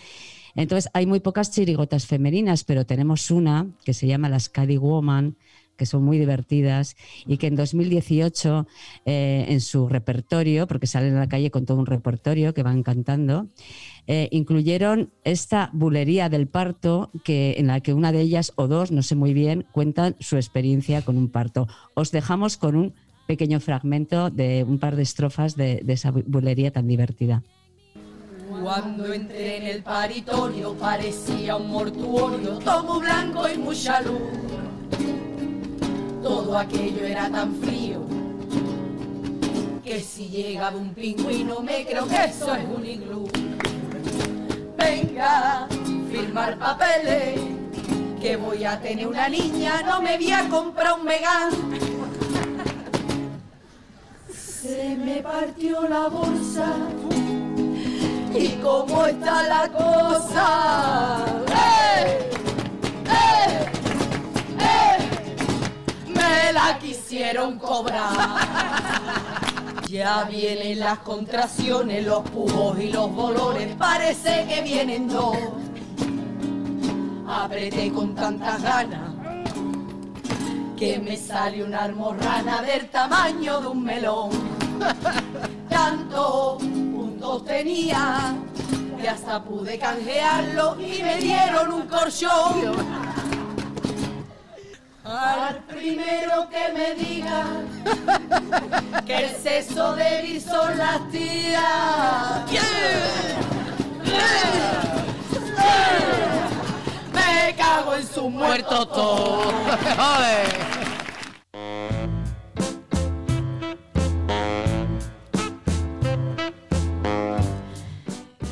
Entonces, 0.56 0.90
hay 0.94 1.06
muy 1.06 1.20
pocas 1.20 1.52
chirigotas 1.52 2.08
femeninas, 2.08 2.64
pero 2.64 2.86
tenemos 2.86 3.30
una 3.30 3.68
que 3.84 3.94
se 3.94 4.08
llama 4.08 4.30
las 4.30 4.50
Caddy 4.50 4.78
Woman, 4.78 5.36
que 5.76 5.86
son 5.86 6.04
muy 6.04 6.18
divertidas 6.18 6.96
y 7.26 7.38
que 7.38 7.48
en 7.48 7.56
2018 7.56 8.68
eh, 9.06 9.46
en 9.50 9.62
su 9.62 9.88
repertorio, 9.90 10.68
porque 10.68 10.88
salen 10.88 11.16
a 11.16 11.20
la 11.20 11.30
calle 11.30 11.52
con 11.52 11.66
todo 11.66 11.78
un 11.80 11.86
repertorio 11.86 12.54
que 12.54 12.64
van 12.64 12.84
cantando, 12.84 13.48
eh, 14.08 14.28
incluyeron 14.32 15.12
esta 15.24 15.70
bulería 15.74 16.30
del 16.30 16.48
parto 16.48 17.12
que, 17.24 17.56
en 17.58 17.68
la 17.68 17.80
que 17.82 17.94
una 17.94 18.12
de 18.12 18.22
ellas 18.22 18.54
o 18.56 18.68
dos, 18.68 18.92
no 18.92 19.02
sé 19.04 19.16
muy 19.16 19.34
bien, 19.34 19.66
cuentan 19.72 20.16
su 20.20 20.36
experiencia 20.38 21.02
con 21.02 21.18
un 21.18 21.30
parto. 21.30 21.68
Os 21.94 22.12
dejamos 22.12 22.58
con 22.58 22.76
un 22.76 22.94
pequeño 23.28 23.60
fragmento 23.60 24.30
de 24.30 24.64
un 24.68 24.78
par 24.78 24.96
de 24.96 25.02
estrofas 25.02 25.56
de, 25.56 25.82
de 25.84 25.94
esa 25.94 26.12
bu- 26.14 26.24
bulería 26.28 26.72
tan 26.72 26.88
divertida. 26.88 27.42
Cuando 28.62 29.12
entré 29.12 29.58
en 29.58 29.64
el 29.64 29.82
paritorio 29.84 30.74
parecía 30.76 31.56
un 31.56 31.72
mortuorio, 31.72 32.60
todo 32.60 33.00
blanco 33.00 33.50
y 33.50 33.58
mucha 33.58 34.02
luz. 34.02 34.22
Todo 36.26 36.58
aquello 36.58 37.06
era 37.06 37.30
tan 37.30 37.54
frío 37.62 38.02
que 39.84 40.00
si 40.02 40.28
llegaba 40.28 40.76
un 40.76 40.92
pingüino 40.96 41.62
me 41.62 41.86
creo 41.86 42.08
que 42.08 42.16
eso 42.16 42.56
es 42.56 42.66
un 42.66 42.84
iglú. 42.84 43.30
Venga, 44.76 45.68
firmar 46.10 46.58
papeles, 46.58 47.40
que 48.20 48.38
voy 48.38 48.66
a 48.66 48.82
tener 48.82 49.06
una 49.06 49.30
niña, 49.30 49.84
no 49.84 50.02
me 50.02 50.18
voy 50.18 50.32
a 50.32 50.50
comprar 50.50 50.94
un 50.94 51.06
megán. 51.06 51.52
Se 54.36 54.96
me 54.96 55.22
partió 55.22 55.88
la 55.88 56.08
bolsa 56.08 56.74
y 58.34 58.48
cómo 58.64 59.06
está 59.06 59.44
la 59.44 59.72
cosa. 59.72 61.55
Me 66.28 66.54
la 66.54 66.80
quisieron 66.80 67.60
cobrar. 67.60 68.12
Ya 69.88 70.24
vienen 70.24 70.80
las 70.80 71.00
contracciones, 71.00 72.06
los 72.06 72.28
pujos 72.30 72.80
y 72.80 72.90
los 72.92 73.14
bolores, 73.14 73.76
parece 73.76 74.46
que 74.48 74.62
vienen 74.62 75.08
dos. 75.08 75.38
Apreté 77.28 77.92
con 77.92 78.16
tantas 78.16 78.62
ganas 78.62 79.14
que 80.76 81.00
me 81.00 81.16
sale 81.16 81.64
una 81.64 81.84
almorrana 81.84 82.62
del 82.62 82.90
tamaño 82.90 83.62
de 83.62 83.68
un 83.68 83.84
melón. 83.84 84.30
Tantos 85.70 86.58
puntos 86.62 87.46
tenía 87.46 88.36
que 89.00 89.08
hasta 89.08 89.44
pude 89.44 89.78
canjearlo 89.78 90.76
y 90.80 91.04
me 91.04 91.18
dieron 91.18 91.72
un 91.72 91.88
corchón. 91.88 93.06
Al 95.06 95.58
primero 95.68 96.50
que 96.50 96.74
me 96.74 96.96
diga 96.96 97.46
que 99.06 99.16
el 99.18 99.36
sexo 99.36 99.96
débil 99.96 100.42
son 100.42 100.76
las 100.80 101.12
tías. 101.12 101.62
Me 107.14 107.56
cago 107.56 107.94
en 107.94 108.08
su 108.08 108.30
muerto 108.32 108.88
todo. 108.88 109.54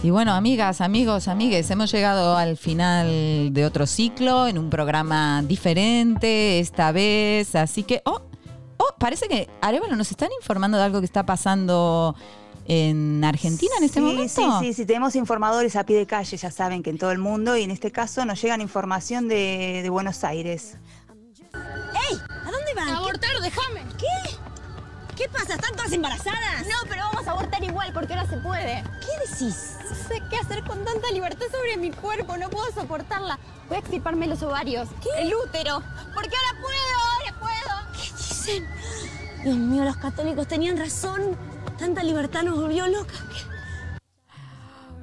Y 0.04 0.10
bueno, 0.10 0.34
amigas, 0.34 0.82
amigos, 0.82 1.30
amigues, 1.30 1.72
hemos 1.72 1.90
llegado 1.90 2.36
al 2.36 2.58
final 2.58 3.54
de 3.54 3.66
otro 3.66 3.88
ciclo 3.88 4.48
en 4.48 4.58
un 4.58 4.70
programa 4.70 5.42
diferente 5.44 6.60
esta 6.60 6.92
vez, 6.92 7.56
así 7.56 7.84
que, 7.84 8.02
oh, 8.04 8.22
oh, 8.76 8.96
parece 9.00 9.30
que 9.30 9.48
Arevalo 9.62 9.96
nos 9.96 10.12
están 10.12 10.28
informando 10.38 10.78
de 10.78 10.84
algo 10.84 11.00
que 11.00 11.06
está 11.06 11.26
pasando 11.26 12.18
en 12.66 13.24
Argentina 13.24 13.72
en 13.78 13.86
este 13.86 14.02
sí, 14.02 14.06
momento. 14.06 14.60
Sí, 14.60 14.68
sí, 14.68 14.74
sí, 14.74 14.86
tenemos 14.86 15.16
informadores 15.16 15.78
a 15.78 15.86
pie 15.86 16.00
de 16.00 16.06
calle, 16.06 16.36
ya 16.36 16.52
saben 16.52 16.84
que 16.84 16.90
en 16.90 16.98
todo 16.98 17.14
el 17.14 17.20
mundo, 17.20 17.56
y 17.56 17.64
en 17.64 17.72
este 17.72 17.90
caso 17.90 18.26
nos 18.26 18.42
llegan 18.42 18.60
información 18.60 19.30
de, 19.30 19.80
de 19.84 19.90
Buenos 19.90 20.26
Aires. 20.26 20.76
Pasa? 25.34 25.56
¿Están 25.56 25.76
todas 25.76 25.92
embarazadas? 25.92 26.66
No, 26.68 26.88
pero 26.88 27.04
vamos 27.12 27.28
a 27.28 27.32
abortar 27.32 27.64
igual 27.64 27.92
porque 27.94 28.14
ahora 28.14 28.30
se 28.30 28.38
puede. 28.38 28.84
¿Qué 29.02 29.30
decís? 29.30 29.78
No 29.90 29.96
sé 29.96 30.22
qué 30.30 30.38
hacer 30.38 30.64
con 30.64 30.84
tanta 30.86 31.12
libertad 31.12 31.46
sobre 31.52 31.78
mi 31.78 31.92
cuerpo, 31.92 32.38
no 32.38 32.50
puedo 32.50 32.72
soportarla. 32.72 33.38
Voy 33.68 33.78
a 33.78 33.80
extirparme 33.80 34.28
los 34.28 34.42
ovarios. 34.44 34.88
¿Qué? 35.02 35.10
El 35.22 35.34
útero. 35.36 35.82
Porque 36.14 36.36
ahora 36.36 36.62
puedo, 36.62 36.98
ahora 37.12 37.40
puedo. 37.40 37.94
¿Qué 37.94 38.12
dicen? 38.18 38.70
Dios 39.44 39.58
mío, 39.58 39.84
los 39.84 39.98
católicos 39.98 40.48
tenían 40.48 40.78
razón. 40.78 41.38
Tanta 41.78 42.04
libertad 42.04 42.44
nos 42.44 42.60
volvió 42.60 42.88
locas. 42.88 43.22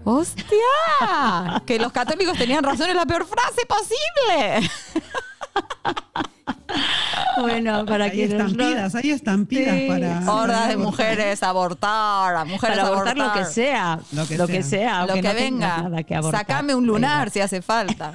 ¡Hostia! 0.05 1.63
que 1.67 1.79
los 1.79 1.93
católicos 1.93 2.37
tenían 2.39 2.65
razón 2.65 2.89
es 2.89 2.97
la 2.97 3.05
peor 3.05 3.27
frase 3.27 3.67
posible. 3.67 4.71
Bueno, 7.43 7.85
para 7.87 8.05
hay 8.07 8.27
no- 8.29 8.37
estampidas, 8.37 8.95
hay 8.95 9.11
estampidas 9.11 9.77
Sí. 9.79 9.87
para. 9.89 10.33
Hordas 10.33 10.69
de 10.69 10.77
mujeres 10.77 11.43
abortar, 11.43 12.37
a 12.37 12.45
mujeres 12.45 12.77
Para 12.79 12.89
abortar 12.89 13.17
lo 13.17 13.33
que 13.33 13.45
sea, 13.45 14.01
Lo 14.13 14.27
que 14.27 14.37
lo 14.39 14.47
que 14.47 14.63
sea. 14.63 15.07
lo 15.07 15.15
que 15.15 15.23
no 15.23 15.35
venga. 15.35 15.83
nada 15.83 16.03
que 16.03 16.15
abortar. 16.15 16.41
Sacame 16.41 16.75
un 16.75 16.87
lunar 16.87 17.31
si 17.31 17.41
hace 17.41 17.63
falta. 17.63 18.15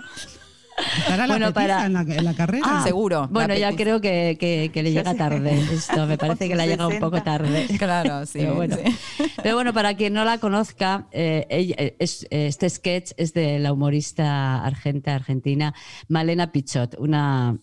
¿Estará 0.98 1.26
la 1.26 1.36
Bueno, 1.36 1.54
para- 1.54 1.86
en 1.86 1.94
la, 1.94 2.02
en 2.02 2.26
la 2.26 2.34
carrera? 2.34 2.66
Ah, 2.70 2.84
Seguro. 2.84 3.30
Bueno, 3.32 3.56
ya 3.56 3.74
creo 3.78 4.02
que, 4.02 4.36
que- 4.38 4.72
que 4.74 4.84
le 4.84 4.92
llega 4.92 5.16
tarde 5.16 5.58
esto. 5.72 6.06
Me 6.06 6.18
parece 6.18 6.50
que 6.50 6.56
le 6.58 6.64
ha 6.64 6.66
llegado 6.66 6.90
un 6.90 7.00
poco 7.00 7.24
tarde. 7.24 7.66
Claro, 7.80 8.26
sí. 8.26 8.40
Pero 8.40 8.56
bueno, 8.56 8.76
sí. 8.76 8.94
pero 9.42 9.56
bueno, 9.56 9.72
para 9.72 9.94
quien 9.96 10.12
no 10.14 10.26
la 10.26 10.38
conozca, 10.38 11.08
eh, 11.14 11.48
ella- 11.50 11.76
eh, 11.78 11.96
es- 12.00 12.24
eh, 12.30 12.48
este 12.48 12.70
sketch 12.70 13.12
es 13.16 13.34
de 13.34 13.58
la 13.60 13.72
humorista 13.72 14.66
argenta, 14.66 15.16
argentina 15.16 15.74
Malena 16.10 16.52
Pichot, 16.52 16.96
una 17.00 17.56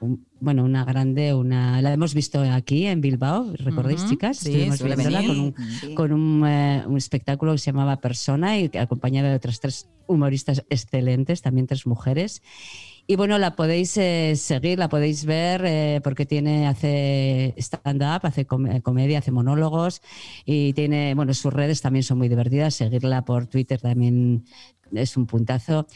un- 0.00 0.25
bueno, 0.38 0.64
una 0.64 0.84
grande, 0.84 1.32
una 1.34 1.80
la 1.82 1.92
hemos 1.92 2.12
visto 2.14 2.40
aquí 2.40 2.86
en 2.86 3.00
Bilbao, 3.00 3.52
¿recordáis, 3.54 4.00
Ujú, 4.02 4.10
chicas? 4.10 4.36
sí, 4.38 4.48
Estuvimos 4.62 4.82
viéndola 4.82 5.18
venir. 5.20 5.28
con 5.30 5.40
un, 5.40 5.54
Sí. 5.80 5.94
con 5.94 6.12
un, 6.12 6.46
eh, 6.46 6.82
un 6.86 6.96
espectáculo 6.96 7.52
que 7.52 7.58
se 7.58 7.66
llamaba 7.72 8.00
Persona 8.00 8.58
y 8.58 8.68
que 8.68 8.78
acompañada 8.78 9.30
de 9.30 9.36
otras 9.36 9.60
tres 9.60 9.88
humoristas 10.06 10.64
excelentes, 10.68 11.42
también 11.42 11.66
tres 11.66 11.86
mujeres. 11.86 12.42
Y 13.08 13.14
bueno, 13.16 13.38
la 13.38 13.54
podéis 13.56 13.96
eh, 13.98 14.34
seguir, 14.36 14.78
la 14.80 14.88
podéis 14.88 15.24
ver 15.24 15.62
eh, 15.64 16.00
porque 16.02 16.26
tiene, 16.26 16.66
hace 16.66 17.54
stand-up, 17.56 18.20
hace 18.26 18.46
com- 18.46 18.66
eh, 18.66 18.82
comedia, 18.82 19.20
hace 19.20 19.30
monólogos 19.30 20.00
y 20.44 20.72
tiene, 20.72 21.14
bueno, 21.14 21.32
sus 21.32 21.52
redes 21.52 21.80
también 21.80 22.02
son 22.02 22.18
muy 22.18 22.28
divertidas. 22.28 22.74
Seguirla 22.74 23.24
por 23.24 23.46
Twitter 23.46 23.80
también 23.80 24.44
es 24.92 25.16
un 25.16 25.26
puntazo. 25.26 25.86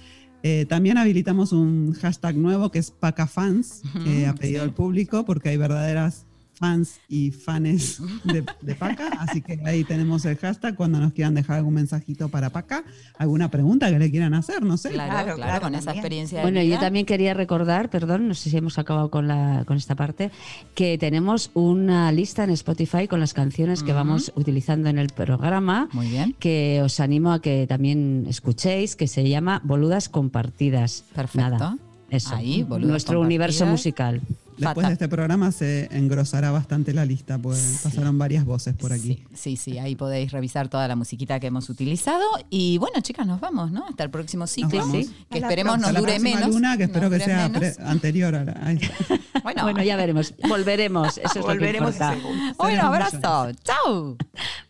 Eh, 0.48 0.64
también 0.64 0.96
habilitamos 0.96 1.50
un 1.50 1.92
hashtag 1.94 2.36
nuevo 2.36 2.70
que 2.70 2.78
es 2.78 2.92
PacaFans, 2.92 3.82
que 4.04 4.26
ha 4.26 4.34
pedido 4.36 4.62
el 4.62 4.70
público, 4.70 5.24
porque 5.24 5.48
hay 5.48 5.56
verdaderas 5.56 6.25
fans 6.58 7.00
y 7.08 7.30
fanes 7.30 8.00
de, 8.24 8.44
de 8.62 8.74
Paca. 8.74 9.08
Así 9.20 9.42
que 9.42 9.60
ahí 9.64 9.84
tenemos 9.84 10.24
el 10.24 10.36
hashtag 10.36 10.74
cuando 10.74 10.98
nos 10.98 11.12
quieran 11.12 11.34
dejar 11.34 11.58
algún 11.58 11.74
mensajito 11.74 12.28
para 12.28 12.50
Paca, 12.50 12.84
alguna 13.18 13.50
pregunta 13.50 13.90
que 13.90 13.98
le 13.98 14.10
quieran 14.10 14.34
hacer, 14.34 14.62
no 14.62 14.76
sé. 14.76 14.90
Claro, 14.90 15.36
claro, 15.36 15.60
con 15.60 15.74
esa 15.74 15.92
experiencia 15.92 16.38
de 16.38 16.44
Bueno, 16.44 16.62
yo 16.62 16.78
también 16.78 17.06
quería 17.06 17.34
recordar, 17.34 17.90
perdón, 17.90 18.28
no 18.28 18.34
sé 18.34 18.50
si 18.50 18.56
hemos 18.56 18.78
acabado 18.78 19.10
con, 19.10 19.28
la, 19.28 19.64
con 19.66 19.76
esta 19.76 19.94
parte, 19.94 20.30
que 20.74 20.98
tenemos 20.98 21.50
una 21.54 22.10
lista 22.12 22.44
en 22.44 22.50
Spotify 22.50 23.06
con 23.08 23.20
las 23.20 23.34
canciones 23.34 23.82
que 23.82 23.92
vamos 23.92 24.32
utilizando 24.34 24.88
en 24.88 24.98
el 24.98 25.08
programa. 25.08 25.88
Muy 25.92 26.08
bien. 26.08 26.34
Que 26.38 26.80
os 26.82 27.00
animo 27.00 27.32
a 27.32 27.40
que 27.40 27.66
también 27.66 28.26
escuchéis, 28.28 28.96
que 28.96 29.08
se 29.08 29.28
llama 29.28 29.60
Boludas 29.64 30.08
Compartidas. 30.08 31.04
Perfecto. 31.14 31.50
Nada, 31.50 31.76
eso. 32.10 32.34
Ahí, 32.34 32.62
Boludas 32.62 32.90
Nuestro 32.90 33.20
universo 33.20 33.66
musical. 33.66 34.22
Después 34.58 34.86
de 34.86 34.92
este 34.94 35.08
programa 35.08 35.52
se 35.52 35.88
engrosará 35.96 36.50
bastante 36.50 36.92
la 36.92 37.04
lista, 37.04 37.38
pues 37.38 37.80
pasaron 37.82 38.18
varias 38.18 38.44
voces 38.44 38.74
por 38.74 38.92
aquí. 38.92 39.24
Sí, 39.34 39.56
sí, 39.56 39.78
ahí 39.78 39.96
podéis 39.96 40.32
revisar 40.32 40.68
toda 40.68 40.88
la 40.88 40.96
musiquita 40.96 41.38
que 41.40 41.48
hemos 41.48 41.68
utilizado. 41.68 42.24
Y 42.50 42.78
bueno, 42.78 43.00
chicas, 43.00 43.26
nos 43.26 43.40
vamos, 43.40 43.70
¿no? 43.70 43.86
Hasta 43.86 44.04
el 44.04 44.10
próximo 44.10 44.46
ciclo. 44.46 44.84
Que 45.30 45.38
esperemos 45.38 45.74
Hasta 45.76 45.86
nos 45.86 45.92
la 45.92 46.00
dure 46.00 46.12
próxima 46.14 46.40
menos. 46.40 46.54
luna, 46.54 46.76
que 46.76 46.84
espero 46.84 47.10
que 47.10 47.20
sea 47.20 47.50
anterior 47.84 48.34
a 48.34 48.44
la. 48.44 48.60
ahí 48.62 48.78
está. 48.80 49.18
Bueno, 49.62 49.82
ya 49.82 49.96
veremos. 49.96 50.34
Volveremos. 50.48 51.18
Eso 51.18 51.38
es 51.38 51.44
Volveremos 51.44 51.98
lo 51.98 52.10
que. 52.10 52.54
Bueno, 52.58 52.82
abrazo. 52.82 53.52
Chao. 53.62 54.16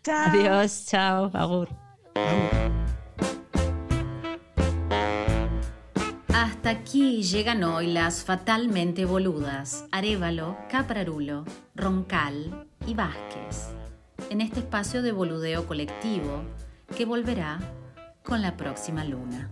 Adiós. 0.06 0.84
Chao. 0.86 1.30
Agur. 1.32 1.68
Hasta 6.66 6.80
aquí 6.80 7.22
llegan 7.22 7.62
hoy 7.62 7.86
las 7.86 8.24
fatalmente 8.24 9.04
boludas 9.04 9.84
Arevalo, 9.92 10.56
Caprarulo, 10.68 11.44
Roncal 11.76 12.66
y 12.88 12.94
Vázquez, 12.94 13.68
en 14.30 14.40
este 14.40 14.58
espacio 14.58 15.00
de 15.00 15.12
boludeo 15.12 15.68
colectivo 15.68 16.42
que 16.96 17.04
volverá 17.04 17.60
con 18.24 18.42
la 18.42 18.56
próxima 18.56 19.04
luna. 19.04 19.48